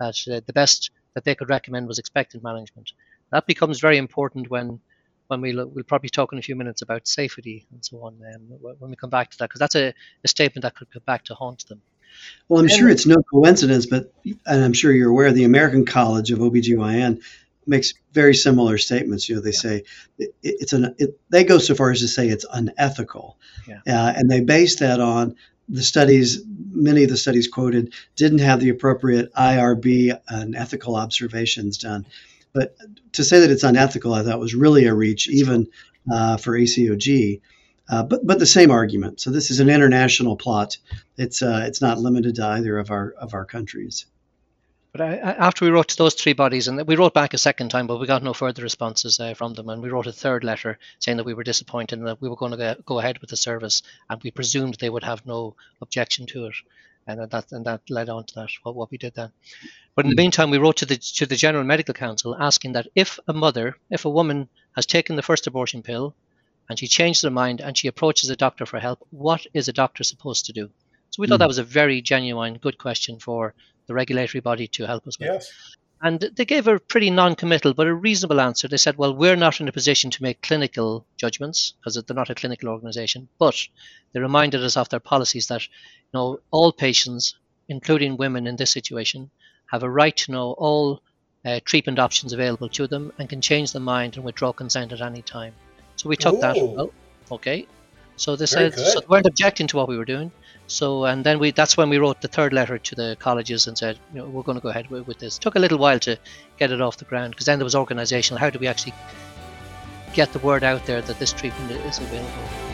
that 0.00 0.16
uh, 0.30 0.40
the 0.46 0.52
best 0.52 0.90
that 1.14 1.24
they 1.24 1.34
could 1.34 1.48
recommend 1.48 1.86
was 1.86 1.98
expectant 1.98 2.42
management. 2.42 2.92
That 3.30 3.46
becomes 3.46 3.80
very 3.80 3.98
important 3.98 4.50
when 4.50 4.80
when 5.28 5.40
we'll, 5.40 5.66
we'll 5.66 5.84
probably 5.84 6.10
talk 6.10 6.34
in 6.34 6.38
a 6.38 6.42
few 6.42 6.54
minutes 6.54 6.82
about 6.82 7.08
safety 7.08 7.66
and 7.72 7.82
so 7.82 7.98
on 8.02 8.14
um, 8.34 8.42
when 8.78 8.90
we 8.90 8.96
come 8.96 9.08
back 9.08 9.30
to 9.30 9.38
that, 9.38 9.48
because 9.48 9.58
that's 9.58 9.74
a, 9.74 9.94
a 10.22 10.28
statement 10.28 10.62
that 10.64 10.74
could 10.74 10.90
come 10.90 11.02
back 11.06 11.24
to 11.24 11.34
haunt 11.34 11.66
them. 11.66 11.80
Well, 12.48 12.60
I'm 12.60 12.68
sure 12.68 12.88
it's 12.90 13.06
no 13.06 13.16
coincidence, 13.32 13.86
but 13.86 14.12
and 14.24 14.62
I'm 14.62 14.72
sure 14.72 14.92
you're 14.92 15.10
aware 15.10 15.32
the 15.32 15.44
American 15.44 15.84
College 15.84 16.30
of 16.30 16.40
OBGYN 16.40 17.22
makes 17.66 17.94
very 18.12 18.34
similar 18.34 18.78
statements. 18.78 19.28
You 19.28 19.36
know, 19.36 19.40
they 19.40 19.50
yeah. 19.50 19.58
say 19.58 19.82
it, 20.18 20.34
it's 20.42 20.72
an 20.72 20.94
it, 20.98 21.18
they 21.30 21.44
go 21.44 21.58
so 21.58 21.74
far 21.74 21.90
as 21.90 22.00
to 22.00 22.08
say 22.08 22.28
it's 22.28 22.46
unethical, 22.52 23.38
yeah. 23.66 23.80
uh, 23.86 24.12
and 24.16 24.30
they 24.30 24.40
base 24.40 24.76
that 24.80 25.00
on 25.00 25.36
the 25.68 25.82
studies. 25.82 26.42
Many 26.46 27.04
of 27.04 27.10
the 27.10 27.16
studies 27.16 27.48
quoted 27.48 27.94
didn't 28.16 28.40
have 28.40 28.60
the 28.60 28.70
appropriate 28.70 29.32
IRB 29.34 30.18
and 30.28 30.54
ethical 30.54 30.96
observations 30.96 31.78
done. 31.78 32.06
But 32.52 32.76
to 33.12 33.24
say 33.24 33.40
that 33.40 33.50
it's 33.50 33.64
unethical, 33.64 34.14
I 34.14 34.22
thought 34.22 34.38
was 34.38 34.54
really 34.54 34.86
a 34.86 34.94
reach, 34.94 35.28
even 35.28 35.68
uh, 36.10 36.36
for 36.36 36.58
ACOG. 36.58 37.40
Uh, 37.88 38.02
but 38.02 38.26
but 38.26 38.38
the 38.38 38.46
same 38.46 38.70
argument. 38.70 39.20
So 39.20 39.30
this 39.30 39.50
is 39.50 39.60
an 39.60 39.68
international 39.68 40.36
plot. 40.36 40.78
It's 41.18 41.42
uh, 41.42 41.64
it's 41.66 41.82
not 41.82 41.98
limited 41.98 42.36
to 42.36 42.46
either 42.46 42.78
of 42.78 42.90
our 42.90 43.10
of 43.18 43.34
our 43.34 43.44
countries. 43.44 44.06
But 44.96 45.00
I, 45.00 45.16
after 45.16 45.64
we 45.64 45.72
wrote 45.72 45.88
to 45.88 45.96
those 45.96 46.14
three 46.14 46.34
bodies, 46.34 46.68
and 46.68 46.86
we 46.86 46.94
wrote 46.94 47.14
back 47.14 47.34
a 47.34 47.38
second 47.38 47.70
time, 47.70 47.88
but 47.88 47.98
we 47.98 48.06
got 48.06 48.22
no 48.22 48.32
further 48.32 48.62
responses 48.62 49.18
uh, 49.18 49.34
from 49.34 49.54
them. 49.54 49.68
And 49.68 49.82
we 49.82 49.88
wrote 49.88 50.06
a 50.06 50.12
third 50.12 50.44
letter 50.44 50.78
saying 51.00 51.16
that 51.16 51.26
we 51.26 51.34
were 51.34 51.42
disappointed 51.42 51.98
and 51.98 52.06
that 52.06 52.20
we 52.20 52.28
were 52.28 52.36
going 52.36 52.56
to 52.56 52.78
go, 52.86 53.00
ahead 53.00 53.18
with 53.18 53.28
the 53.28 53.36
service, 53.36 53.82
and 54.08 54.22
we 54.22 54.30
presumed 54.30 54.74
they 54.74 54.90
would 54.90 55.02
have 55.02 55.26
no 55.26 55.56
objection 55.82 56.26
to 56.26 56.46
it. 56.46 56.54
And 57.08 57.28
that 57.28 57.50
and 57.50 57.66
that 57.66 57.90
led 57.90 58.08
on 58.08 58.22
to 58.22 58.34
that 58.36 58.50
what, 58.62 58.76
what 58.76 58.92
we 58.92 58.98
did 58.98 59.14
then. 59.14 59.32
But 59.96 60.04
in 60.04 60.10
the 60.10 60.14
hmm. 60.14 60.26
meantime, 60.26 60.50
we 60.50 60.58
wrote 60.58 60.76
to 60.76 60.86
the 60.86 60.96
to 60.96 61.26
the 61.26 61.34
General 61.34 61.64
Medical 61.64 61.94
Council 61.94 62.36
asking 62.38 62.74
that 62.74 62.86
if 62.94 63.18
a 63.26 63.32
mother, 63.32 63.76
if 63.90 64.04
a 64.04 64.16
woman 64.18 64.48
has 64.76 64.86
taken 64.86 65.16
the 65.16 65.22
first 65.22 65.48
abortion 65.48 65.82
pill, 65.82 66.14
and 66.68 66.78
she 66.78 66.86
changes 66.86 67.22
her 67.22 67.30
mind 67.30 67.60
and 67.60 67.76
she 67.76 67.88
approaches 67.88 68.30
a 68.30 68.36
doctor 68.36 68.64
for 68.64 68.78
help, 68.78 69.04
what 69.10 69.44
is 69.54 69.66
a 69.66 69.72
doctor 69.72 70.04
supposed 70.04 70.46
to 70.46 70.52
do? 70.52 70.70
So 71.10 71.20
we 71.20 71.26
thought 71.26 71.36
mm. 71.36 71.46
that 71.46 71.54
was 71.54 71.58
a 71.58 71.64
very 71.64 72.00
genuine, 72.00 72.58
good 72.58 72.78
question 72.78 73.18
for 73.18 73.54
the 73.86 73.94
regulatory 73.94 74.40
body 74.40 74.66
to 74.68 74.86
help 74.86 75.06
us 75.06 75.18
with. 75.18 75.28
Yes. 75.28 75.52
And 76.02 76.20
they 76.20 76.44
gave 76.44 76.68
a 76.68 76.78
pretty 76.78 77.10
non 77.10 77.34
committal 77.34 77.72
but 77.72 77.86
a 77.86 77.94
reasonable 77.94 78.40
answer. 78.40 78.68
They 78.68 78.76
said, 78.76 78.98
well, 78.98 79.14
we're 79.14 79.36
not 79.36 79.60
in 79.60 79.68
a 79.68 79.72
position 79.72 80.10
to 80.10 80.22
make 80.22 80.42
clinical 80.42 81.06
judgments 81.16 81.72
because 81.80 81.94
they're 81.94 82.14
not 82.14 82.30
a 82.30 82.34
clinical 82.34 82.68
organization, 82.68 83.28
but 83.38 83.56
they 84.12 84.20
reminded 84.20 84.62
us 84.62 84.76
of 84.76 84.88
their 84.90 85.00
policies 85.00 85.46
that 85.46 85.62
you 85.62 85.68
know, 86.12 86.40
all 86.50 86.72
patients, 86.72 87.36
including 87.68 88.16
women 88.16 88.46
in 88.46 88.56
this 88.56 88.70
situation, 88.70 89.30
have 89.70 89.82
a 89.82 89.90
right 89.90 90.16
to 90.16 90.32
know 90.32 90.52
all 90.52 91.00
uh, 91.44 91.60
treatment 91.64 91.98
options 91.98 92.32
available 92.32 92.68
to 92.68 92.86
them 92.86 93.12
and 93.18 93.28
can 93.28 93.40
change 93.40 93.72
their 93.72 93.82
mind 93.82 94.16
and 94.16 94.24
withdraw 94.24 94.52
consent 94.52 94.92
at 94.92 95.00
any 95.00 95.22
time. 95.22 95.54
So 95.96 96.08
we 96.08 96.16
took 96.16 96.34
Ooh. 96.34 96.40
that. 96.40 96.56
Well, 96.56 96.92
okay. 97.32 97.66
So 98.16 98.36
they 98.36 98.46
Very 98.46 98.70
said 98.70 98.78
so 98.78 99.00
they 99.00 99.06
weren't 99.06 99.26
objecting 99.26 99.66
to 99.68 99.76
what 99.76 99.88
we 99.88 99.96
were 99.96 100.04
doing. 100.04 100.30
So 100.66 101.04
and 101.04 101.24
then 101.24 101.38
we 101.38 101.50
that's 101.50 101.76
when 101.76 101.90
we 101.90 101.98
wrote 101.98 102.20
the 102.20 102.28
third 102.28 102.52
letter 102.52 102.78
to 102.78 102.94
the 102.94 103.16
colleges 103.18 103.66
and 103.66 103.76
said, 103.76 103.98
you 104.12 104.20
know, 104.20 104.26
we're 104.26 104.42
going 104.42 104.56
to 104.56 104.62
go 104.62 104.70
ahead 104.70 104.88
with, 104.90 105.06
with 105.06 105.18
this. 105.18 105.36
It 105.36 105.40
took 105.40 105.56
a 105.56 105.58
little 105.58 105.78
while 105.78 105.98
to 106.00 106.18
get 106.58 106.72
it 106.72 106.80
off 106.80 106.96
the 106.96 107.04
ground 107.04 107.32
because 107.32 107.46
then 107.46 107.58
there 107.58 107.64
was 107.64 107.74
organizational. 107.74 108.38
How 108.38 108.50
do 108.50 108.58
we 108.58 108.66
actually 108.66 108.94
get 110.14 110.32
the 110.32 110.38
word 110.38 110.64
out 110.64 110.86
there 110.86 111.02
that 111.02 111.18
this 111.18 111.32
treatment 111.32 111.70
is 111.70 111.98
available? 111.98 112.64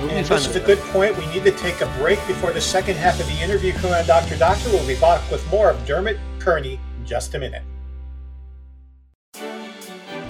And 0.00 0.26
this 0.26 0.46
is 0.46 0.56
a 0.56 0.60
good 0.60 0.78
point. 0.78 1.16
We 1.16 1.26
need 1.26 1.44
to 1.44 1.52
take 1.52 1.80
a 1.80 1.86
break 1.98 2.18
before 2.26 2.52
the 2.52 2.60
second 2.60 2.96
half 2.96 3.20
of 3.20 3.26
the 3.26 3.40
interview. 3.40 3.72
Come 3.72 3.92
on, 3.92 4.04
Dr. 4.06 4.36
Doctor. 4.36 4.70
We'll 4.70 4.86
be 4.86 4.98
back 4.98 5.28
with 5.30 5.48
more 5.50 5.70
of 5.70 5.86
Dermot 5.86 6.18
Kearney 6.40 6.80
in 6.98 7.06
just 7.06 7.34
a 7.34 7.38
minute. 7.38 7.62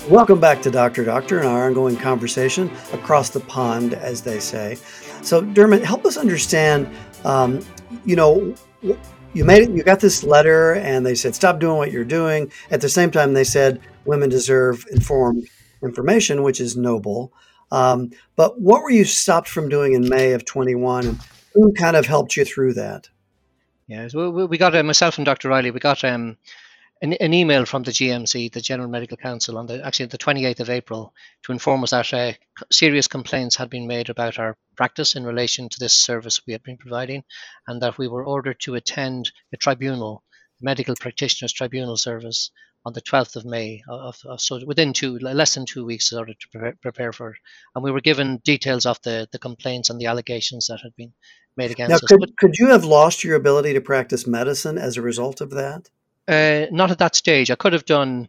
Welcome 0.09 0.41
back 0.41 0.61
to 0.63 0.71
Dr. 0.71 1.05
Doctor 1.05 1.39
and 1.39 1.47
our 1.47 1.67
ongoing 1.67 1.97
conversation 1.97 2.69
across 2.93 3.31
the 3.31 3.39
pond, 3.39 3.95
as 3.95 4.21
they 4.21 4.41
say. 4.41 4.77
So, 5.23 5.41
Dermot, 5.41 5.85
help 5.85 6.05
us 6.05 6.17
understand. 6.17 6.93
Um, 7.25 7.65
you 8.05 8.17
know, 8.17 8.53
you 9.33 9.45
made 9.45 9.63
it. 9.63 9.71
You 9.71 9.85
got 9.85 10.01
this 10.01 10.25
letter, 10.25 10.75
and 10.75 11.07
they 11.07 11.15
said 11.15 11.37
stop 11.37 11.61
doing 11.61 11.77
what 11.77 11.93
you're 11.93 12.05
doing. 12.05 12.51
At 12.73 12.81
the 12.81 12.89
same 12.89 13.13
time, 13.13 13.33
they 13.33 13.45
said 13.45 13.81
women 14.05 14.29
deserve 14.29 14.85
informed 14.91 15.49
information, 15.85 16.43
which 16.43 16.61
is 16.61 16.77
noble. 16.77 17.33
Um, 17.71 18.11
but 18.35 18.61
what 18.61 18.83
were 18.83 18.91
you 18.91 19.05
stopped 19.05 19.49
from 19.49 19.69
doing 19.69 19.93
in 19.93 20.09
May 20.09 20.33
of 20.33 20.45
21, 20.45 21.07
and 21.07 21.21
who 21.55 21.73
kind 21.75 21.97
of 21.97 22.07
helped 22.07 22.37
you 22.37 22.45
through 22.45 22.75
that? 22.75 23.09
Yeah, 23.87 24.09
we, 24.15 24.59
got 24.59 24.75
uh, 24.75 24.83
myself 24.83 25.17
and 25.19 25.25
Dr. 25.25 25.49
Reilly. 25.49 25.71
We 25.71 25.79
got 25.79 26.03
um, 26.03 26.39
an, 27.03 27.15
an, 27.15 27.35
email 27.35 27.65
from 27.67 27.83
the 27.83 27.91
GMC, 27.91 28.53
the 28.53 28.61
General 28.61 28.89
Medical 28.89 29.17
Council, 29.17 29.59
on 29.59 29.67
the 29.67 29.85
actually 29.85 30.07
the 30.07 30.19
28th 30.19 30.61
of 30.61 30.71
April, 30.71 31.13
to 31.43 31.53
inform 31.53 31.83
us 31.83 31.91
that 31.91 32.15
uh, 32.15 32.33
serious 32.71 33.09
complaints 33.09 33.57
had 33.57 33.69
been 33.69 33.89
made 33.89 34.09
about 34.09 34.39
our 34.39 34.57
practice 34.77 35.17
in 35.17 35.27
relation 35.27 35.69
to 35.69 35.81
this 35.81 35.95
service 35.95 36.41
we 36.47 36.53
had 36.53 36.63
been 36.63 36.77
providing, 36.77 37.25
and 37.67 37.83
that 37.83 37.99
we 37.99 38.07
were 38.07 38.25
ordered 38.25 38.61
to 38.61 38.77
attend 38.77 39.33
a 39.53 39.57
tribunal, 39.57 40.23
the 40.61 40.65
Medical 40.65 40.95
Practitioners 40.95 41.53
Tribunal 41.53 41.97
Service, 41.97 42.53
on 42.85 42.93
the 42.93 43.03
12th 43.03 43.37
of 43.37 43.45
May, 43.45 43.83
of, 43.89 44.17
of, 44.25 44.41
so 44.41 44.65
within 44.65 44.93
two, 44.93 45.19
less 45.19 45.55
than 45.55 45.67
two 45.67 45.85
weeks 45.85 46.13
in 46.13 46.19
order 46.19 46.35
to 46.35 46.49
prepare, 46.51 46.77
prepare, 46.83 47.13
for 47.13 47.31
it. 47.31 47.37
And 47.75 47.85
we 47.85 47.91
were 47.91 48.01
given 48.01 48.39
details 48.39 48.87
of 48.87 49.01
the, 49.03 49.29
the 49.31 49.39
complaints 49.39 49.91
and 49.91 50.01
the 50.01 50.07
allegations 50.07 50.67
that 50.67 50.81
had 50.83 50.95
been 50.97 51.13
made 51.57 51.71
against 51.71 51.91
now, 51.91 51.97
us. 51.97 52.03
Could, 52.03 52.21
but, 52.21 52.37
could 52.37 52.55
you 52.59 52.69
have 52.69 52.85
lost 52.85 53.23
your 53.23 53.37
ability 53.37 53.73
to 53.75 53.81
practice 53.81 54.27
medicine 54.27 54.79
as 54.79 54.97
a 54.97 55.03
result 55.03 55.41
of 55.41 55.51
that? 55.51 55.91
Uh, 56.29 56.67
not 56.71 56.91
at 56.91 56.99
that 56.99 57.17
stage. 57.17 57.51
I 57.51 57.57
could 57.57 57.73
have 57.73 57.85
done. 57.85 58.29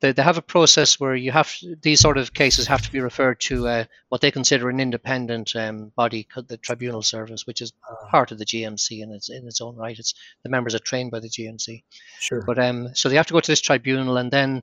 They, 0.00 0.12
they 0.12 0.22
have 0.22 0.38
a 0.38 0.42
process 0.42 0.98
where 0.98 1.14
you 1.14 1.30
have 1.32 1.52
these 1.80 2.00
sort 2.00 2.18
of 2.18 2.34
cases 2.34 2.66
have 2.66 2.82
to 2.82 2.92
be 2.92 3.00
referred 3.00 3.40
to 3.40 3.68
uh, 3.68 3.84
what 4.08 4.20
they 4.20 4.30
consider 4.30 4.68
an 4.68 4.80
independent 4.80 5.54
um, 5.54 5.92
body, 5.96 6.26
the 6.48 6.56
Tribunal 6.56 7.02
Service, 7.02 7.46
which 7.46 7.60
is 7.60 7.72
uh, 7.88 8.06
part 8.10 8.32
of 8.32 8.38
the 8.38 8.44
GMC 8.44 9.02
in 9.02 9.12
its 9.12 9.28
in 9.28 9.46
its 9.46 9.60
own 9.60 9.76
right. 9.76 9.98
It's 9.98 10.14
the 10.42 10.50
members 10.50 10.74
are 10.74 10.80
trained 10.80 11.10
by 11.10 11.20
the 11.20 11.28
GMC. 11.28 11.82
Sure. 12.20 12.42
But 12.46 12.58
um, 12.58 12.94
so 12.94 13.08
they 13.08 13.16
have 13.16 13.26
to 13.26 13.32
go 13.32 13.40
to 13.40 13.52
this 13.52 13.60
tribunal, 13.60 14.16
and 14.16 14.30
then 14.30 14.62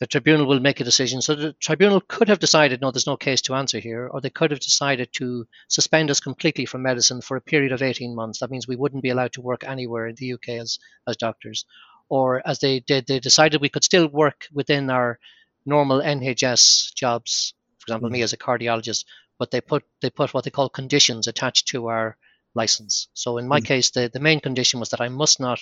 the 0.00 0.06
tribunal 0.06 0.46
will 0.46 0.60
make 0.60 0.80
a 0.80 0.84
decision. 0.84 1.20
So 1.20 1.34
the 1.34 1.52
tribunal 1.52 2.00
could 2.00 2.28
have 2.28 2.38
decided, 2.38 2.80
no, 2.80 2.90
there's 2.90 3.06
no 3.06 3.18
case 3.18 3.42
to 3.42 3.54
answer 3.54 3.78
here, 3.78 4.08
or 4.08 4.20
they 4.20 4.30
could 4.30 4.50
have 4.50 4.60
decided 4.60 5.12
to 5.14 5.46
suspend 5.68 6.10
us 6.10 6.20
completely 6.20 6.64
from 6.64 6.82
medicine 6.82 7.20
for 7.20 7.36
a 7.36 7.42
period 7.42 7.72
of 7.72 7.82
18 7.82 8.14
months. 8.14 8.38
That 8.38 8.50
means 8.50 8.66
we 8.66 8.76
wouldn't 8.76 9.02
be 9.02 9.10
allowed 9.10 9.34
to 9.34 9.42
work 9.42 9.62
anywhere 9.62 10.06
in 10.06 10.14
the 10.14 10.32
UK 10.32 10.48
as, 10.50 10.78
as 11.06 11.18
doctors 11.18 11.66
or 12.10 12.46
as 12.46 12.58
they 12.58 12.80
did, 12.80 13.06
they 13.06 13.20
decided 13.20 13.60
we 13.60 13.68
could 13.70 13.84
still 13.84 14.08
work 14.08 14.46
within 14.52 14.90
our 14.90 15.18
normal 15.64 16.00
NHS 16.00 16.92
jobs. 16.94 17.54
For 17.78 17.84
example, 17.84 18.08
mm-hmm. 18.08 18.14
me 18.14 18.22
as 18.22 18.34
a 18.34 18.36
cardiologist, 18.36 19.04
but 19.38 19.50
they 19.50 19.60
put 19.60 19.84
they 20.02 20.10
put 20.10 20.34
what 20.34 20.44
they 20.44 20.50
call 20.50 20.68
conditions 20.68 21.28
attached 21.28 21.68
to 21.68 21.86
our 21.86 22.16
license. 22.54 23.08
So 23.14 23.38
in 23.38 23.48
my 23.48 23.58
mm-hmm. 23.58 23.66
case, 23.66 23.90
the, 23.90 24.10
the 24.12 24.20
main 24.20 24.40
condition 24.40 24.80
was 24.80 24.90
that 24.90 25.00
I 25.00 25.08
must 25.08 25.40
not 25.40 25.60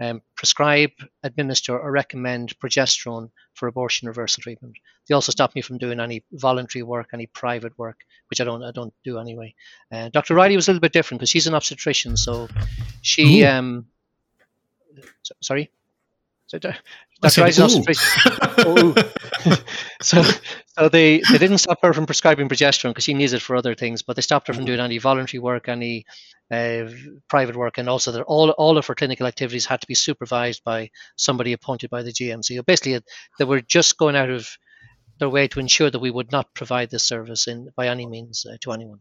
um, 0.00 0.22
prescribe, 0.36 0.92
administer, 1.22 1.78
or 1.78 1.90
recommend 1.90 2.58
progesterone 2.58 3.30
for 3.54 3.68
abortion 3.68 4.08
reversal 4.08 4.42
treatment. 4.42 4.76
They 5.08 5.14
also 5.14 5.32
stopped 5.32 5.54
me 5.54 5.62
from 5.62 5.78
doing 5.78 6.00
any 6.00 6.24
voluntary 6.32 6.82
work, 6.82 7.10
any 7.12 7.26
private 7.26 7.76
work, 7.76 7.98
which 8.30 8.40
I 8.40 8.44
don't 8.44 8.62
I 8.62 8.70
don't 8.70 8.94
do 9.04 9.18
anyway. 9.18 9.54
Uh, 9.90 10.08
Dr. 10.10 10.34
Reilly 10.34 10.56
was 10.56 10.68
a 10.68 10.70
little 10.70 10.80
bit 10.80 10.92
different 10.92 11.20
because 11.20 11.30
she's 11.30 11.46
an 11.46 11.54
obstetrician, 11.54 12.16
so 12.16 12.48
she 13.02 13.44
um, 13.44 13.86
sorry. 15.40 15.70
So, 16.46 16.58
Dr. 16.58 16.76
So, 20.02 20.22
so 20.76 20.88
they, 20.88 21.22
they 21.30 21.38
didn't 21.38 21.58
stop 21.58 21.78
her 21.82 21.92
from 21.92 22.06
prescribing 22.06 22.48
progesterone 22.48 22.90
because 22.90 23.04
she 23.04 23.14
needs 23.14 23.32
it 23.32 23.42
for 23.42 23.56
other 23.56 23.74
things, 23.74 24.02
but 24.02 24.16
they 24.16 24.22
stopped 24.22 24.48
her 24.48 24.54
from 24.54 24.64
doing 24.64 24.80
any 24.80 24.98
voluntary 24.98 25.40
work, 25.40 25.68
any 25.68 26.04
uh, 26.50 26.88
private 27.28 27.56
work, 27.56 27.78
and 27.78 27.88
also 27.88 28.12
that 28.12 28.22
all 28.22 28.50
all 28.50 28.76
of 28.76 28.86
her 28.86 28.94
clinical 28.94 29.26
activities 29.26 29.66
had 29.66 29.80
to 29.80 29.86
be 29.86 29.94
supervised 29.94 30.62
by 30.64 30.90
somebody 31.16 31.52
appointed 31.52 31.90
by 31.90 32.02
the 32.02 32.12
GMC. 32.12 32.56
So 32.56 32.62
basically, 32.62 33.00
they 33.38 33.44
were 33.44 33.60
just 33.60 33.96
going 33.96 34.16
out 34.16 34.30
of 34.30 34.48
their 35.18 35.30
way 35.30 35.48
to 35.48 35.60
ensure 35.60 35.90
that 35.90 36.00
we 36.00 36.10
would 36.10 36.32
not 36.32 36.54
provide 36.54 36.90
this 36.90 37.04
service 37.04 37.46
in 37.46 37.68
by 37.76 37.88
any 37.88 38.06
means 38.06 38.44
uh, 38.44 38.56
to 38.62 38.72
anyone. 38.72 39.00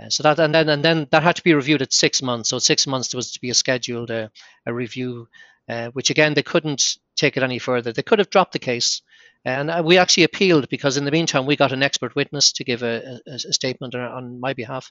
Uh, 0.00 0.08
so 0.08 0.22
that 0.22 0.38
and 0.38 0.54
then 0.54 0.68
and 0.68 0.84
then 0.84 1.06
that 1.10 1.22
had 1.22 1.36
to 1.36 1.42
be 1.42 1.54
reviewed 1.54 1.82
at 1.82 1.92
six 1.92 2.22
months. 2.22 2.48
So 2.48 2.58
six 2.58 2.86
months 2.86 3.08
there 3.08 3.18
was 3.18 3.32
to 3.32 3.40
be 3.40 3.50
a 3.50 3.54
scheduled 3.54 4.10
uh, 4.10 4.28
a 4.66 4.72
review, 4.72 5.28
uh, 5.68 5.88
which 5.88 6.10
again 6.10 6.34
they 6.34 6.42
couldn't 6.42 6.96
take 7.16 7.36
it 7.36 7.42
any 7.42 7.58
further. 7.58 7.92
They 7.92 8.02
could 8.02 8.18
have 8.18 8.30
dropped 8.30 8.52
the 8.52 8.58
case, 8.58 9.02
and 9.44 9.70
uh, 9.70 9.82
we 9.84 9.98
actually 9.98 10.24
appealed 10.24 10.68
because 10.68 10.96
in 10.96 11.04
the 11.04 11.10
meantime 11.10 11.46
we 11.46 11.56
got 11.56 11.72
an 11.72 11.82
expert 11.82 12.14
witness 12.14 12.52
to 12.52 12.64
give 12.64 12.82
a, 12.82 13.20
a, 13.26 13.34
a 13.34 13.52
statement 13.52 13.94
on 13.94 14.40
my 14.40 14.54
behalf. 14.54 14.90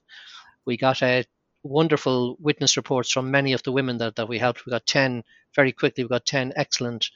We 0.66 0.78
got 0.78 1.02
a 1.02 1.26
wonderful 1.64 2.38
witness 2.40 2.78
reports 2.78 3.12
from 3.12 3.32
many 3.32 3.54
of 3.54 3.64
the 3.64 3.72
women 3.72 3.98
that, 3.98 4.16
that 4.16 4.30
we 4.30 4.38
helped. 4.38 4.66
We 4.66 4.72
got 4.72 4.86
ten 4.86 5.24
very 5.56 5.72
quickly. 5.72 6.04
We 6.04 6.10
got 6.10 6.26
ten 6.26 6.54
excellent, 6.56 7.10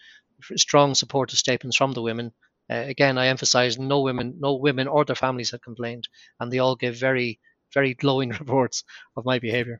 strong 0.55 0.95
supportive 0.95 1.37
statements 1.37 1.77
from 1.77 1.93
the 1.93 2.01
women. 2.01 2.31
Uh, 2.67 2.83
again, 2.87 3.19
I 3.19 3.27
emphasize 3.27 3.77
no 3.77 4.01
women, 4.01 4.37
no 4.39 4.55
women 4.55 4.87
or 4.87 5.05
their 5.05 5.15
families 5.15 5.51
had 5.51 5.61
complained, 5.61 6.07
and 6.39 6.51
they 6.51 6.57
all 6.59 6.75
gave 6.75 6.99
very 6.99 7.39
very 7.75 7.93
glowing 7.93 8.29
reports 8.39 8.83
of 9.15 9.25
my 9.25 9.37
behavior, 9.37 9.79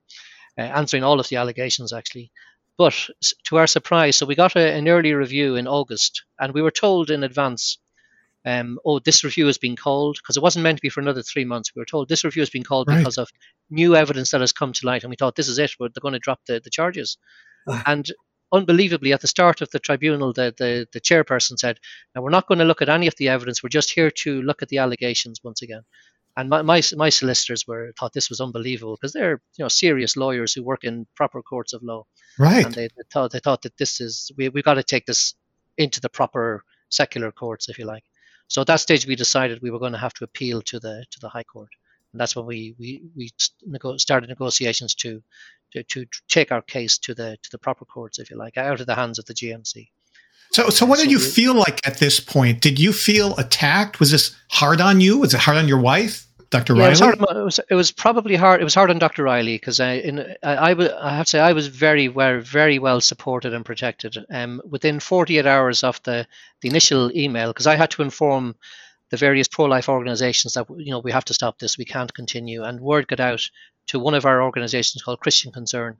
uh, 0.59 0.61
answering 0.61 1.03
all 1.03 1.19
of 1.19 1.27
the 1.29 1.37
allegations 1.37 1.91
actually. 1.91 2.31
But 2.77 3.09
to 3.45 3.57
our 3.57 3.67
surprise, 3.67 4.17
so 4.17 4.25
we 4.25 4.35
got 4.35 4.55
a, 4.55 4.73
an 4.73 4.87
early 4.87 5.13
review 5.13 5.55
in 5.55 5.67
August, 5.67 6.23
and 6.37 6.53
we 6.53 6.61
were 6.61 6.71
told 6.71 7.09
in 7.09 7.23
advance, 7.23 7.77
um, 8.45 8.79
oh, 8.85 8.99
this 8.99 9.23
review 9.23 9.47
has 9.47 9.57
been 9.57 9.75
called 9.75 10.17
because 10.21 10.37
it 10.37 10.43
wasn't 10.43 10.63
meant 10.63 10.77
to 10.77 10.81
be 10.81 10.89
for 10.89 10.99
another 10.99 11.23
three 11.23 11.45
months. 11.45 11.71
We 11.73 11.79
were 11.79 11.85
told 11.85 12.09
this 12.09 12.23
review 12.23 12.41
has 12.41 12.49
been 12.49 12.63
called 12.63 12.87
right. 12.87 12.99
because 12.99 13.17
of 13.17 13.29
new 13.71 13.95
evidence 13.95 14.31
that 14.31 14.41
has 14.41 14.51
come 14.51 14.73
to 14.73 14.85
light, 14.85 15.03
and 15.03 15.09
we 15.09 15.15
thought 15.15 15.35
this 15.35 15.47
is 15.47 15.57
it, 15.57 15.71
but 15.79 15.93
they're 15.93 16.01
going 16.01 16.13
to 16.13 16.19
drop 16.19 16.41
the, 16.45 16.59
the 16.63 16.69
charges. 16.69 17.17
Uh. 17.67 17.81
And 17.85 18.11
unbelievably, 18.51 19.13
at 19.13 19.21
the 19.21 19.27
start 19.27 19.61
of 19.61 19.71
the 19.71 19.79
tribunal, 19.79 20.33
the, 20.33 20.53
the, 20.57 20.87
the 20.91 21.01
chairperson 21.01 21.57
said, 21.57 21.79
Now, 22.13 22.21
we're 22.21 22.29
not 22.29 22.47
going 22.47 22.59
to 22.59 22.65
look 22.65 22.81
at 22.81 22.89
any 22.89 23.07
of 23.07 23.15
the 23.15 23.29
evidence. 23.29 23.63
We're 23.63 23.69
just 23.69 23.91
here 23.91 24.11
to 24.11 24.41
look 24.41 24.61
at 24.61 24.69
the 24.69 24.77
allegations 24.79 25.39
once 25.43 25.61
again. 25.61 25.81
And 26.37 26.49
my, 26.49 26.61
my, 26.61 26.81
my 26.97 27.09
solicitors 27.09 27.65
were 27.65 27.93
thought 27.97 28.11
this 28.13 28.29
was 28.29 28.41
unbelievable 28.41 28.97
because 28.99 29.13
they're 29.13 29.41
you 29.57 29.63
know 29.63 29.69
serious 29.69 30.17
lawyers 30.17 30.53
who 30.53 30.63
work 30.63 30.83
in 30.83 31.07
proper 31.15 31.41
courts 31.41 31.73
of 31.73 31.81
law. 31.81 32.05
Right. 32.37 32.65
And 32.65 32.73
they, 32.73 32.87
they 32.87 33.03
thought 33.11 33.31
they 33.31 33.39
thought 33.39 33.61
that 33.61 33.77
this 33.77 34.01
is 34.01 34.31
we 34.37 34.49
we 34.49 34.61
got 34.61 34.73
to 34.75 34.83
take 34.83 35.05
this 35.05 35.35
into 35.77 36.01
the 36.01 36.09
proper 36.09 36.63
secular 36.89 37.31
courts, 37.31 37.69
if 37.69 37.79
you 37.79 37.85
like. 37.85 38.03
So 38.47 38.61
at 38.61 38.67
that 38.67 38.79
stage, 38.79 39.07
we 39.07 39.15
decided 39.15 39.61
we 39.61 39.71
were 39.71 39.79
going 39.79 39.93
to 39.93 39.97
have 39.97 40.13
to 40.15 40.23
appeal 40.23 40.61
to 40.63 40.79
the 40.79 41.05
to 41.11 41.19
the 41.19 41.29
High 41.29 41.43
Court, 41.43 41.69
and 42.11 42.19
that's 42.19 42.35
when 42.35 42.45
we 42.45 42.75
we 42.77 43.03
we 43.15 43.31
started 43.97 44.29
negotiations 44.29 44.93
to, 44.95 45.23
to 45.73 45.83
to 45.83 46.05
take 46.27 46.51
our 46.51 46.61
case 46.61 46.97
to 46.99 47.15
the 47.15 47.37
to 47.41 47.49
the 47.51 47.57
proper 47.57 47.85
courts, 47.85 48.19
if 48.19 48.29
you 48.29 48.37
like, 48.37 48.57
out 48.57 48.81
of 48.81 48.87
the 48.87 48.95
hands 48.95 49.19
of 49.19 49.25
the 49.25 49.33
GMC. 49.33 49.87
So, 50.51 50.69
so 50.69 50.85
what 50.85 50.99
did 50.99 51.11
you 51.11 51.19
feel 51.19 51.53
like 51.53 51.85
at 51.85 51.97
this 51.97 52.19
point? 52.19 52.61
Did 52.61 52.79
you 52.79 52.93
feel 52.93 53.35
attacked? 53.37 53.99
Was 53.99 54.11
this 54.11 54.35
hard 54.49 54.79
on 54.79 55.01
you? 55.01 55.19
Was 55.19 55.33
it 55.33 55.41
hard 55.41 55.57
on 55.57 55.67
your 55.67 55.79
wife? 55.79 56.25
Dr. 56.49 56.75
Yeah, 56.75 56.87
Reilly? 56.87 56.93
It 56.93 57.19
was, 57.19 57.29
it, 57.29 57.43
was, 57.43 57.59
it 57.71 57.75
was 57.75 57.91
probably 57.91 58.35
hard. 58.35 58.61
It 58.61 58.63
was 58.63 58.75
hard 58.75 58.89
on 58.89 58.99
Dr. 58.99 59.23
Reilly 59.23 59.55
because 59.55 59.79
I, 59.79 59.93
in, 59.93 60.19
I, 60.43 60.55
I, 60.55 61.07
I, 61.07 61.15
have 61.15 61.25
to 61.25 61.29
say, 61.29 61.39
I 61.39 61.53
was 61.53 61.67
very, 61.67 62.07
very, 62.07 62.41
very 62.41 62.79
well 62.79 63.01
supported 63.01 63.53
and 63.53 63.65
protected. 63.65 64.17
Um, 64.29 64.61
within 64.69 64.99
48 64.99 65.45
hours 65.45 65.83
of 65.83 66.01
the, 66.03 66.27
the 66.61 66.69
initial 66.69 67.11
email, 67.15 67.49
because 67.49 67.67
I 67.67 67.75
had 67.75 67.91
to 67.91 68.03
inform 68.03 68.55
the 69.11 69.17
various 69.17 69.47
pro-life 69.47 69.89
organizations 69.89 70.53
that 70.53 70.67
you 70.77 70.91
know 70.91 70.99
we 70.99 71.11
have 71.11 71.25
to 71.25 71.33
stop 71.33 71.59
this, 71.59 71.77
we 71.77 71.85
can't 71.85 72.13
continue, 72.13 72.63
and 72.63 72.79
word 72.79 73.07
got 73.07 73.19
out 73.19 73.41
to 73.87 73.99
one 73.99 74.13
of 74.13 74.25
our 74.25 74.41
organizations 74.41 75.03
called 75.03 75.19
Christian 75.19 75.51
Concern, 75.51 75.97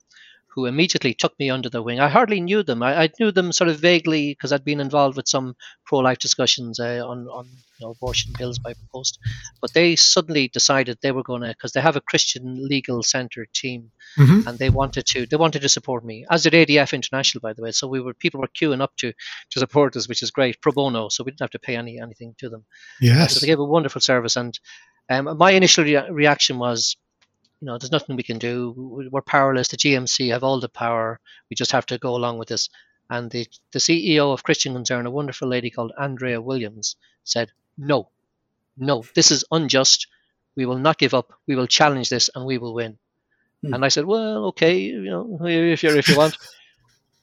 who 0.56 0.66
immediately 0.66 1.14
took 1.14 1.38
me 1.38 1.50
under 1.50 1.70
their 1.70 1.82
wing. 1.82 2.00
I 2.00 2.08
hardly 2.08 2.40
knew 2.40 2.64
them. 2.64 2.82
I, 2.82 3.04
I 3.04 3.10
knew 3.20 3.30
them 3.30 3.52
sort 3.52 3.70
of 3.70 3.78
vaguely 3.78 4.32
because 4.32 4.54
I'd 4.54 4.64
been 4.64 4.80
involved 4.80 5.18
with 5.18 5.28
some 5.28 5.56
pro-life 5.86 6.18
discussions 6.18 6.80
uh, 6.80 7.06
on 7.06 7.28
on 7.28 7.46
you 7.46 7.86
know, 7.86 7.92
abortion 7.92 8.32
bills 8.38 8.58
by 8.58 8.74
post. 8.94 9.20
But 9.62 9.74
they 9.74 9.98
suddenly 9.98 10.48
decided 10.48 10.98
they 11.02 11.12
were 11.12 11.24
going 11.24 11.42
to 11.42 11.50
because 11.50 11.74
they 11.74 11.82
have 11.82 11.98
a 11.98 12.02
Christian 12.02 12.66
legal 12.68 13.04
center 13.04 13.46
team, 13.54 13.92
mm-hmm. 14.18 14.48
and 14.48 14.58
they 14.58 14.70
wanted 14.70 15.06
to 15.08 15.26
they 15.26 15.36
wanted 15.36 15.62
to 15.62 15.70
support 15.70 16.06
me. 16.06 16.26
As 16.32 16.44
did 16.44 16.54
ADF 16.54 16.94
International, 16.94 17.42
by 17.42 17.52
the 17.52 17.62
way. 17.62 17.72
So 17.72 17.88
we 17.88 18.00
were 18.00 18.14
people 18.14 18.40
were 18.40 18.48
queuing 18.48 18.82
up 18.82 18.96
to 18.98 19.12
to 19.52 19.60
support 19.60 19.98
us, 19.98 20.08
which 20.08 20.24
is 20.24 20.32
great 20.32 20.62
pro 20.62 20.72
bono. 20.72 21.10
So 21.10 21.26
we 21.26 21.32
didn't 21.32 21.42
have 21.42 21.50
to 21.52 21.60
pay 21.60 21.76
any 21.76 22.00
anything 22.00 22.34
to 22.38 22.50
them. 22.50 22.64
Yes. 23.02 23.34
So 23.34 23.42
they 23.42 23.48
gave 23.48 23.60
a 23.60 23.66
wonderful 23.66 24.00
service, 24.00 24.38
and 24.38 24.58
um, 25.10 25.38
my 25.38 25.52
initial 25.52 25.84
re- 25.84 26.10
reaction 26.10 26.60
was 26.60 26.96
you 27.62 27.66
know, 27.68 27.78
there's 27.78 27.92
nothing 27.92 28.16
we 28.16 28.24
can 28.24 28.38
do. 28.38 28.74
We're 29.12 29.22
powerless. 29.22 29.70
The 29.70 29.78
GMC 29.78 30.32
have 30.32 30.44
all 30.44 30.60
the 30.60 30.70
power. 30.70 31.20
We 31.50 31.56
just 31.56 31.72
have 31.72 31.86
to 31.88 31.98
go 31.98 32.16
along 32.16 32.38
with 32.38 32.50
this. 32.50 32.70
And 33.10 33.30
the, 33.30 33.48
the 33.72 33.80
CEO 33.80 34.34
of 34.34 34.44
Christian 34.44 34.74
Concern, 34.74 35.06
a 35.06 35.12
wonderful 35.12 35.48
lady 35.48 35.70
called 35.70 35.94
Andrea 35.98 36.42
Williams, 36.42 36.96
said, 37.24 37.52
No, 37.78 38.10
no, 38.78 39.04
this 39.14 39.32
is 39.32 39.46
unjust. 39.52 40.08
We 40.56 40.66
will 40.66 40.78
not 40.78 40.98
give 40.98 41.14
up. 41.14 41.34
We 41.48 41.56
will 41.56 41.68
challenge 41.68 42.10
this 42.10 42.30
and 42.34 42.46
we 42.46 42.58
will 42.58 42.74
win. 42.74 42.98
Hmm. 43.62 43.74
And 43.74 43.86
I 43.86 43.90
said, 43.90 44.06
Well, 44.06 44.46
okay, 44.48 44.80
you 44.80 45.04
know, 45.04 45.40
if 45.44 45.84
you 45.84 45.96
if 45.96 46.08
you 46.08 46.18
want. 46.18 46.38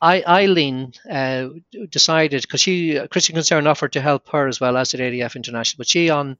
I, 0.02 0.24
Eileen 0.26 0.94
uh, 1.08 1.50
decided 1.88 2.42
because 2.42 2.60
she 2.60 2.98
Christian 3.08 3.36
Concern 3.36 3.68
offered 3.68 3.92
to 3.92 4.00
help 4.00 4.28
her 4.30 4.48
as 4.48 4.58
well 4.58 4.76
as 4.76 4.90
did 4.90 5.00
ADF 5.00 5.36
International, 5.36 5.78
but 5.78 5.88
she 5.88 6.10
on 6.10 6.38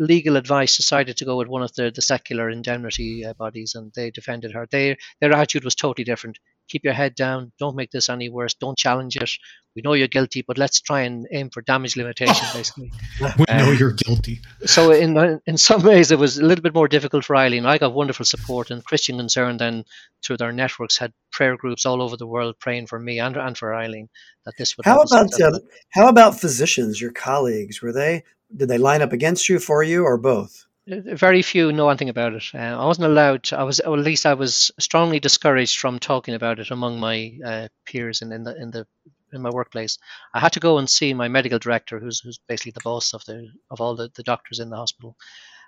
legal 0.00 0.36
advice 0.36 0.78
decided 0.78 1.18
to 1.18 1.26
go 1.26 1.36
with 1.36 1.46
one 1.46 1.62
of 1.62 1.72
the, 1.74 1.92
the 1.94 2.00
secular 2.00 2.48
indemnity 2.48 3.24
uh, 3.24 3.34
bodies 3.34 3.74
and 3.74 3.92
they 3.94 4.10
defended 4.10 4.52
her. 4.52 4.66
They, 4.70 4.96
their 5.20 5.32
attitude 5.32 5.62
was 5.62 5.74
totally 5.74 6.04
different. 6.04 6.38
Keep 6.68 6.84
your 6.84 6.94
head 6.94 7.14
down. 7.14 7.52
Don't 7.58 7.76
make 7.76 7.90
this 7.90 8.08
any 8.08 8.30
worse. 8.30 8.54
Don't 8.54 8.78
challenge 8.78 9.16
it. 9.16 9.30
We 9.76 9.82
know 9.82 9.92
you're 9.92 10.08
guilty, 10.08 10.42
but 10.42 10.56
let's 10.56 10.80
try 10.80 11.02
and 11.02 11.26
aim 11.32 11.50
for 11.50 11.62
damage 11.62 11.96
limitation, 11.96 12.46
basically. 12.54 12.92
we 13.20 13.44
um, 13.48 13.58
know 13.58 13.72
you're 13.72 13.92
guilty. 13.92 14.40
So, 14.64 14.90
in 14.90 15.40
in 15.46 15.56
some 15.56 15.82
ways, 15.82 16.10
it 16.10 16.18
was 16.18 16.38
a 16.38 16.44
little 16.44 16.62
bit 16.62 16.74
more 16.74 16.88
difficult 16.88 17.24
for 17.24 17.36
Eileen. 17.36 17.66
I 17.66 17.78
got 17.78 17.92
wonderful 17.92 18.24
support, 18.24 18.70
and 18.70 18.84
Christian 18.84 19.18
Concern 19.18 19.58
then, 19.58 19.84
through 20.24 20.38
their 20.38 20.52
networks, 20.52 20.98
had 20.98 21.12
prayer 21.30 21.56
groups 21.56 21.86
all 21.86 22.02
over 22.02 22.16
the 22.16 22.26
world 22.26 22.56
praying 22.58 22.88
for 22.88 22.98
me 22.98 23.20
and, 23.20 23.36
and 23.36 23.56
for 23.56 23.74
Eileen 23.74 24.08
that 24.44 24.54
this 24.56 24.76
would. 24.76 24.86
How 24.86 25.02
about 25.02 25.40
uh, 25.40 25.58
how 25.90 26.08
about 26.08 26.40
physicians, 26.40 27.00
your 27.00 27.12
colleagues? 27.12 27.80
Were 27.80 27.92
they 27.92 28.24
did 28.56 28.68
they 28.68 28.78
line 28.78 29.02
up 29.02 29.12
against 29.12 29.48
you, 29.48 29.58
for 29.58 29.82
you, 29.82 30.04
or 30.04 30.16
both? 30.16 30.66
Uh, 30.90 31.14
very 31.14 31.42
few 31.42 31.72
know 31.72 31.88
anything 31.88 32.08
about 32.08 32.34
it. 32.34 32.44
Uh, 32.54 32.58
I 32.58 32.84
wasn't 32.84 33.06
allowed. 33.06 33.44
To, 33.44 33.58
I 33.58 33.62
was, 33.64 33.80
or 33.80 33.96
at 33.98 34.04
least 34.04 34.26
I 34.26 34.34
was 34.34 34.70
strongly 34.78 35.20
discouraged 35.20 35.78
from 35.78 35.98
talking 35.98 36.34
about 36.34 36.58
it 36.58 36.70
among 36.70 36.98
my 37.00 37.38
uh, 37.44 37.68
peers 37.84 38.22
in, 38.22 38.32
in 38.32 38.44
the 38.44 38.56
in 38.56 38.70
the 38.70 38.86
in 39.32 39.42
my 39.42 39.50
workplace. 39.50 39.98
I 40.34 40.40
had 40.40 40.52
to 40.54 40.60
go 40.60 40.78
and 40.78 40.88
see 40.88 41.14
my 41.14 41.28
medical 41.28 41.58
director, 41.58 41.98
who's 41.98 42.20
who's 42.20 42.38
basically 42.48 42.72
the 42.72 42.80
boss 42.82 43.14
of 43.14 43.24
the 43.24 43.48
of 43.70 43.80
all 43.80 43.94
the, 43.94 44.10
the 44.14 44.22
doctors 44.22 44.58
in 44.58 44.70
the 44.70 44.76
hospital, 44.76 45.16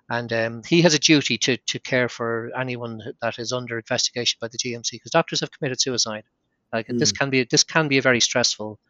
and 0.09 0.33
um, 0.33 0.62
he 0.66 0.83
has 0.83 0.95
a 0.95 0.99
duty 0.99 1.38
to 1.38 1.57
to 1.57 1.79
care 1.79 2.09
for 2.09 2.51
anyone 2.59 3.01
that 3.21 3.38
is 3.38 3.53
under 3.53 3.77
investigation 3.77 4.38
by 4.40 4.49
the 4.49 4.59
GMC 4.59 4.92
because 4.92 5.12
doctors 5.12 5.40
have 5.40 5.53
committed 5.53 5.81
suicide. 5.81 6.25
Like 6.73 6.88
mm. 6.88 6.99
this 6.99 7.12
can 7.12 7.31
be 7.31 7.45
this 7.45 7.64
can 7.64 7.88
be 7.88 7.99
a 7.99 8.03
very 8.03 8.21
stressful 8.21 8.81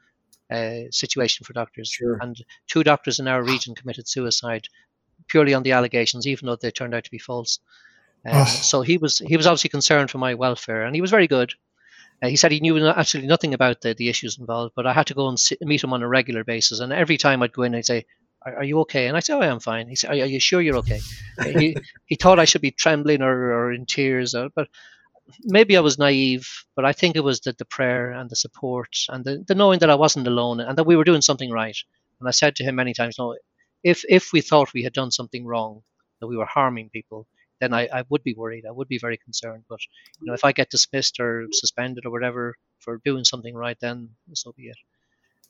uh, 0.52 0.90
situation 0.90 1.44
for 1.44 1.52
doctors. 1.52 1.88
Sure. 1.88 2.18
And 2.20 2.36
two 2.68 2.84
doctors 2.84 3.18
in 3.18 3.28
our 3.28 3.42
region 3.42 3.74
committed 3.74 4.08
suicide 4.08 4.68
purely 5.28 5.54
on 5.54 5.62
the 5.62 5.72
allegations, 5.72 6.26
even 6.26 6.46
though 6.46 6.56
they 6.56 6.70
turned 6.70 6.94
out 6.94 7.04
to 7.04 7.10
be 7.10 7.18
false. 7.18 7.58
Um, 8.26 8.32
oh. 8.34 8.44
So 8.44 8.82
he 8.82 8.98
was 8.98 9.18
he 9.18 9.36
was 9.36 9.46
obviously 9.46 9.70
concerned 9.70 10.10
for 10.10 10.18
my 10.18 10.34
welfare, 10.34 10.84
and 10.84 10.94
he 10.94 11.00
was 11.00 11.10
very 11.10 11.26
good. 11.26 11.52
Uh, 12.22 12.28
he 12.28 12.36
said 12.36 12.52
he 12.52 12.60
knew 12.60 12.78
absolutely 12.86 13.28
nothing 13.28 13.54
about 13.54 13.80
the, 13.80 13.94
the 13.94 14.08
issues 14.08 14.38
involved, 14.38 14.74
but 14.76 14.86
I 14.86 14.92
had 14.92 15.08
to 15.08 15.14
go 15.14 15.28
and 15.28 15.38
sit, 15.38 15.60
meet 15.60 15.82
him 15.82 15.92
on 15.92 16.02
a 16.02 16.08
regular 16.08 16.44
basis. 16.44 16.78
And 16.78 16.92
every 16.92 17.16
time 17.16 17.42
I'd 17.42 17.52
go 17.52 17.62
in, 17.62 17.74
I'd 17.74 17.86
say, 17.86 18.04
"Are, 18.46 18.58
are 18.58 18.64
you 18.64 18.80
okay?" 18.80 19.08
And 19.08 19.16
I 19.16 19.20
said, 19.20 19.36
"Oh, 19.36 19.42
I 19.42 19.46
am 19.46 19.60
fine." 19.60 19.88
He 19.88 19.96
said, 19.96 20.10
"Are, 20.10 20.22
are 20.22 20.26
you 20.26 20.38
sure 20.38 20.60
you're 20.60 20.78
okay?" 20.78 21.00
he 21.42 21.76
he 22.06 22.14
thought 22.14 22.38
I 22.38 22.44
should 22.44 22.62
be 22.62 22.70
trembling 22.70 23.22
or, 23.22 23.52
or 23.52 23.72
in 23.72 23.86
tears, 23.86 24.34
or, 24.34 24.50
but 24.54 24.68
maybe 25.42 25.76
I 25.76 25.80
was 25.80 25.98
naive, 25.98 26.48
but 26.76 26.84
I 26.84 26.92
think 26.92 27.16
it 27.16 27.24
was 27.24 27.40
the, 27.40 27.52
the 27.52 27.64
prayer 27.64 28.12
and 28.12 28.28
the 28.30 28.36
support 28.36 28.90
and 29.08 29.24
the, 29.24 29.44
the 29.46 29.54
knowing 29.54 29.80
that 29.80 29.90
I 29.90 29.94
wasn't 29.94 30.26
alone 30.26 30.60
and 30.60 30.76
that 30.78 30.84
we 30.84 30.96
were 30.96 31.04
doing 31.04 31.22
something 31.22 31.50
right. 31.50 31.76
And 32.20 32.28
I 32.28 32.32
said 32.32 32.56
to 32.56 32.64
him 32.64 32.76
many 32.76 32.94
times, 32.94 33.16
no, 33.18 33.36
if 33.82 34.04
if 34.08 34.32
we 34.32 34.40
thought 34.40 34.72
we 34.72 34.84
had 34.84 34.92
done 34.92 35.10
something 35.10 35.44
wrong, 35.44 35.82
that 36.20 36.28
we 36.28 36.36
were 36.36 36.46
harming 36.46 36.90
people, 36.90 37.26
then 37.60 37.74
I, 37.74 37.88
I 37.92 38.04
would 38.08 38.22
be 38.22 38.34
worried. 38.34 38.64
I 38.66 38.72
would 38.72 38.88
be 38.88 38.98
very 38.98 39.16
concerned. 39.16 39.64
But 39.68 39.80
you 40.20 40.26
know, 40.26 40.34
if 40.34 40.44
I 40.44 40.52
get 40.52 40.70
dismissed 40.70 41.20
or 41.20 41.46
suspended 41.50 42.06
or 42.06 42.10
whatever 42.10 42.56
for 42.78 43.00
doing 43.04 43.24
something 43.24 43.54
right, 43.54 43.78
then 43.80 44.10
so 44.34 44.52
be 44.52 44.64
it. 44.64 44.76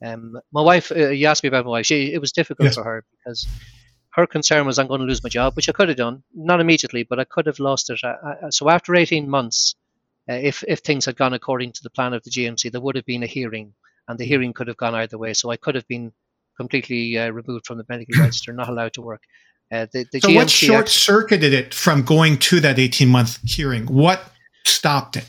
Um, 0.04 0.38
my 0.52 0.62
wife, 0.62 0.90
uh, 0.90 1.10
you 1.10 1.26
asked 1.26 1.42
me 1.42 1.48
about 1.48 1.64
my 1.64 1.70
wife. 1.70 1.86
She, 1.86 2.12
it 2.12 2.20
was 2.20 2.32
difficult 2.32 2.66
yes. 2.66 2.74
for 2.74 2.84
her 2.84 3.04
because 3.16 3.46
her 4.12 4.26
concern 4.26 4.66
was 4.66 4.78
I'm 4.78 4.86
going 4.86 5.00
to 5.00 5.06
lose 5.06 5.22
my 5.22 5.28
job, 5.28 5.56
which 5.56 5.68
I 5.68 5.72
could 5.72 5.88
have 5.88 5.96
done, 5.96 6.22
not 6.34 6.60
immediately, 6.60 7.02
but 7.02 7.18
I 7.18 7.24
could 7.24 7.46
have 7.46 7.58
lost 7.58 7.90
it. 7.90 8.00
I, 8.04 8.08
I, 8.46 8.50
so 8.50 8.68
after 8.68 8.94
18 8.94 9.28
months, 9.28 9.74
uh, 10.28 10.34
if 10.34 10.62
if 10.68 10.80
things 10.80 11.06
had 11.06 11.16
gone 11.16 11.32
according 11.32 11.72
to 11.72 11.82
the 11.82 11.90
plan 11.90 12.12
of 12.12 12.22
the 12.22 12.30
GMC, 12.30 12.70
there 12.70 12.80
would 12.80 12.96
have 12.96 13.06
been 13.06 13.22
a 13.22 13.26
hearing, 13.26 13.74
and 14.06 14.18
the 14.18 14.24
hearing 14.24 14.52
could 14.52 14.68
have 14.68 14.76
gone 14.76 14.94
either 14.94 15.18
way. 15.18 15.34
So 15.34 15.50
I 15.50 15.56
could 15.56 15.74
have 15.74 15.88
been 15.88 16.12
completely 16.56 17.18
uh, 17.18 17.30
removed 17.30 17.66
from 17.66 17.78
the 17.78 17.86
medical 17.88 18.20
register, 18.20 18.52
not 18.52 18.68
allowed 18.68 18.92
to 18.94 19.02
work. 19.02 19.22
Uh, 19.72 19.86
the, 19.92 20.06
the 20.12 20.20
so 20.20 20.28
GMC 20.28 20.34
what 20.36 20.50
short 20.50 20.88
circuited 20.90 21.54
it 21.54 21.72
from 21.72 22.02
going 22.02 22.36
to 22.36 22.60
that 22.60 22.78
18 22.78 23.08
month 23.08 23.38
hearing? 23.42 23.86
What 23.86 24.22
stopped 24.64 25.16
it? 25.16 25.24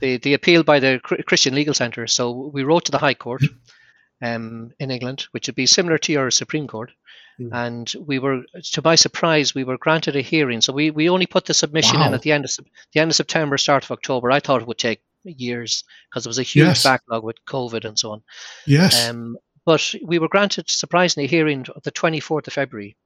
The, 0.00 0.18
the 0.18 0.34
appeal 0.34 0.62
by 0.62 0.78
the 0.78 1.00
Christian 1.26 1.54
Legal 1.54 1.74
Centre. 1.74 2.06
So 2.06 2.50
we 2.52 2.62
wrote 2.62 2.84
to 2.84 2.92
the 2.92 2.98
High 2.98 3.14
Court 3.14 3.42
um, 4.22 4.70
in 4.78 4.90
England, 4.90 5.26
which 5.32 5.48
would 5.48 5.56
be 5.56 5.66
similar 5.66 5.98
to 5.98 6.12
your 6.12 6.30
Supreme 6.30 6.68
Court. 6.68 6.92
Mm. 7.40 7.50
And 7.52 7.92
we 8.06 8.18
were, 8.18 8.42
to 8.72 8.82
my 8.82 8.94
surprise, 8.94 9.54
we 9.54 9.64
were 9.64 9.78
granted 9.78 10.16
a 10.16 10.22
hearing. 10.22 10.60
So 10.60 10.72
we, 10.72 10.90
we 10.90 11.10
only 11.10 11.26
put 11.26 11.44
the 11.44 11.54
submission 11.54 12.00
wow. 12.00 12.08
in 12.08 12.14
at 12.14 12.22
the 12.22 12.32
end 12.32 12.44
of 12.44 12.50
the 12.92 13.00
end 13.00 13.10
of 13.10 13.16
September, 13.16 13.58
start 13.58 13.84
of 13.84 13.90
October. 13.90 14.30
I 14.30 14.40
thought 14.40 14.62
it 14.62 14.68
would 14.68 14.78
take 14.78 15.02
years 15.24 15.84
because 16.08 16.24
there 16.24 16.30
was 16.30 16.38
a 16.38 16.42
huge 16.42 16.66
yes. 16.66 16.82
backlog 16.84 17.24
with 17.24 17.36
COVID 17.46 17.84
and 17.84 17.98
so 17.98 18.12
on. 18.12 18.22
Yes. 18.66 19.08
Um, 19.08 19.36
but 19.64 19.94
we 20.02 20.18
were 20.18 20.28
granted 20.28 20.70
surprisingly 20.70 21.26
a 21.26 21.28
hearing 21.28 21.66
the 21.82 21.92
24th 21.92 22.46
of 22.46 22.52
February. 22.52 22.96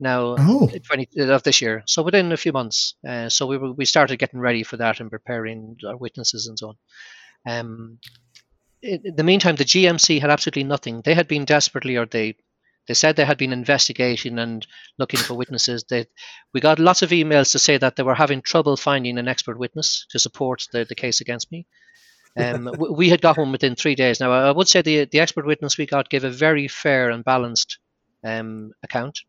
Now, 0.00 0.34
oh. 0.38 0.68
20, 0.68 1.08
of 1.20 1.42
this 1.44 1.62
year, 1.62 1.84
so 1.86 2.02
within 2.02 2.32
a 2.32 2.36
few 2.36 2.52
months. 2.52 2.94
Uh, 3.06 3.28
so 3.28 3.46
we 3.46 3.58
were, 3.58 3.72
we 3.72 3.84
started 3.84 4.18
getting 4.18 4.40
ready 4.40 4.64
for 4.64 4.76
that 4.78 4.98
and 4.98 5.10
preparing 5.10 5.76
our 5.86 5.96
witnesses 5.96 6.48
and 6.48 6.58
so 6.58 6.70
on. 6.70 6.76
Um, 7.46 7.98
in 8.82 9.14
the 9.16 9.22
meantime, 9.22 9.56
the 9.56 9.64
GMC 9.64 10.20
had 10.20 10.30
absolutely 10.30 10.64
nothing. 10.64 11.00
They 11.02 11.14
had 11.14 11.28
been 11.28 11.44
desperately, 11.44 11.96
or 11.96 12.06
they 12.06 12.36
they 12.86 12.94
said 12.94 13.16
they 13.16 13.24
had 13.24 13.38
been 13.38 13.52
investigating 13.52 14.38
and 14.38 14.66
looking 14.98 15.20
for 15.20 15.34
witnesses. 15.34 15.84
They, 15.88 16.06
we 16.52 16.60
got 16.60 16.78
lots 16.78 17.02
of 17.02 17.10
emails 17.10 17.52
to 17.52 17.58
say 17.58 17.78
that 17.78 17.96
they 17.96 18.02
were 18.02 18.14
having 18.14 18.42
trouble 18.42 18.76
finding 18.76 19.18
an 19.18 19.28
expert 19.28 19.58
witness 19.58 20.06
to 20.10 20.18
support 20.18 20.66
the, 20.72 20.84
the 20.84 20.94
case 20.94 21.20
against 21.20 21.50
me. 21.50 21.66
Um, 22.36 22.70
we 22.78 23.08
had 23.08 23.22
got 23.22 23.38
one 23.38 23.52
within 23.52 23.76
three 23.76 23.94
days. 23.94 24.20
Now, 24.20 24.32
I 24.32 24.50
would 24.50 24.68
say 24.68 24.82
the 24.82 25.04
the 25.04 25.20
expert 25.20 25.46
witness 25.46 25.78
we 25.78 25.86
got 25.86 26.10
gave 26.10 26.24
a 26.24 26.30
very 26.30 26.66
fair 26.68 27.10
and 27.10 27.24
balanced 27.24 27.78
um, 28.24 28.72
account. 28.82 29.20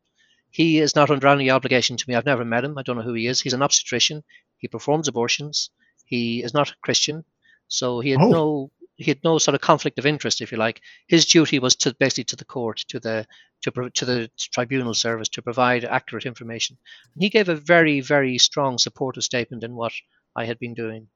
He 0.50 0.80
is 0.80 0.96
not 0.96 1.12
under 1.12 1.28
any 1.28 1.50
obligation 1.50 1.98
to 1.98 2.06
me. 2.08 2.16
I've 2.16 2.26
never 2.26 2.46
met 2.46 2.64
him. 2.64 2.78
I 2.78 2.82
don't 2.82 2.96
know 2.96 3.04
who 3.04 3.14
he 3.14 3.28
is. 3.28 3.42
He's 3.42 3.54
an 3.54 3.62
obstetrician. 3.62 4.24
He 4.58 4.68
performs 4.68 5.08
abortions. 5.08 5.70
He 6.06 6.42
is 6.42 6.54
not 6.54 6.72
a 6.72 6.76
Christian, 6.82 7.26
so 7.68 8.00
he 8.00 8.12
had 8.12 8.22
oh. 8.22 8.30
no 8.30 8.72
he 8.98 9.12
had 9.12 9.24
no 9.24 9.38
sort 9.38 9.56
of 9.56 9.62
conflict 9.62 10.00
of 10.00 10.06
interest, 10.06 10.42
if 10.42 10.52
you 10.52 10.58
like. 10.58 10.82
His 11.08 11.26
duty 11.26 11.60
was 11.60 11.76
to 11.78 11.94
basically 12.00 12.24
to 12.26 12.36
the 12.36 12.46
court, 12.46 12.78
to 12.90 13.00
the 13.00 13.26
to, 13.64 13.90
to 13.90 14.06
the 14.06 14.30
tribunal 14.38 14.94
service, 14.94 15.30
to 15.30 15.42
provide 15.42 15.86
accurate 15.86 16.26
information. 16.26 16.78
And 17.14 17.24
he 17.24 17.30
gave 17.30 17.50
a 17.50 17.56
very, 17.56 18.02
very 18.02 18.38
strong 18.38 18.78
supportive 18.78 19.24
statement 19.24 19.64
in 19.64 19.76
what 19.76 19.94
I 20.36 20.46
had 20.46 20.60
been 20.60 20.74
doing. 20.74 21.08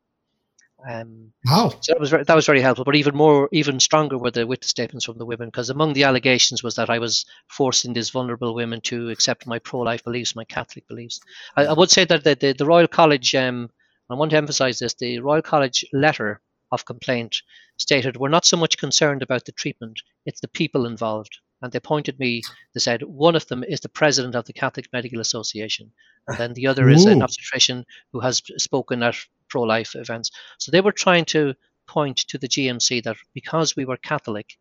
Um, 0.90 1.34
wow! 1.46 1.74
So 1.82 1.94
that 1.94 2.00
was 2.00 2.10
very, 2.10 2.24
that 2.24 2.36
was 2.36 2.46
very 2.46 2.62
helpful. 2.62 2.86
But 2.86 2.96
even 2.96 3.16
more, 3.16 3.50
even 3.52 3.82
stronger 3.82 4.18
were 4.18 4.32
the 4.32 4.48
witness 4.48 4.70
statements 4.70 5.06
from 5.06 5.18
the 5.18 5.26
women, 5.26 5.50
because 5.50 5.70
among 5.70 5.94
the 5.94 6.06
allegations 6.06 6.64
was 6.64 6.76
that 6.76 6.90
I 6.90 7.00
was 7.00 7.26
forcing 7.50 7.94
these 7.94 8.12
vulnerable 8.12 8.56
women 8.56 8.80
to 8.82 9.10
accept 9.10 9.46
my 9.46 9.60
pro-life 9.60 10.04
beliefs, 10.06 10.38
my 10.38 10.46
Catholic 10.46 10.88
beliefs. 10.88 11.20
I, 11.58 11.66
I 11.66 11.74
would 11.74 11.92
say 11.92 12.06
that 12.06 12.24
the, 12.24 12.36
the, 12.36 12.54
the 12.54 12.66
Royal 12.66 12.88
College, 12.88 13.36
um, 13.36 13.70
I 14.10 14.16
want 14.16 14.32
to 14.32 14.38
emphasise 14.38 14.80
this, 14.80 14.94
the 14.94 15.20
Royal 15.20 15.42
College 15.42 15.84
letter 15.92 16.40
of 16.72 16.86
complaint 16.86 17.42
stated, 17.80 18.18
We're 18.18 18.30
not 18.30 18.46
so 18.46 18.58
much 18.58 18.78
concerned 18.78 19.24
about 19.24 19.46
the 19.46 19.52
treatment, 19.52 20.02
it's 20.26 20.42
the 20.42 20.48
people 20.48 20.86
involved. 20.86 21.40
And 21.62 21.72
they 21.72 21.80
pointed 21.80 22.20
me, 22.20 22.42
they 22.74 22.80
said, 22.80 23.04
one 23.04 23.36
of 23.36 23.46
them 23.48 23.66
is 23.66 23.82
the 23.82 23.90
president 23.90 24.34
of 24.34 24.46
the 24.46 24.54
Catholic 24.54 24.88
Medical 24.94 25.20
Association, 25.20 25.92
and 26.28 26.38
then 26.38 26.54
the 26.54 26.68
other 26.68 26.88
Ooh. 26.88 26.94
is 26.94 27.06
an 27.06 27.22
obstetrician 27.22 27.86
who 28.14 28.22
has 28.22 28.42
spoken 28.58 29.04
at 29.04 29.16
pro 29.50 29.64
life 29.64 29.96
events. 29.96 30.32
So 30.58 30.72
they 30.72 30.80
were 30.80 30.94
trying 30.94 31.26
to 31.26 31.56
point 31.86 32.18
to 32.18 32.38
the 32.38 32.48
GMC 32.48 33.04
that 33.04 33.18
because 33.34 33.76
we 33.76 33.84
were 33.84 33.98
Catholic 33.98 34.58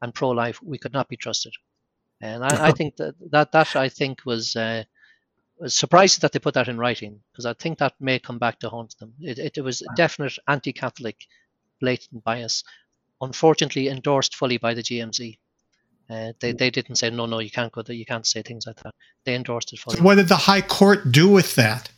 and 0.00 0.14
pro 0.14 0.30
life, 0.30 0.62
we 0.62 0.78
could 0.78 0.92
not 0.92 1.08
be 1.08 1.16
trusted. 1.16 1.54
And 2.20 2.44
I, 2.44 2.68
I, 2.68 2.72
think 2.72 2.96
that, 2.96 3.14
that 3.32 3.50
that 3.50 3.74
I 3.74 3.88
think 3.88 4.24
was 4.24 4.54
uh, 4.54 4.84
was 5.58 5.74
surprised 5.74 6.20
that 6.20 6.32
they 6.32 6.38
put 6.38 6.54
that 6.54 6.68
in 6.68 6.78
writing 6.78 7.20
because 7.32 7.46
I 7.46 7.54
think 7.54 7.78
that 7.78 7.94
may 8.00 8.18
come 8.18 8.38
back 8.38 8.60
to 8.60 8.68
haunt 8.68 8.96
them. 8.98 9.14
It, 9.20 9.38
it, 9.38 9.58
it 9.58 9.62
was 9.62 9.82
a 9.82 9.86
definite 9.96 10.38
anti-Catholic, 10.46 11.16
blatant 11.82 12.24
bias, 12.24 12.64
unfortunately 13.20 13.88
endorsed 13.88 14.36
fully 14.36 14.56
by 14.56 14.72
the 14.72 14.82
GMC. 14.82 15.38
Uh, 16.08 16.32
they, 16.40 16.52
they 16.52 16.70
didn't 16.70 16.96
say 16.96 17.10
no 17.10 17.26
no 17.26 17.38
you 17.38 17.50
can't 17.50 17.72
go 17.72 17.80
there 17.80 17.94
you 17.94 18.04
can't 18.04 18.26
say 18.26 18.42
things 18.42 18.66
like 18.66 18.76
that. 18.82 18.94
They 19.24 19.34
endorsed 19.34 19.72
it 19.72 19.78
fully. 19.78 19.98
So 19.98 20.02
what 20.02 20.16
did 20.16 20.28
the 20.28 20.36
High 20.36 20.60
Court 20.60 21.12
do 21.12 21.28
with 21.28 21.54
that? 21.56 21.90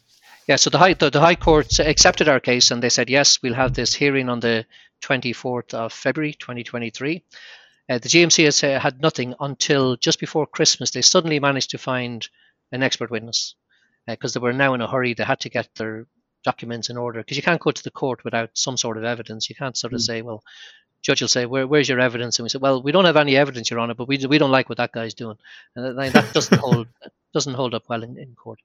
Yeah, 0.46 0.56
so 0.56 0.70
the 0.70 0.78
High 0.78 0.94
the, 0.94 1.10
the 1.10 1.20
High 1.20 1.36
Court 1.36 1.78
accepted 1.78 2.28
our 2.28 2.40
case 2.40 2.70
and 2.70 2.82
they 2.82 2.90
said 2.90 3.08
yes 3.10 3.42
we'll 3.42 3.54
have 3.54 3.74
this 3.74 3.94
hearing 3.94 4.28
on 4.28 4.40
the 4.40 4.66
24th 5.02 5.74
of 5.74 5.92
February 5.92 6.34
2023. 6.34 7.22
Uh, 7.88 7.98
the 7.98 8.08
GMC 8.08 8.44
has, 8.44 8.64
uh, 8.64 8.78
had 8.78 9.00
nothing 9.00 9.34
until 9.40 9.96
just 9.96 10.18
before 10.20 10.46
Christmas. 10.46 10.90
They 10.90 11.02
suddenly 11.02 11.40
managed 11.40 11.70
to 11.70 11.78
find 11.78 12.26
an 12.72 12.82
expert 12.82 13.10
witness 13.10 13.56
because 14.06 14.34
uh, 14.34 14.40
they 14.40 14.42
were 14.42 14.52
now 14.52 14.74
in 14.74 14.80
a 14.80 14.90
hurry. 14.90 15.14
They 15.14 15.24
had 15.24 15.40
to 15.40 15.50
get 15.50 15.68
their 15.76 16.06
documents 16.44 16.90
in 16.90 16.96
order 16.96 17.20
because 17.20 17.36
you 17.36 17.42
can't 17.42 17.60
go 17.60 17.70
to 17.70 17.82
the 17.82 17.90
court 17.90 18.24
without 18.24 18.50
some 18.54 18.76
sort 18.76 18.96
of 18.96 19.04
evidence. 19.04 19.48
You 19.48 19.56
can't 19.56 19.76
sort 19.76 19.92
of 19.92 20.00
mm. 20.00 20.04
say, 20.04 20.22
well, 20.22 20.42
judge 21.04 21.20
will 21.20 21.28
say, 21.28 21.46
Where, 21.46 21.66
"Where's 21.66 21.88
your 21.88 22.00
evidence?" 22.00 22.38
And 22.38 22.44
we 22.44 22.48
say, 22.48 22.58
"Well, 22.58 22.82
we 22.82 22.92
don't 22.92 23.04
have 23.04 23.16
any 23.16 23.36
evidence, 23.36 23.70
Your 23.70 23.78
Honor, 23.78 23.94
but 23.94 24.08
we 24.08 24.24
we 24.26 24.38
don't 24.38 24.50
like 24.50 24.68
what 24.68 24.78
that 24.78 24.92
guy's 24.92 25.14
doing," 25.14 25.38
and 25.76 25.98
that 25.98 26.32
doesn't 26.32 26.58
hold 26.64 26.88
doesn't 27.32 27.54
hold 27.54 27.74
up 27.74 27.84
well 27.88 28.02
in, 28.02 28.18
in 28.18 28.34
court. 28.34 28.60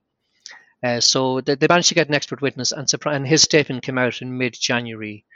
Uh, 0.82 1.00
so 1.00 1.42
they, 1.42 1.54
they, 1.54 1.66
managed 1.68 1.90
to 1.90 1.94
get 1.94 2.08
an 2.08 2.14
expert 2.14 2.40
witness, 2.40 2.72
and, 2.72 2.90
and 3.04 3.26
his 3.26 3.42
statement 3.42 3.82
came 3.82 3.98
out 3.98 4.22
in 4.22 4.38
mid-January. 4.38 5.26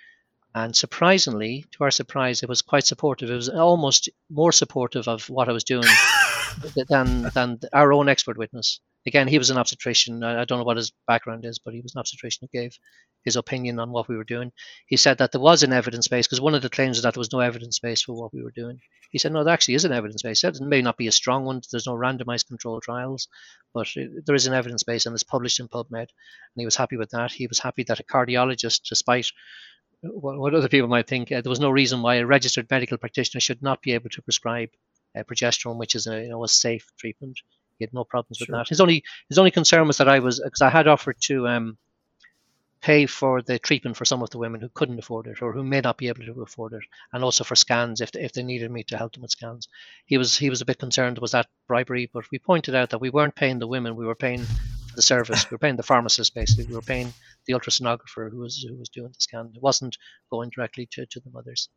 And 0.54 0.74
surprisingly, 0.74 1.66
to 1.72 1.84
our 1.84 1.90
surprise, 1.90 2.42
it 2.42 2.48
was 2.48 2.62
quite 2.62 2.86
supportive. 2.86 3.28
It 3.28 3.34
was 3.34 3.48
almost 3.48 4.08
more 4.30 4.52
supportive 4.52 5.08
of 5.08 5.28
what 5.28 5.48
I 5.48 5.52
was 5.52 5.64
doing 5.64 5.88
than 6.88 7.22
than 7.34 7.60
our 7.72 7.92
own 7.92 8.08
expert 8.08 8.38
witness. 8.38 8.80
Again, 9.06 9.28
he 9.28 9.38
was 9.38 9.50
an 9.50 9.58
obstetrician. 9.58 10.22
I 10.22 10.44
don't 10.44 10.58
know 10.58 10.64
what 10.64 10.78
his 10.78 10.92
background 11.06 11.44
is, 11.44 11.58
but 11.58 11.74
he 11.74 11.80
was 11.80 11.94
an 11.94 12.00
obstetrician 12.00 12.48
who 12.50 12.58
gave 12.58 12.78
his 13.24 13.36
opinion 13.36 13.78
on 13.78 13.90
what 13.90 14.08
we 14.08 14.16
were 14.16 14.24
doing. 14.24 14.52
He 14.86 14.96
said 14.96 15.18
that 15.18 15.32
there 15.32 15.40
was 15.40 15.62
an 15.62 15.72
evidence 15.72 16.08
base 16.08 16.26
because 16.26 16.40
one 16.40 16.54
of 16.54 16.62
the 16.62 16.70
claims 16.70 16.96
is 16.96 17.02
that 17.02 17.14
there 17.14 17.20
was 17.20 17.32
no 17.32 17.40
evidence 17.40 17.78
base 17.78 18.02
for 18.02 18.14
what 18.14 18.32
we 18.32 18.42
were 18.42 18.50
doing. 18.50 18.80
He 19.10 19.18
said, 19.18 19.32
no, 19.32 19.44
there 19.44 19.54
actually 19.54 19.74
is 19.74 19.84
an 19.84 19.92
evidence 19.92 20.22
base. 20.22 20.42
It 20.44 20.60
may 20.60 20.82
not 20.82 20.96
be 20.96 21.06
a 21.06 21.12
strong 21.12 21.44
one. 21.44 21.60
There's 21.70 21.86
no 21.86 21.94
randomized 21.94 22.48
controlled 22.48 22.82
trials, 22.82 23.28
but 23.72 23.88
it, 23.96 24.26
there 24.26 24.34
is 24.34 24.46
an 24.46 24.54
evidence 24.54 24.82
base 24.82 25.06
and 25.06 25.14
it's 25.14 25.22
published 25.22 25.60
in 25.60 25.68
PubMed. 25.68 25.92
And 25.92 26.08
he 26.56 26.64
was 26.64 26.76
happy 26.76 26.96
with 26.96 27.10
that. 27.10 27.32
He 27.32 27.46
was 27.46 27.58
happy 27.58 27.84
that 27.84 28.00
a 28.00 28.04
cardiologist, 28.04 28.82
despite 28.88 29.30
what, 30.02 30.38
what 30.38 30.54
other 30.54 30.68
people 30.68 30.88
might 30.88 31.06
think, 31.06 31.30
uh, 31.30 31.40
there 31.40 31.50
was 31.50 31.60
no 31.60 31.70
reason 31.70 32.02
why 32.02 32.16
a 32.16 32.26
registered 32.26 32.70
medical 32.70 32.98
practitioner 32.98 33.40
should 33.40 33.62
not 33.62 33.82
be 33.82 33.92
able 33.92 34.10
to 34.10 34.22
prescribe 34.22 34.70
uh, 35.16 35.22
progesterone, 35.22 35.78
which 35.78 35.94
is 35.94 36.06
a, 36.06 36.22
you 36.22 36.28
know, 36.28 36.44
a 36.44 36.48
safe 36.48 36.86
treatment. 36.98 37.38
He 37.78 37.84
had 37.84 37.94
no 37.94 38.04
problems 38.04 38.38
sure. 38.38 38.46
with 38.48 38.56
that. 38.56 38.68
His 38.68 38.80
only 38.80 39.04
his 39.28 39.38
only 39.38 39.50
concern 39.50 39.86
was 39.86 39.98
that 39.98 40.08
I 40.08 40.18
was 40.20 40.40
because 40.40 40.62
I 40.62 40.70
had 40.70 40.88
offered 40.88 41.16
to 41.22 41.48
um, 41.48 41.78
pay 42.84 43.06
for 43.06 43.40
the 43.40 43.58
treatment 43.58 43.96
for 43.96 44.04
some 44.04 44.22
of 44.22 44.28
the 44.28 44.36
women 44.36 44.60
who 44.60 44.68
couldn't 44.68 44.98
afford 44.98 45.26
it 45.26 45.40
or 45.40 45.52
who 45.52 45.64
may 45.64 45.80
not 45.80 45.96
be 45.96 46.08
able 46.08 46.22
to 46.22 46.42
afford 46.42 46.74
it, 46.74 46.82
and 47.12 47.24
also 47.24 47.42
for 47.42 47.56
scans 47.56 48.00
if 48.00 48.14
if 48.14 48.32
they 48.32 48.42
needed 48.42 48.70
me 48.70 48.82
to 48.84 48.98
help 48.98 49.12
them 49.12 49.22
with 49.22 49.30
scans. 49.30 49.68
He 50.04 50.18
was 50.18 50.36
he 50.36 50.50
was 50.50 50.60
a 50.60 50.66
bit 50.66 50.78
concerned 50.78 51.18
was 51.18 51.32
that 51.32 51.48
bribery, 51.66 52.10
but 52.12 52.30
we 52.30 52.38
pointed 52.38 52.74
out 52.74 52.90
that 52.90 53.00
we 53.00 53.10
weren't 53.10 53.34
paying 53.34 53.58
the 53.58 53.66
women, 53.66 53.96
we 53.96 54.06
were 54.06 54.14
paying 54.14 54.44
the 54.94 55.02
service, 55.02 55.50
we 55.50 55.54
were 55.54 55.58
paying 55.58 55.76
the 55.76 55.82
pharmacist 55.82 56.34
basically, 56.34 56.66
we 56.66 56.74
were 56.74 56.82
paying 56.82 57.12
the 57.46 57.54
ultrasonographer 57.54 58.30
who 58.30 58.38
was 58.38 58.64
who 58.68 58.76
was 58.76 58.90
doing 58.90 59.08
the 59.08 59.20
scan. 59.20 59.50
It 59.54 59.62
wasn't 59.62 59.96
going 60.30 60.50
directly 60.50 60.86
to, 60.92 61.06
to 61.06 61.20
the 61.20 61.30
mothers. 61.30 61.70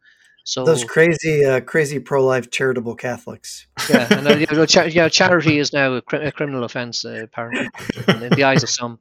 So 0.47 0.63
those 0.63 0.85
crazy, 0.85 1.43
uh, 1.43 1.59
crazy 1.59 1.99
pro-life 1.99 2.49
charitable 2.49 2.95
Catholics. 2.95 3.67
Yeah, 3.89 4.07
and 4.09 4.25
uh, 4.25 4.35
you 4.37 4.45
know, 4.49 4.65
cha- 4.65 4.83
yeah, 4.83 5.09
charity 5.09 5.59
is 5.59 5.73
now 5.73 5.95
a, 5.95 6.01
cr- 6.01 6.15
a 6.15 6.31
criminal 6.31 6.63
offence 6.63 7.03
uh, 7.03 7.19
apparently 7.21 7.69
in, 8.07 8.23
in 8.23 8.29
the 8.33 8.45
eyes 8.45 8.63
of 8.63 8.69
some. 8.69 8.99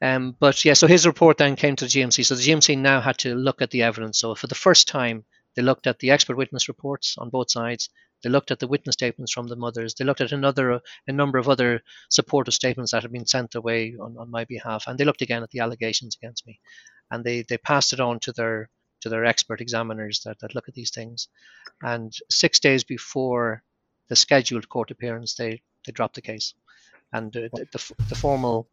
Um, 0.00 0.36
but 0.38 0.64
yeah, 0.64 0.74
so 0.74 0.86
his 0.86 1.04
report 1.04 1.38
then 1.38 1.56
came 1.56 1.74
to 1.74 1.86
the 1.86 1.90
GMC. 1.90 2.24
So 2.24 2.36
the 2.36 2.42
GMC 2.42 2.78
now 2.78 3.00
had 3.00 3.18
to 3.18 3.34
look 3.34 3.60
at 3.60 3.72
the 3.72 3.82
evidence. 3.82 4.20
So 4.20 4.36
for 4.36 4.46
the 4.46 4.54
first 4.54 4.86
time, 4.86 5.24
they 5.56 5.62
looked 5.62 5.88
at 5.88 5.98
the 5.98 6.12
expert 6.12 6.36
witness 6.36 6.68
reports 6.68 7.16
on 7.18 7.30
both 7.30 7.50
sides. 7.50 7.88
They 8.22 8.30
looked 8.30 8.52
at 8.52 8.60
the 8.60 8.68
witness 8.68 8.92
statements 8.92 9.32
from 9.32 9.48
the 9.48 9.56
mothers. 9.56 9.94
They 9.94 10.04
looked 10.04 10.20
at 10.20 10.30
another 10.30 10.80
a 11.08 11.12
number 11.12 11.38
of 11.38 11.48
other 11.48 11.80
supportive 12.08 12.54
statements 12.54 12.92
that 12.92 13.02
had 13.02 13.10
been 13.10 13.26
sent 13.26 13.56
away 13.56 13.96
on, 14.00 14.16
on 14.16 14.30
my 14.30 14.44
behalf, 14.44 14.84
and 14.86 14.96
they 14.96 15.04
looked 15.04 15.22
again 15.22 15.42
at 15.42 15.50
the 15.50 15.58
allegations 15.58 16.16
against 16.22 16.46
me, 16.46 16.60
and 17.10 17.24
they 17.24 17.42
they 17.48 17.58
passed 17.58 17.92
it 17.92 17.98
on 17.98 18.20
to 18.20 18.30
their 18.30 18.70
to 19.02 19.08
their 19.08 19.24
expert 19.24 19.60
examiners 19.60 20.22
that, 20.24 20.38
that 20.40 20.54
look 20.54 20.68
at 20.68 20.74
these 20.74 20.90
things. 20.90 21.28
And 21.82 22.12
six 22.30 22.60
days 22.60 22.84
before 22.84 23.62
the 24.08 24.16
scheduled 24.16 24.68
court 24.68 24.90
appearance, 24.90 25.34
they, 25.34 25.62
they 25.86 25.92
dropped 25.92 26.14
the 26.14 26.22
case. 26.22 26.54
And 27.12 27.36
uh, 27.36 27.48
the, 27.52 27.66
the, 27.72 27.94
the, 28.08 28.14
formal 28.14 28.68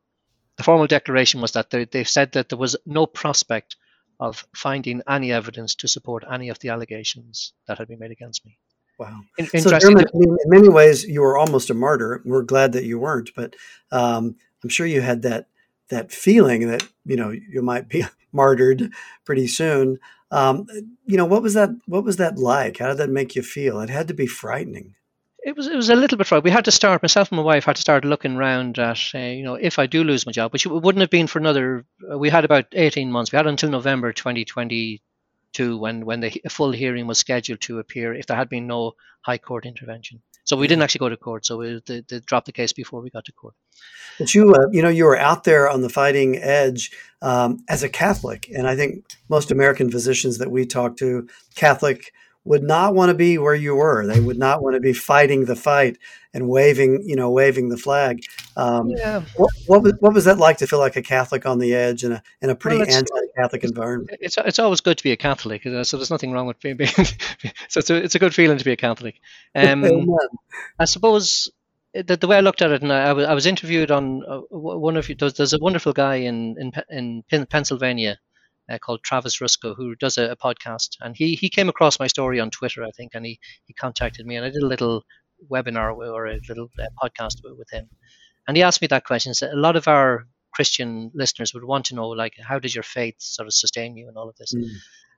the 0.58 0.64
formal 0.64 0.88
declaration 0.88 1.42
was 1.42 1.54
that 1.54 1.70
they, 1.70 1.86
they 1.86 2.04
said 2.04 2.34
that 2.34 2.50
there 2.50 2.58
was 2.58 2.76
no 2.86 3.06
prospect 3.06 3.76
of 4.20 4.46
finding 4.56 5.02
any 5.08 5.32
evidence 5.32 5.76
to 5.76 5.88
support 5.88 6.26
any 6.32 6.50
of 6.50 6.60
the 6.60 6.70
allegations 6.70 7.54
that 7.68 7.78
had 7.78 7.88
been 7.88 8.00
made 8.00 8.12
against 8.12 8.46
me. 8.46 8.58
Wow. 8.98 9.22
In, 9.38 9.48
so 9.62 9.80
Dermot, 9.80 10.10
in 10.14 10.38
many 10.48 10.68
ways, 10.68 11.06
you 11.06 11.22
were 11.22 11.38
almost 11.38 11.70
a 11.70 11.74
martyr. 11.74 12.22
We're 12.26 12.44
glad 12.44 12.74
that 12.74 12.84
you 12.84 13.00
weren't, 13.00 13.32
but 13.34 13.56
um, 13.94 14.36
I'm 14.62 14.70
sure 14.70 14.86
you 14.86 15.00
had 15.00 15.22
that 15.22 15.48
that 15.90 16.12
feeling 16.12 16.68
that 16.68 16.88
you 17.06 17.16
know 17.16 17.30
you 17.30 17.62
might 17.62 17.88
be 17.88 18.06
martyred 18.32 18.92
pretty 19.26 19.48
soon. 19.48 20.00
Um, 20.32 20.68
you 21.06 21.18
know, 21.18 21.26
what 21.26 21.42
was 21.42 21.56
that? 21.56 21.70
What 21.88 22.04
was 22.04 22.18
that 22.18 22.38
like? 22.38 22.78
How 22.78 22.88
did 22.90 22.98
that 22.98 23.10
make 23.10 23.36
you 23.36 23.42
feel? 23.42 23.80
It 23.82 23.90
had 23.90 24.08
to 24.08 24.14
be 24.14 24.28
frightening. 24.28 24.96
It 25.44 25.56
was 25.56 25.68
it 25.68 25.76
was 25.76 25.90
a 25.90 25.96
little 25.96 26.18
bit 26.18 26.28
frightening. 26.28 26.52
We 26.52 26.56
had 26.56 26.66
to 26.66 26.72
start 26.72 27.02
myself 27.02 27.32
and 27.32 27.38
my 27.38 27.44
wife 27.44 27.66
had 27.66 27.76
to 27.78 27.82
start 27.82 28.06
looking 28.06 28.36
around 28.36 28.78
at 28.78 29.00
uh, 29.16 29.20
you 29.20 29.44
know 29.44 29.56
if 29.56 29.80
I 29.80 29.88
do 29.88 30.04
lose 30.04 30.26
my 30.26 30.32
job, 30.32 30.54
which 30.54 30.66
it 30.66 30.70
wouldn't 30.70 31.02
have 31.02 31.10
been 31.10 31.28
for 31.28 31.40
another. 31.40 31.86
Uh, 32.12 32.18
we 32.18 32.30
had 32.30 32.46
about 32.46 32.68
eighteen 32.74 33.12
months. 33.12 33.32
We 33.32 33.38
had 33.38 33.48
until 33.48 33.70
November 33.70 34.14
2022 34.14 35.78
when 35.78 36.06
when 36.06 36.20
the 36.20 36.42
full 36.50 36.72
hearing 36.72 37.08
was 37.08 37.18
scheduled 37.18 37.62
to 37.62 37.80
appear. 37.80 38.14
If 38.14 38.28
there 38.28 38.38
had 38.38 38.50
been 38.50 38.68
no 38.68 38.94
high 39.22 39.40
court 39.40 39.66
intervention, 39.66 40.22
so 40.50 40.58
we 40.58 40.66
didn't 40.66 40.82
actually 40.82 40.98
go 40.98 41.10
to 41.10 41.16
court. 41.16 41.46
So 41.46 41.58
we, 41.58 41.80
they, 41.86 42.02
they 42.08 42.22
dropped 42.22 42.48
the 42.48 42.52
case 42.52 42.74
before 42.74 43.02
we 43.02 43.12
got 43.12 43.24
to 43.26 43.32
court. 43.32 43.54
But 44.18 44.34
you, 44.34 44.52
uh, 44.52 44.66
you 44.72 44.82
know, 44.82 44.90
you 44.90 45.06
were 45.06 45.16
out 45.16 45.44
there 45.44 45.70
on 45.70 45.84
the 45.84 45.90
fighting 45.90 46.38
edge 46.38 46.90
um, 47.22 47.64
as 47.70 47.84
a 47.84 47.90
Catholic, 47.90 48.50
and 48.52 48.68
I 48.68 48.76
think 48.76 49.06
most 49.30 49.52
American 49.52 49.92
physicians 49.92 50.40
that 50.40 50.50
we 50.50 50.66
talk 50.66 50.98
to, 50.98 51.30
Catholic, 51.54 52.12
would 52.46 52.64
not 52.64 52.96
want 52.96 53.10
to 53.10 53.14
be 53.14 53.38
where 53.38 53.56
you 53.56 53.76
were. 53.76 54.06
They 54.08 54.20
would 54.20 54.38
not 54.38 54.64
want 54.64 54.76
to 54.76 54.80
be 54.80 54.94
fighting 54.94 55.46
the 55.46 55.56
fight 55.56 55.98
and 56.34 56.48
waving, 56.48 57.04
you 57.06 57.16
know, 57.16 57.30
waving 57.30 57.70
the 57.70 57.78
flag. 57.78 58.24
Um, 58.56 58.90
yeah. 58.90 59.22
What, 59.36 59.52
what, 59.68 59.84
was, 59.84 59.94
what 60.00 60.14
was 60.14 60.26
that 60.26 60.38
like 60.38 60.58
to 60.58 60.68
feel 60.68 60.80
like 60.80 60.96
a 60.96 61.02
Catholic 61.02 61.46
on 61.46 61.60
the 61.60 61.74
edge 61.76 62.04
in 62.04 62.14
a 62.14 62.24
in 62.42 62.50
a 62.50 62.56
pretty 62.56 62.78
well, 62.78 62.90
anti-Catholic 62.90 63.64
environment? 63.64 64.18
It's 64.22 64.38
it's 64.38 64.60
always 64.60 64.82
good 64.82 64.98
to 64.98 65.04
be 65.04 65.12
a 65.12 65.18
Catholic, 65.18 65.64
so 65.64 65.98
there's 65.98 66.12
nothing 66.12 66.32
wrong 66.32 66.48
with 66.48 66.60
being. 66.60 66.78
so 66.86 67.80
it's 67.80 67.90
a, 67.90 67.96
it's 67.96 68.16
a 68.16 68.20
good 68.20 68.34
feeling 68.34 68.58
to 68.58 68.66
be 68.66 68.72
a 68.72 68.78
Catholic. 68.78 69.20
Um, 69.54 69.86
I 70.78 70.86
suppose 70.86 71.52
the, 71.94 72.16
the 72.16 72.28
way 72.28 72.38
I 72.38 72.42
looked 72.42 72.62
at 72.62 72.72
it, 72.72 72.82
and 72.82 72.94
I, 72.94 73.10
I 73.10 73.34
was 73.34 73.46
interviewed 73.46 73.92
on 73.92 74.24
uh, 74.28 74.40
one 74.50 74.98
of 74.98 75.10
you. 75.10 75.16
There's, 75.16 75.34
there's 75.34 75.54
a 75.54 75.60
wonderful 75.60 75.94
guy 75.94 76.16
in 76.16 76.74
in, 76.90 77.24
in 77.30 77.46
Pennsylvania 77.48 78.18
uh, 78.70 78.78
called 78.78 79.04
Travis 79.04 79.40
Rusco, 79.40 79.76
who 79.76 79.96
does 79.96 80.18
a, 80.18 80.32
a, 80.32 80.36
podcast, 80.36 80.98
and 81.02 81.16
he 81.16 81.36
he 81.36 81.50
came 81.50 81.70
across 81.70 82.00
my 82.00 82.08
story 82.08 82.40
on 82.40 82.50
Twitter, 82.50 82.84
I 82.84 82.92
think, 82.92 83.12
and 83.14 83.26
he 83.26 83.40
he 83.66 83.74
contacted 83.74 84.26
me, 84.26 84.36
and 84.36 84.46
I 84.46 84.50
did 84.50 84.64
a 84.64 84.68
little 84.68 85.04
webinar 85.50 85.96
or 85.96 86.28
a 86.28 86.40
little 86.48 86.70
uh, 86.80 86.88
podcast 87.02 87.38
with 87.44 87.70
him, 87.72 87.90
and 88.48 88.58
he 88.58 88.64
asked 88.64 88.82
me 88.82 88.88
that 88.88 89.06
question. 89.06 89.34
So 89.34 89.52
a 89.52 89.56
lot 89.56 89.76
of 89.76 89.88
our 89.88 90.28
Christian 90.54 91.12
listeners 91.14 91.54
would 91.54 91.64
want 91.64 91.86
to 91.86 91.96
know, 91.96 92.10
like, 92.10 92.34
how 92.40 92.60
does 92.60 92.76
your 92.76 92.84
faith 92.84 93.16
sort 93.20 93.48
of 93.48 93.54
sustain 93.54 93.96
you 93.96 94.08
and 94.08 94.18
all 94.18 94.30
of 94.30 94.36
this? 94.38 94.54
Mm. 94.54 94.70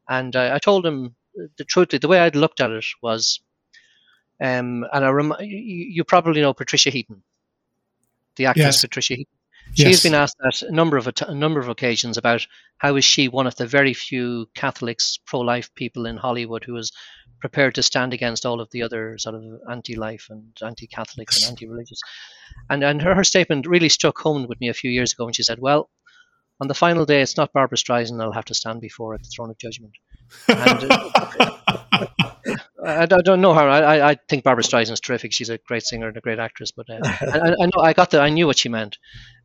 And 0.10 0.36
uh, 0.36 0.52
I 0.54 0.60
told 0.60 0.86
him 0.86 1.16
the 1.58 1.64
truth. 1.64 1.90
The 1.90 2.08
way 2.08 2.20
I'd 2.20 2.36
looked 2.36 2.60
at 2.60 2.72
it 2.72 2.86
was, 3.02 3.40
um, 4.40 4.86
and 4.92 5.06
I 5.06 5.10
rem- 5.10 5.36
you, 5.40 5.86
you 5.98 6.04
probably 6.04 6.42
know 6.42 6.54
Patricia 6.54 6.90
Heaton, 6.90 7.24
the 8.36 8.46
actress 8.48 8.76
yes. 8.76 8.82
Patricia 8.82 9.16
Heaton. 9.16 9.41
She 9.74 9.84
yes. 9.84 10.04
been 10.04 10.14
asked 10.14 10.38
that 10.40 10.62
a 10.64 10.72
number 10.72 10.98
of 10.98 11.08
a 11.08 11.34
number 11.34 11.60
of 11.60 11.70
occasions 11.70 12.18
about 12.18 12.46
how 12.78 12.96
is 12.98 13.06
she 13.06 13.28
one 13.28 13.48
of 13.48 13.56
the 13.56 13.66
very 13.66 13.94
few 13.94 14.48
Catholics, 14.54 15.20
pro-life 15.26 15.74
people 15.76 16.06
in 16.06 16.18
Hollywood 16.18 16.64
who 16.66 16.76
is 16.76 16.92
prepared 17.40 17.76
to 17.76 17.84
stand 17.84 18.14
against 18.14 18.46
all 18.46 18.60
of 18.60 18.70
the 18.72 18.84
other 18.84 19.18
sort 19.18 19.36
of 19.36 19.44
anti-life 19.70 20.28
and 20.30 20.56
anti-Catholics 20.64 21.38
and 21.38 21.52
anti-religious. 21.52 22.00
And 22.70 22.84
and 22.84 23.02
her, 23.02 23.16
her 23.16 23.24
statement 23.24 23.66
really 23.66 23.90
struck 23.90 24.18
home 24.20 24.46
with 24.48 24.60
me 24.60 24.70
a 24.70 24.74
few 24.74 24.92
years 24.92 25.14
ago 25.14 25.26
when 25.26 25.34
she 25.34 25.44
said, 25.44 25.60
"Well, 25.60 25.90
on 26.60 26.68
the 26.68 26.74
final 26.74 27.06
day, 27.06 27.22
it's 27.22 27.38
not 27.38 27.54
Barbra 27.54 27.78
Streisand 27.78 28.22
I'll 28.22 28.34
have 28.34 28.46
to 28.46 28.54
stand 28.54 28.82
before 28.82 29.14
at 29.14 29.24
the 29.24 29.30
throne 29.30 29.50
of 29.50 29.58
judgment." 29.58 29.94
And, 30.48 30.88
uh, 30.90 32.36
I, 32.84 33.04
I, 33.04 33.06
don't 33.06 33.42
know 33.42 33.54
her. 33.54 33.68
I, 33.68 34.12
I 34.12 34.16
think 34.28 34.44
Barbra 34.44 34.64
Streisand's 34.64 35.00
terrific. 35.00 35.34
She's 35.34 35.50
a 35.50 35.58
great 35.58 35.84
singer 35.84 36.08
and 36.08 36.18
a 36.18 36.22
great 36.22 36.40
actress. 36.40 36.72
But 36.72 36.90
uh, 36.90 37.00
I, 37.04 37.56
I, 37.60 37.66
know 37.66 37.82
I 37.82 37.94
got 37.94 38.12
the 38.12 38.20
I 38.20 38.30
knew 38.30 38.48
what 38.48 38.58
she 38.58 38.70
meant, 38.70 38.98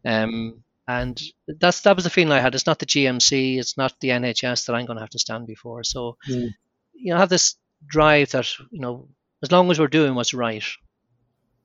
um, 0.04 0.62
and 0.88 1.20
that's 1.46 1.80
that 1.80 1.96
was 1.96 2.04
the 2.04 2.10
feeling 2.10 2.32
I 2.32 2.40
had. 2.40 2.54
It's 2.54 2.66
not 2.66 2.78
the 2.78 2.86
GMC, 2.86 3.58
it's 3.58 3.76
not 3.76 3.94
the 4.00 4.08
NHS 4.08 4.66
that 4.66 4.74
I'm 4.74 4.86
going 4.86 4.96
to 4.96 5.02
have 5.02 5.10
to 5.10 5.18
stand 5.18 5.46
before. 5.46 5.84
So, 5.84 6.16
mm. 6.28 6.50
you 6.94 7.10
know, 7.10 7.16
I 7.16 7.20
have 7.20 7.28
this 7.28 7.56
drive 7.86 8.30
that 8.30 8.48
you 8.70 8.80
know, 8.80 9.08
as 9.42 9.52
long 9.52 9.70
as 9.70 9.78
we're 9.78 9.88
doing 9.88 10.14
what's 10.14 10.34
right, 10.34 10.64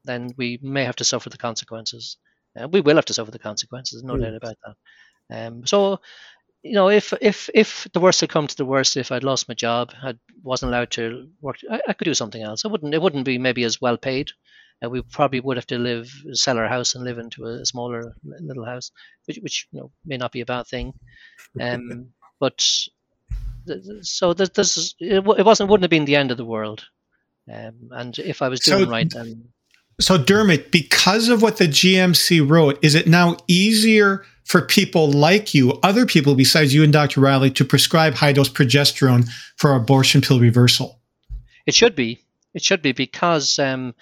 then 0.04 0.32
we 0.38 0.60
may 0.62 0.84
have 0.84 0.98
to 0.98 1.04
suffer 1.04 1.30
the 1.30 1.38
consequences. 1.38 2.18
Uh, 2.60 2.68
we 2.68 2.82
will 2.82 2.96
have 2.96 3.06
to 3.06 3.14
suffer 3.14 3.32
the 3.32 3.40
consequences, 3.40 4.04
no 4.04 4.16
mm. 4.16 4.22
doubt 4.22 4.36
about 4.36 4.58
that. 4.66 4.76
Um, 5.32 5.66
so 5.66 6.02
you 6.64 6.74
know, 6.74 6.90
if 6.90 7.14
if 7.22 7.50
if 7.54 7.88
the 7.94 8.00
worst 8.00 8.22
had 8.22 8.30
come 8.30 8.48
to 8.48 8.58
the 8.58 8.66
worst, 8.66 8.98
if 8.98 9.12
I'd 9.12 9.24
lost 9.24 9.48
my 9.48 9.56
job, 9.56 9.94
I 10.02 10.16
wasn't 10.44 10.72
allowed 10.72 10.92
to 10.92 11.30
work, 11.42 11.58
I, 11.70 11.82
I 11.88 11.94
could 11.94 12.06
do 12.06 12.14
something 12.14 12.42
else. 12.42 12.66
I 12.66 12.68
wouldn't. 12.68 12.94
It 12.94 13.02
wouldn't 13.02 13.26
be 13.26 13.38
maybe 13.38 13.64
as 13.64 13.82
well 13.82 13.98
paid. 13.98 14.32
Uh, 14.84 14.90
we 14.90 15.02
probably 15.02 15.40
would 15.40 15.58
have 15.58 15.68
to 15.68 15.78
live, 15.78 16.12
sell 16.34 16.58
our 16.58 16.68
house, 16.68 16.96
and 16.96 17.04
live 17.04 17.18
into 17.18 17.46
a 17.46 17.66
smaller 17.66 18.16
little 18.24 18.66
house, 18.66 18.92
which 19.26 19.40
which 19.42 19.68
you 19.72 19.80
know 19.80 19.92
may 20.06 20.18
not 20.18 20.32
be 20.32 20.42
a 20.42 20.46
bad 20.46 20.68
thing. 20.68 20.94
Um, 21.60 22.10
but 22.40 22.62
so 24.02 24.34
this 24.34 24.50
this 24.50 24.96
it, 25.00 25.24
wasn't 25.24 25.70
wouldn't 25.70 25.84
have 25.84 25.90
been 25.92 26.06
the 26.06 26.16
end 26.16 26.32
of 26.32 26.38
the 26.38 26.46
world. 26.46 26.86
Um, 27.52 27.90
and 27.92 28.18
if 28.20 28.42
I 28.42 28.50
was 28.50 28.60
doing 28.60 28.86
so, 28.86 28.92
right, 28.92 29.10
then 29.10 29.50
so 30.02 30.18
Dermot, 30.18 30.72
because 30.72 31.30
of 31.30 31.42
what 31.42 31.58
the 31.58 31.68
GMC 31.68 32.48
wrote, 32.48 32.78
is 32.84 32.96
it 32.96 33.08
now 33.08 33.38
easier? 33.48 34.26
for 34.44 34.62
people 34.62 35.10
like 35.10 35.54
you, 35.54 35.80
other 35.82 36.06
people 36.06 36.36
besides 36.36 36.74
you 36.74 36.84
and 36.84 36.92
Dr. 36.92 37.22
Reilly, 37.22 37.52
to 37.52 37.64
prescribe 37.64 38.16
high 38.16 38.34
dose 38.34 38.50
progesterone 38.50 39.30
for 39.56 39.74
abortion 39.74 40.20
pill 40.20 40.42
reversal? 40.42 41.00
It 41.66 41.74
should 41.74 41.96
be. 41.96 42.20
It 42.54 42.62
should 42.62 42.82
be 42.82 42.92
because 42.92 43.60
um, 43.60 43.96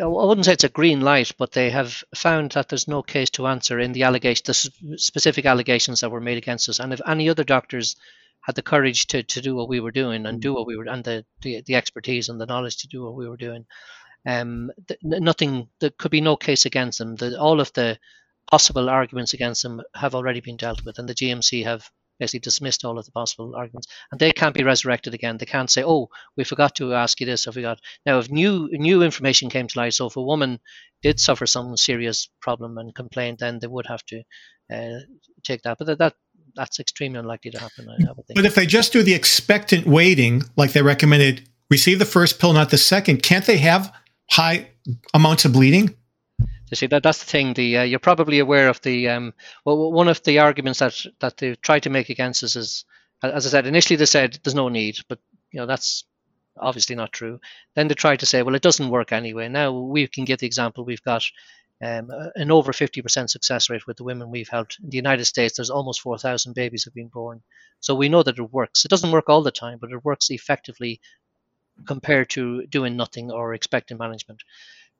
I 0.00 0.06
wouldn't 0.06 0.44
say 0.44 0.52
it's 0.52 0.62
a 0.62 0.68
green 0.68 1.00
light, 1.00 1.32
but 1.36 1.52
they 1.52 1.70
have 1.70 2.04
found 2.14 2.52
that 2.52 2.68
there's 2.68 2.86
no 2.86 3.02
case 3.02 3.30
to 3.30 3.46
answer 3.48 3.80
in 3.80 3.92
the 3.92 4.04
allegation, 4.04 4.44
the 4.46 4.98
specific 4.98 5.46
allegations 5.46 6.00
that 6.00 6.10
were 6.10 6.20
made 6.20 6.38
against 6.38 6.68
us. 6.68 6.78
And 6.78 6.92
if 6.92 7.00
any 7.06 7.28
other 7.28 7.44
doctors 7.44 7.96
had 8.42 8.54
the 8.54 8.62
courage 8.62 9.06
to, 9.08 9.22
to 9.22 9.40
do 9.40 9.54
what 9.54 9.68
we 9.68 9.80
were 9.80 9.90
doing 9.90 10.26
and 10.26 10.40
do 10.40 10.54
what 10.54 10.66
we 10.66 10.76
were, 10.76 10.84
and 10.84 11.02
the, 11.02 11.24
the, 11.40 11.62
the 11.66 11.74
expertise 11.74 12.28
and 12.28 12.40
the 12.40 12.46
knowledge 12.46 12.78
to 12.78 12.88
do 12.88 13.02
what 13.02 13.14
we 13.14 13.28
were 13.28 13.36
doing, 13.36 13.66
um, 14.26 14.70
nothing, 15.02 15.68
there 15.80 15.90
could 15.90 16.10
be 16.10 16.20
no 16.20 16.36
case 16.36 16.64
against 16.64 16.98
them. 16.98 17.16
The, 17.16 17.38
all 17.38 17.60
of 17.60 17.72
the 17.72 17.98
possible 18.50 18.88
arguments 18.88 19.34
against 19.34 19.62
them 19.62 19.82
have 19.94 20.14
already 20.14 20.40
been 20.40 20.56
dealt 20.56 20.84
with, 20.84 20.98
and 20.98 21.08
the 21.08 21.14
GMC 21.14 21.64
have 21.64 21.88
basically 22.18 22.40
dismissed 22.40 22.84
all 22.84 22.98
of 22.98 23.04
the 23.04 23.10
possible 23.10 23.54
arguments, 23.56 23.88
and 24.10 24.20
they 24.20 24.32
can't 24.32 24.54
be 24.54 24.62
resurrected 24.62 25.14
again. 25.14 25.38
They 25.38 25.46
can't 25.46 25.70
say, 25.70 25.82
"Oh, 25.84 26.08
we 26.36 26.44
forgot 26.44 26.76
to 26.76 26.94
ask 26.94 27.18
you 27.20 27.26
this," 27.26 27.46
or 27.46 27.52
"We 27.52 27.62
got." 27.62 27.80
Now, 28.06 28.18
if 28.18 28.30
new 28.30 28.68
new 28.72 29.02
information 29.02 29.50
came 29.50 29.66
to 29.66 29.78
light, 29.78 29.94
so 29.94 30.06
if 30.06 30.16
a 30.16 30.22
woman 30.22 30.60
did 31.02 31.18
suffer 31.18 31.46
some 31.46 31.76
serious 31.76 32.28
problem 32.40 32.78
and 32.78 32.94
complained, 32.94 33.38
then 33.38 33.58
they 33.58 33.66
would 33.66 33.86
have 33.86 34.04
to 34.06 34.22
uh, 34.72 35.00
take 35.42 35.62
that. 35.62 35.78
But 35.78 35.86
that, 35.86 35.98
that 35.98 36.14
that's 36.54 36.78
extremely 36.78 37.18
unlikely 37.18 37.50
to 37.52 37.58
happen. 37.58 37.88
I, 37.88 38.10
I 38.10 38.14
but 38.34 38.44
if 38.44 38.54
they 38.54 38.66
just 38.66 38.92
do 38.92 39.02
the 39.02 39.14
expectant 39.14 39.86
waiting, 39.86 40.42
like 40.56 40.72
they 40.72 40.82
recommended, 40.82 41.48
receive 41.70 41.98
the 41.98 42.04
first 42.04 42.38
pill, 42.38 42.52
not 42.52 42.70
the 42.70 42.78
second, 42.78 43.22
can't 43.22 43.46
they 43.46 43.58
have 43.58 43.92
high 44.30 44.68
amounts 45.14 45.44
of 45.44 45.52
bleeding? 45.52 45.94
You 46.40 46.76
see 46.76 46.86
that 46.86 47.02
that's 47.02 47.18
the 47.18 47.26
thing. 47.26 47.52
The 47.52 47.78
uh, 47.78 47.82
you're 47.82 47.98
probably 47.98 48.38
aware 48.38 48.68
of 48.68 48.80
the 48.80 49.10
um, 49.10 49.34
well, 49.64 49.92
one 49.92 50.08
of 50.08 50.22
the 50.22 50.38
arguments 50.38 50.78
that 50.78 51.04
that 51.20 51.36
they 51.36 51.54
try 51.56 51.80
to 51.80 51.90
make 51.90 52.08
against 52.08 52.42
us 52.42 52.56
is, 52.56 52.84
as 53.22 53.46
I 53.46 53.50
said 53.50 53.66
initially, 53.66 53.96
they 53.96 54.06
said 54.06 54.38
there's 54.42 54.54
no 54.54 54.68
need, 54.70 54.96
but 55.06 55.18
you 55.50 55.60
know 55.60 55.66
that's 55.66 56.04
obviously 56.56 56.96
not 56.96 57.12
true. 57.12 57.40
Then 57.74 57.88
they 57.88 57.94
try 57.94 58.16
to 58.16 58.26
say, 58.26 58.42
well, 58.42 58.54
it 58.54 58.62
doesn't 58.62 58.90
work 58.90 59.12
anyway. 59.12 59.48
Now 59.48 59.72
we 59.72 60.06
can 60.06 60.24
give 60.24 60.38
the 60.38 60.46
example. 60.46 60.84
We've 60.84 61.02
got 61.02 61.24
um, 61.82 62.10
an 62.36 62.50
over 62.50 62.72
50% 62.72 63.28
success 63.28 63.68
rate 63.68 63.86
with 63.86 63.96
the 63.96 64.04
women 64.04 64.30
we've 64.30 64.48
helped. 64.48 64.78
In 64.82 64.90
the 64.90 64.96
United 64.96 65.24
States, 65.24 65.56
there's 65.56 65.70
almost 65.70 66.00
4,000 66.00 66.54
babies 66.54 66.84
have 66.84 66.94
been 66.94 67.08
born. 67.08 67.42
So 67.80 67.94
we 67.94 68.08
know 68.08 68.22
that 68.22 68.38
it 68.38 68.52
works. 68.52 68.84
It 68.84 68.88
doesn't 68.88 69.10
work 69.10 69.28
all 69.28 69.42
the 69.42 69.50
time, 69.50 69.78
but 69.80 69.90
it 69.90 70.04
works 70.04 70.30
effectively 70.30 71.00
compared 71.86 72.30
to 72.30 72.66
doing 72.66 72.96
nothing 72.96 73.30
or 73.30 73.54
expecting 73.54 73.98
management. 73.98 74.42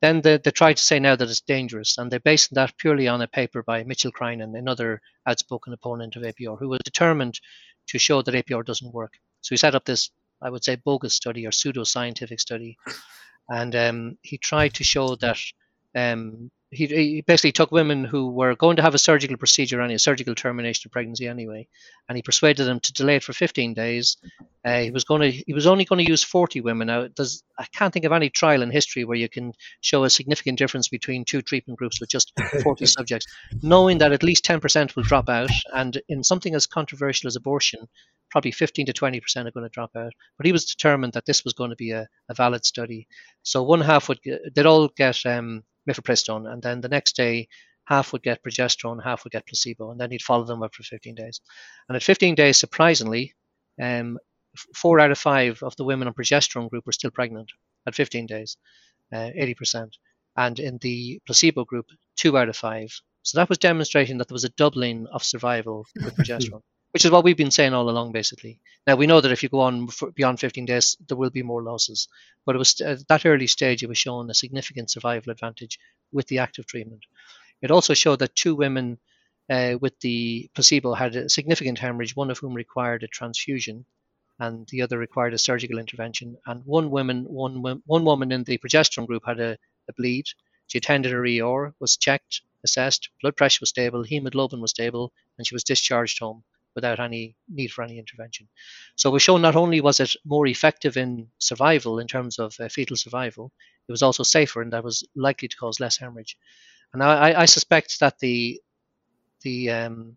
Then 0.00 0.20
they, 0.20 0.38
they 0.38 0.50
try 0.50 0.72
to 0.72 0.82
say 0.82 0.98
now 0.98 1.14
that 1.14 1.28
it's 1.28 1.40
dangerous, 1.40 1.96
and 1.96 2.10
they're 2.10 2.20
basing 2.20 2.56
that 2.56 2.76
purely 2.76 3.06
on 3.06 3.22
a 3.22 3.28
paper 3.28 3.62
by 3.62 3.84
Mitchell 3.84 4.10
Creinin, 4.10 4.58
another 4.58 5.00
outspoken 5.26 5.72
opponent 5.72 6.16
of 6.16 6.22
APR, 6.22 6.58
who 6.58 6.68
was 6.68 6.80
determined 6.84 7.40
to 7.88 7.98
show 7.98 8.20
that 8.22 8.34
APR 8.34 8.64
doesn't 8.64 8.92
work. 8.92 9.12
So 9.42 9.54
he 9.54 9.56
set 9.56 9.76
up 9.76 9.84
this, 9.84 10.10
I 10.40 10.50
would 10.50 10.64
say, 10.64 10.76
bogus 10.76 11.14
study 11.14 11.46
or 11.46 11.52
pseudo-scientific 11.52 12.40
study, 12.40 12.76
and 13.48 13.76
um, 13.76 14.18
he 14.22 14.38
tried 14.38 14.74
to 14.74 14.84
show 14.84 15.14
that 15.16 15.38
um, 15.94 16.50
he, 16.72 16.86
he, 16.86 17.20
basically 17.20 17.52
took 17.52 17.70
women 17.70 18.02
who 18.02 18.30
were 18.30 18.56
going 18.56 18.76
to 18.76 18.82
have 18.82 18.94
a 18.94 18.98
surgical 18.98 19.36
procedure 19.36 19.82
and 19.82 19.92
a 19.92 19.98
surgical 19.98 20.34
termination 20.34 20.88
of 20.88 20.92
pregnancy 20.92 21.28
anyway, 21.28 21.68
and 22.08 22.16
he 22.16 22.22
persuaded 22.22 22.64
them 22.64 22.80
to 22.80 22.92
delay 22.94 23.16
it 23.16 23.22
for 23.22 23.34
15 23.34 23.74
days. 23.74 24.16
Uh, 24.64 24.80
he 24.80 24.90
was 24.90 25.04
going 25.04 25.20
to 25.20 25.30
he 25.30 25.52
was 25.52 25.66
only 25.66 25.84
going 25.84 26.02
to 26.02 26.10
use 26.10 26.24
40 26.24 26.62
women. 26.62 26.86
Now, 26.86 27.08
there's, 27.14 27.42
I 27.58 27.66
can't 27.74 27.92
think 27.92 28.06
of 28.06 28.12
any 28.12 28.30
trial 28.30 28.62
in 28.62 28.70
history 28.70 29.04
where 29.04 29.18
you 29.18 29.28
can 29.28 29.52
show 29.82 30.04
a 30.04 30.10
significant 30.10 30.58
difference 30.58 30.88
between 30.88 31.26
two 31.26 31.42
treatment 31.42 31.78
groups 31.78 32.00
with 32.00 32.08
just 32.08 32.32
40 32.62 32.86
subjects, 32.86 33.26
knowing 33.62 33.98
that 33.98 34.12
at 34.12 34.22
least 34.22 34.46
10% 34.46 34.96
will 34.96 35.02
drop 35.02 35.28
out, 35.28 35.50
and 35.74 36.00
in 36.08 36.24
something 36.24 36.54
as 36.54 36.66
controversial 36.66 37.28
as 37.28 37.36
abortion, 37.36 37.86
probably 38.30 38.50
15 38.50 38.86
to 38.86 38.94
20 38.94 39.20
percent 39.20 39.46
are 39.46 39.52
going 39.52 39.66
to 39.66 39.74
drop 39.74 39.94
out. 39.94 40.14
But 40.38 40.46
he 40.46 40.52
was 40.52 40.64
determined 40.64 41.12
that 41.12 41.26
this 41.26 41.44
was 41.44 41.52
going 41.52 41.70
to 41.70 41.76
be 41.76 41.90
a, 41.90 42.08
a 42.30 42.34
valid 42.34 42.64
study. 42.64 43.08
So 43.42 43.62
one 43.62 43.82
half 43.82 44.08
would 44.08 44.20
they'd 44.54 44.64
all 44.64 44.88
get 44.88 45.26
um, 45.26 45.64
mifepristone, 45.88 46.50
and 46.50 46.62
then 46.62 46.80
the 46.80 46.88
next 46.88 47.16
day 47.16 47.48
half 47.84 48.12
would 48.12 48.22
get 48.22 48.42
progesterone, 48.42 49.02
half 49.02 49.24
would 49.24 49.32
get 49.32 49.46
placebo, 49.46 49.90
and 49.90 50.00
then 50.00 50.10
he'd 50.10 50.22
follow 50.22 50.44
them 50.44 50.62
up 50.62 50.74
for 50.74 50.82
15 50.82 51.14
days. 51.14 51.40
And 51.88 51.96
at 51.96 52.02
15 52.02 52.34
days, 52.34 52.56
surprisingly, 52.56 53.34
um, 53.80 54.18
four 54.74 55.00
out 55.00 55.10
of 55.10 55.18
five 55.18 55.62
of 55.62 55.76
the 55.76 55.84
women 55.84 56.08
on 56.08 56.14
progesterone 56.14 56.70
group 56.70 56.86
were 56.86 56.92
still 56.92 57.10
pregnant 57.10 57.50
at 57.86 57.94
15 57.94 58.26
days, 58.26 58.56
uh, 59.12 59.30
80%. 59.36 59.90
And 60.36 60.58
in 60.58 60.78
the 60.78 61.20
placebo 61.26 61.64
group, 61.64 61.86
two 62.16 62.38
out 62.38 62.48
of 62.48 62.56
five. 62.56 62.90
So 63.22 63.38
that 63.38 63.48
was 63.48 63.58
demonstrating 63.58 64.18
that 64.18 64.28
there 64.28 64.34
was 64.34 64.44
a 64.44 64.50
doubling 64.50 65.06
of 65.12 65.24
survival 65.24 65.86
with 65.94 66.16
progesterone, 66.16 66.62
which 66.92 67.06
is 67.06 67.10
what 67.10 67.24
we've 67.24 67.38
been 67.38 67.50
saying 67.50 67.72
all 67.72 67.88
along, 67.88 68.12
basically. 68.12 68.60
Now 68.86 68.96
we 68.96 69.06
know 69.06 69.20
that 69.20 69.32
if 69.32 69.42
you 69.42 69.48
go 69.48 69.60
on 69.60 69.88
beyond 70.14 70.40
15 70.40 70.66
days, 70.66 70.96
there 71.08 71.16
will 71.16 71.30
be 71.30 71.42
more 71.42 71.62
losses, 71.62 72.06
but 72.44 72.54
it 72.54 72.58
was 72.58 72.78
at 72.82 73.08
that 73.08 73.24
early 73.24 73.46
stage 73.46 73.82
it 73.82 73.88
was 73.88 73.96
showing 73.96 74.28
a 74.28 74.34
significant 74.34 74.90
survival 74.90 75.32
advantage 75.32 75.78
with 76.12 76.26
the 76.26 76.38
active 76.38 76.66
treatment. 76.66 77.04
It 77.62 77.70
also 77.70 77.94
showed 77.94 78.18
that 78.18 78.34
two 78.34 78.54
women 78.54 78.98
uh, 79.48 79.78
with 79.80 79.98
the 80.00 80.50
placebo 80.54 80.92
had 80.92 81.16
a 81.16 81.28
significant 81.30 81.78
hemorrhage, 81.78 82.14
one 82.14 82.30
of 82.30 82.38
whom 82.38 82.52
required 82.52 83.02
a 83.04 83.08
transfusion, 83.08 83.86
and 84.38 84.68
the 84.68 84.82
other 84.82 84.98
required 84.98 85.32
a 85.32 85.38
surgical 85.38 85.78
intervention. 85.78 86.36
And 86.44 86.62
one 86.66 86.90
woman, 86.90 87.24
one 87.24 87.62
one 87.62 88.04
woman 88.04 88.32
in 88.32 88.44
the 88.44 88.58
progesterone 88.58 89.06
group 89.06 89.22
had 89.24 89.40
a, 89.40 89.56
a 89.88 89.92
bleed. 89.96 90.26
She 90.66 90.78
attended 90.78 91.12
her 91.12 91.24
ER, 91.24 91.74
was 91.80 91.96
checked, 91.96 92.42
assessed, 92.64 93.08
blood 93.22 93.36
pressure 93.36 93.58
was 93.60 93.70
stable, 93.70 94.02
hemoglobin 94.02 94.60
was 94.60 94.70
stable, 94.72 95.12
and 95.38 95.46
she 95.46 95.54
was 95.54 95.64
discharged 95.64 96.18
home 96.18 96.44
without 96.74 97.00
any 97.00 97.36
need 97.48 97.70
for 97.72 97.82
any 97.84 97.98
intervention. 97.98 98.48
So 98.96 99.10
we've 99.10 99.22
shown 99.22 99.42
not 99.42 99.56
only 99.56 99.80
was 99.80 100.00
it 100.00 100.14
more 100.24 100.46
effective 100.46 100.96
in 100.96 101.28
survival 101.38 101.98
in 101.98 102.06
terms 102.06 102.38
of 102.38 102.54
uh, 102.60 102.68
fetal 102.68 102.96
survival, 102.96 103.52
it 103.88 103.92
was 103.92 104.02
also 104.02 104.22
safer 104.22 104.62
and 104.62 104.72
that 104.72 104.84
was 104.84 105.04
likely 105.14 105.48
to 105.48 105.56
cause 105.56 105.80
less 105.80 105.96
hemorrhage. 105.98 106.36
And 106.92 107.02
I, 107.02 107.42
I 107.42 107.44
suspect 107.46 108.00
that 108.00 108.18
the 108.18 108.60
the 109.42 109.70
um, 109.70 110.16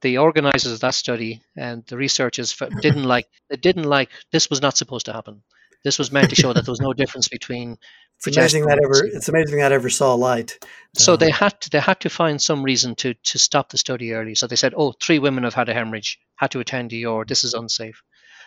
the 0.00 0.18
organizers 0.18 0.72
of 0.72 0.80
that 0.80 0.94
study 0.94 1.42
and 1.56 1.84
the 1.86 1.96
researchers 1.96 2.56
didn't 2.80 3.04
like 3.04 3.28
they 3.48 3.56
didn't 3.56 3.84
like 3.84 4.10
this 4.32 4.48
was 4.50 4.62
not 4.62 4.76
supposed 4.76 5.06
to 5.06 5.12
happen. 5.12 5.42
This 5.84 5.98
was 5.98 6.10
meant 6.12 6.30
to 6.30 6.36
show 6.36 6.52
that 6.52 6.64
there 6.64 6.72
was 6.72 6.80
no 6.80 6.92
difference 6.92 7.28
between. 7.28 7.76
It's 8.16 8.36
amazing 8.36 8.66
that 8.66 8.80
ever. 8.82 9.06
It's 9.06 9.28
amazing 9.28 9.58
that 9.58 9.72
ever 9.72 9.88
saw 9.88 10.14
light. 10.14 10.58
So 10.94 11.16
they 11.16 11.30
had 11.30 11.60
to 11.60 11.70
they 11.70 11.80
had 11.80 12.00
to 12.00 12.10
find 12.10 12.42
some 12.42 12.62
reason 12.62 12.94
to 12.96 13.14
to 13.14 13.38
stop 13.38 13.70
the 13.70 13.78
study 13.78 14.12
early. 14.12 14.34
So 14.34 14.46
they 14.46 14.56
said, 14.56 14.74
"Oh, 14.76 14.92
three 14.92 15.18
women 15.18 15.44
have 15.44 15.54
had 15.54 15.68
a 15.68 15.74
hemorrhage, 15.74 16.18
had 16.36 16.50
to 16.52 16.60
attend 16.60 16.92
ER. 16.92 17.24
This 17.24 17.44
is 17.44 17.54
unsafe." 17.54 18.02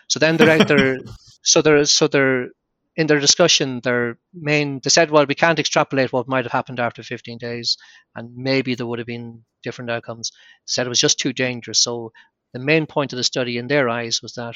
So 0.07 0.19
then 0.19 0.37
they're 0.37 0.61
out 0.61 0.67
there. 0.67 0.99
so 1.41 1.61
they're 1.61 1.85
so 1.85 2.07
they're 2.07 2.49
in 2.95 3.07
their 3.07 3.19
discussion, 3.19 3.79
their 3.81 4.17
main 4.33 4.81
they 4.83 4.89
said, 4.89 5.11
well, 5.11 5.25
we 5.25 5.35
can't 5.35 5.59
extrapolate 5.59 6.11
what 6.11 6.27
might 6.27 6.45
have 6.45 6.51
happened 6.51 6.79
after 6.79 7.03
15 7.03 7.37
days, 7.37 7.77
and 8.15 8.35
maybe 8.35 8.75
there 8.75 8.85
would 8.85 8.99
have 8.99 9.07
been 9.07 9.45
different 9.63 9.91
outcomes. 9.91 10.31
They 10.31 10.71
said 10.71 10.85
it 10.85 10.89
was 10.89 10.99
just 10.99 11.19
too 11.19 11.33
dangerous. 11.33 11.81
So 11.81 12.11
the 12.53 12.59
main 12.59 12.85
point 12.85 13.13
of 13.13 13.17
the 13.17 13.23
study, 13.23 13.57
in 13.57 13.67
their 13.67 13.87
eyes, 13.87 14.21
was 14.21 14.33
that 14.33 14.55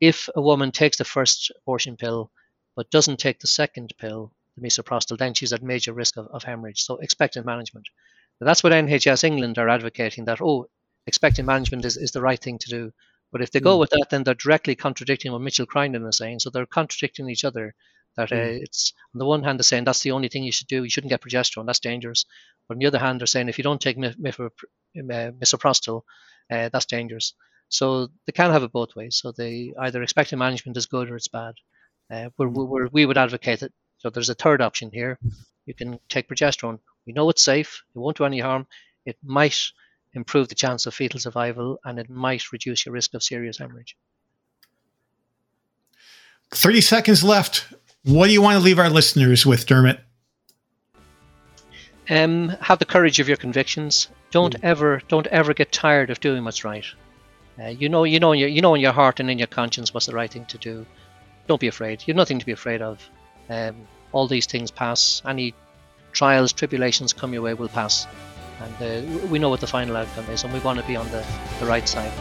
if 0.00 0.28
a 0.34 0.40
woman 0.40 0.72
takes 0.72 0.98
the 0.98 1.04
first 1.04 1.52
abortion 1.62 1.96
pill 1.96 2.30
but 2.76 2.90
doesn't 2.90 3.18
take 3.18 3.38
the 3.38 3.46
second 3.46 3.92
pill, 3.98 4.32
the 4.56 4.66
misoprostol, 4.66 5.18
then 5.18 5.34
she's 5.34 5.52
at 5.52 5.62
major 5.62 5.92
risk 5.92 6.16
of, 6.16 6.26
of 6.28 6.42
hemorrhage. 6.42 6.82
So 6.82 6.96
expectant 6.96 7.46
management. 7.46 7.86
Now, 8.40 8.46
that's 8.46 8.62
what 8.62 8.72
NHS 8.72 9.24
England 9.24 9.58
are 9.58 9.68
advocating. 9.68 10.24
That 10.24 10.40
oh, 10.40 10.68
expectant 11.06 11.46
management 11.46 11.84
is, 11.84 11.96
is 11.96 12.10
the 12.10 12.20
right 12.20 12.40
thing 12.40 12.58
to 12.58 12.68
do. 12.68 12.92
But 13.30 13.42
if 13.42 13.50
they 13.50 13.60
go 13.60 13.76
mm. 13.76 13.80
with 13.80 13.90
that, 13.90 14.06
then 14.10 14.24
they're 14.24 14.34
directly 14.34 14.74
contradicting 14.74 15.32
what 15.32 15.40
Mitchell 15.40 15.66
Creinin 15.66 16.08
is 16.08 16.16
saying. 16.16 16.40
So 16.40 16.50
they're 16.50 16.66
contradicting 16.66 17.28
each 17.28 17.44
other. 17.44 17.74
That 18.16 18.30
uh, 18.30 18.36
mm. 18.36 18.62
it's 18.62 18.92
on 19.12 19.18
the 19.18 19.24
one 19.24 19.42
hand 19.42 19.58
they're 19.58 19.64
saying 19.64 19.84
that's 19.84 20.02
the 20.02 20.12
only 20.12 20.28
thing 20.28 20.44
you 20.44 20.52
should 20.52 20.68
do. 20.68 20.84
You 20.84 20.90
shouldn't 20.90 21.10
get 21.10 21.20
progesterone. 21.20 21.66
That's 21.66 21.80
dangerous. 21.80 22.26
But 22.68 22.74
on 22.74 22.78
the 22.78 22.86
other 22.86 22.98
hand, 22.98 23.20
they're 23.20 23.26
saying 23.26 23.48
if 23.48 23.58
you 23.58 23.64
don't 23.64 23.80
take 23.80 23.96
misoprostol, 23.96 26.02
uh, 26.50 26.68
that's 26.68 26.86
dangerous. 26.86 27.34
So 27.68 28.08
they 28.26 28.32
can 28.32 28.50
have 28.50 28.62
it 28.62 28.72
both 28.72 28.94
ways. 28.94 29.16
So 29.16 29.32
they 29.32 29.72
either 29.78 30.02
expect 30.02 30.28
expecting 30.28 30.38
management 30.38 30.76
is 30.76 30.86
good 30.86 31.10
or 31.10 31.16
it's 31.16 31.28
bad. 31.28 31.54
Uh, 32.10 32.30
we're, 32.38 32.48
mm. 32.48 32.68
we're, 32.68 32.88
we 32.88 33.06
would 33.06 33.18
advocate 33.18 33.62
it. 33.62 33.72
So 33.98 34.10
there's 34.10 34.28
a 34.28 34.34
third 34.34 34.60
option 34.60 34.90
here. 34.92 35.18
You 35.66 35.74
can 35.74 35.98
take 36.08 36.28
progesterone. 36.28 36.78
We 37.06 37.12
know 37.12 37.30
it's 37.30 37.42
safe. 37.42 37.82
It 37.94 37.98
won't 37.98 38.18
do 38.18 38.24
any 38.24 38.40
harm. 38.40 38.66
It 39.06 39.16
might 39.22 39.58
improve 40.14 40.48
the 40.48 40.54
chance 40.54 40.86
of 40.86 40.94
fetal 40.94 41.20
survival, 41.20 41.78
and 41.84 41.98
it 41.98 42.08
might 42.08 42.52
reduce 42.52 42.86
your 42.86 42.92
risk 42.92 43.14
of 43.14 43.22
serious 43.22 43.58
hemorrhage. 43.58 43.96
30 46.50 46.80
seconds 46.80 47.24
left. 47.24 47.66
What 48.04 48.26
do 48.26 48.32
you 48.32 48.42
want 48.42 48.58
to 48.58 48.64
leave 48.64 48.78
our 48.78 48.90
listeners 48.90 49.44
with, 49.44 49.66
Dermot? 49.66 50.00
Um, 52.08 52.50
have 52.60 52.78
the 52.78 52.84
courage 52.84 53.18
of 53.18 53.28
your 53.28 53.38
convictions. 53.38 54.08
Don't 54.30 54.54
mm. 54.54 54.60
ever, 54.62 55.00
don't 55.08 55.26
ever 55.28 55.54
get 55.54 55.72
tired 55.72 56.10
of 56.10 56.20
doing 56.20 56.44
what's 56.44 56.64
right. 56.64 56.84
Uh, 57.58 57.68
you 57.68 57.88
know, 57.88 58.04
you 58.04 58.18
know, 58.20 58.32
you 58.32 58.60
know 58.60 58.74
in 58.74 58.80
your 58.80 58.92
heart 58.92 59.20
and 59.20 59.30
in 59.30 59.38
your 59.38 59.46
conscience 59.46 59.94
what's 59.94 60.06
the 60.06 60.14
right 60.14 60.30
thing 60.30 60.44
to 60.46 60.58
do. 60.58 60.86
Don't 61.46 61.60
be 61.60 61.68
afraid. 61.68 62.02
You've 62.06 62.16
nothing 62.16 62.38
to 62.38 62.46
be 62.46 62.52
afraid 62.52 62.82
of. 62.82 63.08
Um, 63.48 63.86
all 64.12 64.26
these 64.26 64.46
things 64.46 64.70
pass. 64.70 65.22
Any 65.24 65.54
trials, 66.12 66.52
tribulations 66.52 67.12
come 67.12 67.32
your 67.32 67.42
way 67.42 67.54
will 67.54 67.68
pass 67.68 68.06
and 68.60 68.74
uh, 68.82 69.26
we 69.28 69.38
know 69.38 69.48
what 69.48 69.60
the 69.60 69.66
final 69.66 69.96
outcome 69.96 70.28
is, 70.30 70.44
and 70.44 70.52
we 70.52 70.60
want 70.60 70.78
to 70.78 70.86
be 70.86 70.96
on 70.96 71.06
the, 71.10 71.24
the 71.60 71.66
right 71.66 71.88
side. 71.88 72.12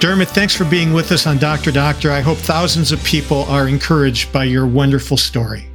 Dermot, 0.00 0.28
thanks 0.28 0.54
for 0.54 0.64
being 0.64 0.92
with 0.92 1.10
us 1.10 1.26
on 1.26 1.38
Dr. 1.38 1.72
Doctor. 1.72 2.10
I 2.12 2.20
hope 2.20 2.38
thousands 2.38 2.92
of 2.92 3.02
people 3.02 3.42
are 3.44 3.66
encouraged 3.66 4.32
by 4.32 4.44
your 4.44 4.66
wonderful 4.66 5.16
story. 5.16 5.68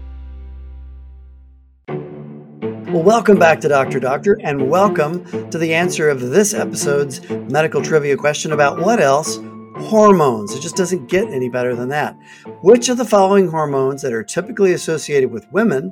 Welcome 3.03 3.37
back 3.37 3.59
to 3.59 3.67
Dr. 3.67 3.99
Doctor, 3.99 4.39
and 4.45 4.69
welcome 4.69 5.25
to 5.51 5.57
the 5.57 5.73
answer 5.73 6.07
of 6.07 6.21
this 6.21 6.53
episode's 6.53 7.19
medical 7.29 7.81
trivia 7.81 8.15
question 8.15 8.53
about 8.53 8.79
what 8.79 9.01
else? 9.01 9.39
Hormones. 9.75 10.55
It 10.55 10.61
just 10.61 10.77
doesn't 10.77 11.09
get 11.09 11.27
any 11.27 11.49
better 11.49 11.75
than 11.75 11.89
that. 11.89 12.15
Which 12.61 12.87
of 12.87 12.95
the 12.95 13.03
following 13.03 13.49
hormones 13.49 14.03
that 14.03 14.13
are 14.13 14.23
typically 14.23 14.71
associated 14.71 15.31
with 15.31 15.51
women 15.51 15.91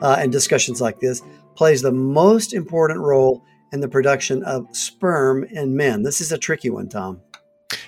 uh, 0.00 0.20
in 0.22 0.30
discussions 0.30 0.80
like 0.80 1.00
this 1.00 1.20
plays 1.56 1.82
the 1.82 1.90
most 1.90 2.52
important 2.52 3.00
role 3.00 3.42
in 3.72 3.80
the 3.80 3.88
production 3.88 4.44
of 4.44 4.68
sperm 4.70 5.42
in 5.42 5.76
men? 5.76 6.04
This 6.04 6.20
is 6.20 6.30
a 6.30 6.38
tricky 6.38 6.70
one, 6.70 6.88
Tom. 6.88 7.20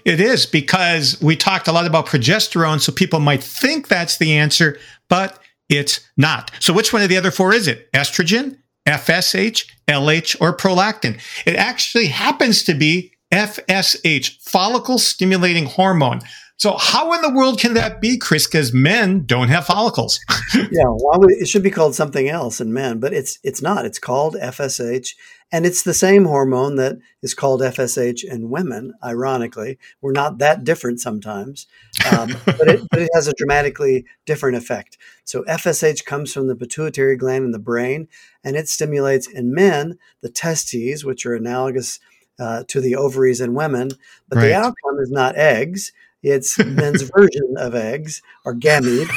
It 0.05 0.21
is 0.21 0.47
because 0.47 1.21
we 1.23 1.37
talked 1.37 1.69
a 1.69 1.73
lot 1.73 1.87
about 1.87 2.07
progesterone, 2.07 2.81
so 2.81 2.91
people 2.91 3.21
might 3.21 3.43
think 3.43 3.87
that's 3.87 4.19
the 4.19 4.37
answer, 4.37 4.79
but 5.09 5.39
it's 5.69 6.11
not. 6.17 6.51
So, 6.59 6.73
which 6.73 6.93
one 6.93 7.03
of 7.03 7.09
the 7.09 7.17
other 7.17 7.31
four 7.31 7.55
is 7.55 7.69
it? 7.69 7.91
Estrogen, 7.93 8.59
FSH, 8.87 9.71
LH, 9.89 10.37
or 10.41 10.57
prolactin? 10.57 11.21
It 11.47 11.57
actually 11.57 12.07
happens 12.07 12.63
to 12.65 12.75
be 12.75 13.13
FSH, 13.33 14.41
follicle 14.43 14.99
stimulating 14.99 15.67
hormone. 15.67 16.21
So 16.57 16.77
how 16.79 17.13
in 17.13 17.23
the 17.23 17.35
world 17.35 17.59
can 17.59 17.75
that 17.75 18.01
be, 18.01 18.17
Chris? 18.17 18.47
Because 18.47 18.73
men 18.73 19.27
don't 19.27 19.49
have 19.49 19.67
follicles. 19.67 20.21
yeah, 20.55 20.85
well, 20.87 21.21
it 21.25 21.49
should 21.49 21.65
be 21.65 21.71
called 21.71 21.95
something 21.95 22.29
else 22.29 22.61
in 22.61 22.73
men, 22.73 23.01
but 23.01 23.13
it's 23.13 23.39
it's 23.43 23.61
not. 23.61 23.85
It's 23.85 23.99
called 23.99 24.37
FSH, 24.37 25.11
and 25.53 25.67
it's 25.67 25.83
the 25.83 25.95
same 25.95 26.25
hormone 26.25 26.77
that 26.77 26.99
is 27.23 27.35
called 27.35 27.61
FSH 27.61 28.25
in 28.25 28.51
women. 28.51 28.95
Ironically, 29.03 29.79
we're 30.01 30.13
not 30.13 30.39
that 30.39 30.65
different 30.65 31.01
sometimes, 31.01 31.67
um, 32.13 32.37
but, 32.45 32.69
it, 32.69 32.81
but 32.91 33.01
it 33.01 33.11
has 33.15 33.29
a 33.29 33.35
dramatically 33.35 34.05
different 34.27 34.57
effect. 34.57 34.99
So 35.25 35.43
FSH 35.45 36.05
comes 36.05 36.33
from 36.33 36.49
the 36.49 36.57
pituitary 36.57 37.17
gland 37.17 37.45
in 37.45 37.53
the 37.53 37.59
brain, 37.59 38.09
and 38.43 38.57
it 38.57 38.69
stimulates 38.69 39.29
in 39.29 39.55
men 39.55 39.99
the 40.21 40.31
testes, 40.31 41.05
which 41.05 41.27
are 41.27 41.35
analogous. 41.35 42.01
Uh, 42.37 42.65
to 42.67 42.81
the 42.81 42.97
ovaries 42.97 43.41
in 43.41 43.55
women, 43.55 43.89
but 44.29 44.39
right. 44.39 44.49
the 44.49 44.55
outcome 44.57 44.99
is 45.01 45.09
not 45.09 45.37
eggs. 45.37 45.93
It's 46.25 46.59
men's 46.59 47.03
version 47.17 47.55
of 47.59 47.75
eggs 47.75 48.23
or 48.47 48.55
gametes, 48.55 49.13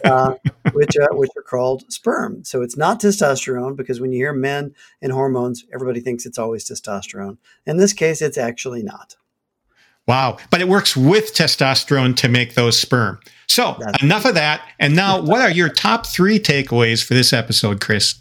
uh, 0.04 0.34
which 0.72 0.96
uh, 0.96 1.06
which 1.12 1.30
are 1.36 1.42
called 1.42 1.90
sperm. 1.90 2.44
So 2.44 2.62
it's 2.62 2.76
not 2.76 3.00
testosterone 3.00 3.76
because 3.76 4.00
when 4.00 4.12
you 4.12 4.18
hear 4.18 4.32
men 4.32 4.74
and 5.00 5.12
hormones, 5.12 5.64
everybody 5.72 6.00
thinks 6.00 6.26
it's 6.26 6.38
always 6.38 6.68
testosterone. 6.68 7.38
In 7.64 7.76
this 7.76 7.92
case, 7.92 8.20
it's 8.20 8.36
actually 8.36 8.82
not. 8.82 9.14
Wow. 10.08 10.38
But 10.50 10.60
it 10.60 10.68
works 10.68 10.96
with 10.96 11.34
testosterone 11.34 12.16
to 12.16 12.28
make 12.28 12.54
those 12.54 12.80
sperm. 12.80 13.20
So 13.46 13.76
That's 13.78 14.02
enough 14.02 14.24
of 14.24 14.34
that. 14.34 14.62
And 14.80 14.96
now, 14.96 15.20
what 15.20 15.40
are 15.42 15.50
your 15.50 15.68
top 15.68 16.06
three 16.06 16.38
takeaways 16.40 17.04
for 17.04 17.14
this 17.14 17.32
episode, 17.32 17.80
Chris? 17.80 18.20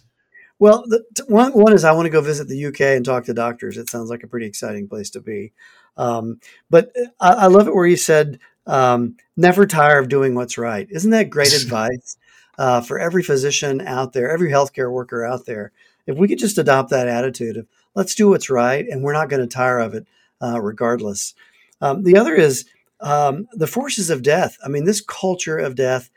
Well, 0.59 0.83
the, 0.88 1.03
one, 1.27 1.53
one 1.53 1.73
is 1.73 1.83
I 1.83 1.91
want 1.93 2.05
to 2.05 2.11
go 2.11 2.21
visit 2.21 2.47
the 2.47 2.65
UK 2.65 2.81
and 2.81 3.05
talk 3.05 3.25
to 3.25 3.33
doctors. 3.33 3.77
It 3.77 3.89
sounds 3.89 4.09
like 4.09 4.23
a 4.23 4.27
pretty 4.27 4.47
exciting 4.47 4.88
place 4.88 5.09
to 5.11 5.21
be. 5.21 5.53
Um, 5.98 6.39
but 6.70 6.91
I, 7.20 7.34
I, 7.34 7.48
love 7.48 7.68
it 7.68 7.74
where 7.74 7.88
you 7.88 7.98
said, 7.98 8.39
um, 8.68 9.18
never 9.36 9.66
tire 9.66 10.00
of 10.00 10.10
doing 10.10 10.36
what's 10.36 10.58
right. 10.58 10.88
Isn't 10.91 11.12
that 11.12 11.30
great 11.30 11.54
advice 11.62 12.18
uh, 12.58 12.82
for 12.82 13.00
every 13.00 13.24
physician 13.24 13.82
out 13.82 14.14
there, 14.14 14.30
every 14.30 14.52
healthcare 14.52 14.91
worker 14.91 15.26
out 15.26 15.45
there? 15.45 15.72
If 16.06 16.18
we 16.18 16.28
could 16.28 16.39
just 16.39 16.58
adopt 16.58 16.91
that 16.91 17.08
attitude 17.08 17.58
of 17.58 17.68
let's 17.95 18.16
do 18.16 18.30
what's 18.30 18.50
right 18.50 18.86
and 18.88 19.04
we're 19.04 19.14
not 19.14 19.30
going 19.30 19.41
to 19.41 19.48
tire 19.48 19.80
of 19.80 19.93
it 19.93 20.06
uh, 20.41 20.62
regardless. 20.62 21.34
Um, 21.82 22.04
the 22.04 22.18
other 22.18 22.36
is 22.36 22.66
um, 23.00 23.48
the 23.54 23.68
forces 23.68 24.10
of 24.10 24.24
death. 24.24 24.58
I 24.64 24.70
mean, 24.70 24.86
this 24.86 25.02
culture 25.02 25.58
of 25.58 25.76
death, 25.76 26.10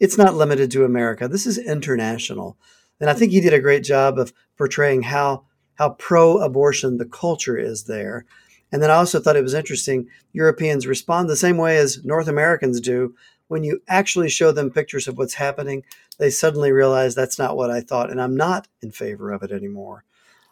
it's 0.00 0.18
not 0.18 0.34
limited 0.34 0.70
to 0.72 0.84
America. 0.84 1.28
This 1.28 1.46
is 1.46 1.58
international. 1.58 2.56
And 3.00 3.08
I 3.08 3.14
think 3.14 3.32
he 3.32 3.40
did 3.40 3.54
a 3.54 3.60
great 3.60 3.84
job 3.84 4.18
of 4.18 4.32
portraying 4.56 5.02
how 5.02 5.44
how 5.74 5.90
pro-abortion 5.90 6.98
the 6.98 7.06
culture 7.06 7.56
is 7.56 7.84
there. 7.84 8.26
And 8.70 8.82
then 8.82 8.90
I 8.90 8.94
also 8.94 9.20
thought 9.20 9.36
it 9.36 9.42
was 9.42 9.54
interesting. 9.54 10.08
Europeans 10.32 10.86
respond 10.86 11.28
the 11.28 11.36
same 11.36 11.56
way 11.56 11.78
as 11.78 12.04
North 12.04 12.28
Americans 12.28 12.80
do. 12.80 13.14
When 13.48 13.64
you 13.64 13.80
actually 13.88 14.28
show 14.28 14.52
them 14.52 14.70
pictures 14.70 15.08
of 15.08 15.16
what's 15.16 15.34
happening, 15.34 15.84
they 16.18 16.28
suddenly 16.28 16.70
realize 16.70 17.14
that's 17.14 17.38
not 17.38 17.56
what 17.56 17.70
I 17.70 17.80
thought, 17.80 18.10
and 18.10 18.20
I'm 18.20 18.36
not 18.36 18.68
in 18.82 18.90
favor 18.90 19.32
of 19.32 19.42
it 19.42 19.52
anymore. 19.52 20.04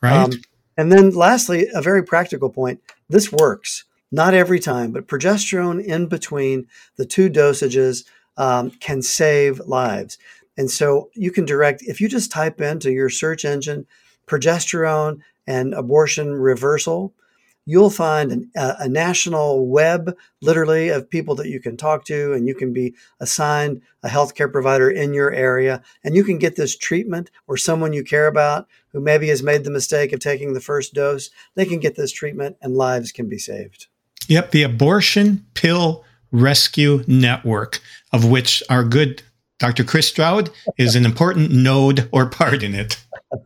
Right. 0.02 0.16
Um, 0.16 0.32
and 0.78 0.90
then, 0.90 1.10
lastly, 1.10 1.68
a 1.74 1.82
very 1.82 2.02
practical 2.02 2.48
point 2.48 2.80
this 3.08 3.30
works. 3.30 3.84
Not 4.12 4.34
every 4.34 4.60
time, 4.60 4.92
but 4.92 5.08
progesterone 5.08 5.84
in 5.84 6.06
between 6.06 6.68
the 6.96 7.04
two 7.04 7.28
dosages 7.28 8.04
um, 8.36 8.70
can 8.70 9.02
save 9.02 9.60
lives. 9.60 10.16
And 10.56 10.70
so 10.70 11.10
you 11.12 11.30
can 11.30 11.44
direct, 11.44 11.82
if 11.82 12.00
you 12.00 12.08
just 12.08 12.30
type 12.30 12.60
into 12.60 12.92
your 12.92 13.10
search 13.10 13.44
engine 13.44 13.86
progesterone 14.26 15.20
and 15.46 15.74
abortion 15.74 16.32
reversal, 16.34 17.14
you'll 17.66 17.90
find 17.90 18.32
an, 18.32 18.50
a, 18.56 18.74
a, 18.80 18.88
national 18.88 19.66
web, 19.66 20.16
literally, 20.40 20.88
of 20.88 21.10
people 21.10 21.34
that 21.34 21.48
you 21.48 21.60
can 21.60 21.76
talk 21.76 22.04
to, 22.06 22.32
and 22.32 22.48
you 22.48 22.54
can 22.54 22.72
be 22.72 22.94
assigned 23.20 23.82
a 24.02 24.08
healthcare 24.08 24.50
provider 24.50 24.88
in 24.88 25.12
your 25.12 25.32
area, 25.32 25.82
and 26.02 26.14
you 26.16 26.24
can 26.24 26.38
get 26.38 26.56
this 26.56 26.76
treatment, 26.76 27.30
or 27.46 27.56
someone 27.56 27.92
you 27.92 28.04
care 28.04 28.28
about 28.28 28.66
who 28.92 29.00
maybe 29.00 29.28
has 29.28 29.42
made 29.42 29.64
the 29.64 29.70
mistake 29.70 30.12
of 30.12 30.20
taking 30.20 30.54
the 30.54 30.60
first 30.60 30.94
dose, 30.94 31.28
they 31.54 31.66
can 31.66 31.80
get 31.80 31.96
this 31.96 32.12
treatment, 32.12 32.56
and 32.62 32.76
lives 32.76 33.12
can 33.12 33.28
be 33.28 33.38
saved. 33.38 33.88
Yep, 34.28 34.52
the 34.52 34.62
Abortion 34.62 35.44
Pill 35.54 36.04
Rescue 36.30 37.04
Network, 37.06 37.80
of 38.12 38.24
which 38.24 38.62
our 38.70 38.84
good 38.84 39.22
Dr. 39.58 39.84
Chris 39.84 40.08
Stroud 40.08 40.50
is 40.76 40.96
an 40.96 41.06
important 41.06 41.50
node 41.50 42.08
or 42.12 42.26
part 42.26 42.62
in 42.62 42.74
it. 42.74 43.02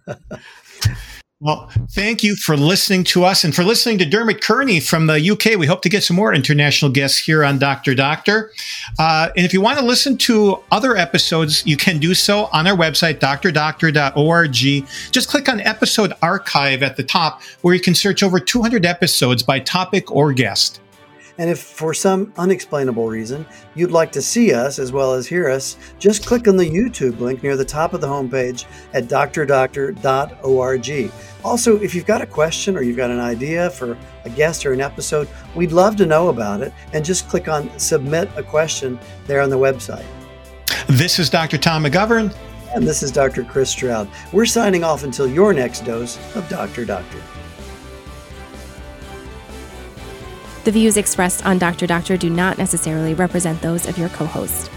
Well, 1.42 1.70
thank 1.92 2.22
you 2.22 2.36
for 2.36 2.54
listening 2.54 3.02
to 3.04 3.24
us 3.24 3.44
and 3.44 3.56
for 3.56 3.64
listening 3.64 3.96
to 3.96 4.04
Dermot 4.04 4.42
Kearney 4.42 4.78
from 4.78 5.06
the 5.06 5.30
UK. 5.30 5.58
We 5.58 5.64
hope 5.64 5.80
to 5.82 5.88
get 5.88 6.04
some 6.04 6.14
more 6.14 6.34
international 6.34 6.90
guests 6.90 7.16
here 7.16 7.42
on 7.42 7.58
Dr. 7.58 7.94
Doctor. 7.94 8.52
Uh, 8.98 9.30
and 9.34 9.46
if 9.46 9.54
you 9.54 9.62
want 9.62 9.78
to 9.78 9.84
listen 9.84 10.18
to 10.18 10.62
other 10.70 10.98
episodes, 10.98 11.66
you 11.66 11.78
can 11.78 11.98
do 11.98 12.12
so 12.12 12.50
on 12.52 12.66
our 12.66 12.76
website, 12.76 13.20
drdoctor.org. 13.20 14.52
Just 15.12 15.30
click 15.30 15.48
on 15.48 15.60
episode 15.60 16.12
archive 16.20 16.82
at 16.82 16.98
the 16.98 17.04
top 17.04 17.40
where 17.62 17.74
you 17.74 17.80
can 17.80 17.94
search 17.94 18.22
over 18.22 18.38
200 18.38 18.84
episodes 18.84 19.42
by 19.42 19.60
topic 19.60 20.10
or 20.14 20.34
guest. 20.34 20.78
And 21.38 21.50
if 21.50 21.60
for 21.60 21.94
some 21.94 22.32
unexplainable 22.36 23.08
reason 23.08 23.46
you'd 23.74 23.90
like 23.90 24.12
to 24.12 24.22
see 24.22 24.52
us 24.52 24.78
as 24.78 24.92
well 24.92 25.14
as 25.14 25.26
hear 25.26 25.48
us, 25.48 25.76
just 25.98 26.26
click 26.26 26.48
on 26.48 26.56
the 26.56 26.68
YouTube 26.68 27.20
link 27.20 27.42
near 27.42 27.56
the 27.56 27.64
top 27.64 27.94
of 27.94 28.00
the 28.00 28.06
homepage 28.06 28.66
at 28.92 29.04
drdoctor.org. 29.04 31.12
Also, 31.42 31.80
if 31.80 31.94
you've 31.94 32.06
got 32.06 32.20
a 32.20 32.26
question 32.26 32.76
or 32.76 32.82
you've 32.82 32.96
got 32.96 33.10
an 33.10 33.20
idea 33.20 33.70
for 33.70 33.96
a 34.24 34.30
guest 34.30 34.66
or 34.66 34.72
an 34.72 34.80
episode, 34.80 35.28
we'd 35.54 35.72
love 35.72 35.96
to 35.96 36.06
know 36.06 36.28
about 36.28 36.60
it. 36.60 36.72
And 36.92 37.04
just 37.04 37.28
click 37.28 37.48
on 37.48 37.76
Submit 37.78 38.28
a 38.36 38.42
Question 38.42 38.98
there 39.26 39.40
on 39.40 39.48
the 39.48 39.58
website. 39.58 40.04
This 40.86 41.18
is 41.18 41.30
Dr. 41.30 41.56
Tom 41.56 41.84
McGovern. 41.84 42.34
And 42.74 42.86
this 42.86 43.02
is 43.02 43.10
Dr. 43.10 43.42
Chris 43.42 43.70
Stroud. 43.70 44.08
We're 44.32 44.46
signing 44.46 44.84
off 44.84 45.02
until 45.02 45.26
your 45.26 45.52
next 45.52 45.84
dose 45.84 46.18
of 46.36 46.48
Dr. 46.48 46.84
Doctor. 46.84 47.20
The 50.64 50.70
views 50.70 50.96
expressed 50.96 51.46
on 51.46 51.58
Dr. 51.58 51.86
Doctor 51.86 52.16
do 52.16 52.28
not 52.28 52.58
necessarily 52.58 53.14
represent 53.14 53.60
those 53.62 53.88
of 53.88 53.96
your 53.96 54.10
co 54.10 54.26
host. 54.26 54.68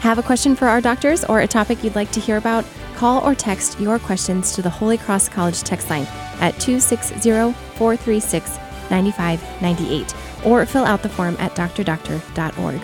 Have 0.00 0.18
a 0.18 0.22
question 0.22 0.56
for 0.56 0.66
our 0.66 0.80
doctors 0.80 1.24
or 1.24 1.40
a 1.40 1.46
topic 1.46 1.82
you'd 1.82 1.94
like 1.94 2.10
to 2.12 2.20
hear 2.20 2.36
about? 2.36 2.64
Call 2.96 3.24
or 3.24 3.34
text 3.34 3.78
your 3.80 3.98
questions 3.98 4.52
to 4.52 4.62
the 4.62 4.70
Holy 4.70 4.98
Cross 4.98 5.28
College 5.28 5.62
text 5.62 5.90
line 5.90 6.06
at 6.40 6.58
260 6.58 7.52
436 7.76 8.58
9598 8.90 10.14
or 10.44 10.66
fill 10.66 10.84
out 10.84 11.02
the 11.02 11.08
form 11.08 11.36
at 11.38 11.54
drdoctor.org. 11.54 12.80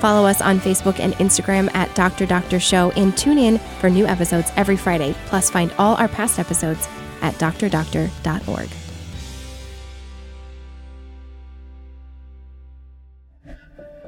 Follow 0.00 0.28
us 0.28 0.40
on 0.42 0.60
Facebook 0.60 1.00
and 1.00 1.14
Instagram 1.14 1.72
at 1.74 1.94
Dr. 1.94 2.26
Doctor 2.26 2.60
Show 2.60 2.90
and 2.92 3.16
tune 3.16 3.38
in 3.38 3.58
for 3.80 3.88
new 3.88 4.06
episodes 4.06 4.50
every 4.56 4.76
Friday. 4.76 5.14
Plus, 5.26 5.50
find 5.50 5.72
all 5.78 5.96
our 5.96 6.08
past 6.08 6.38
episodes 6.38 6.88
at 7.22 7.34
drdoctor.org. 7.34 8.68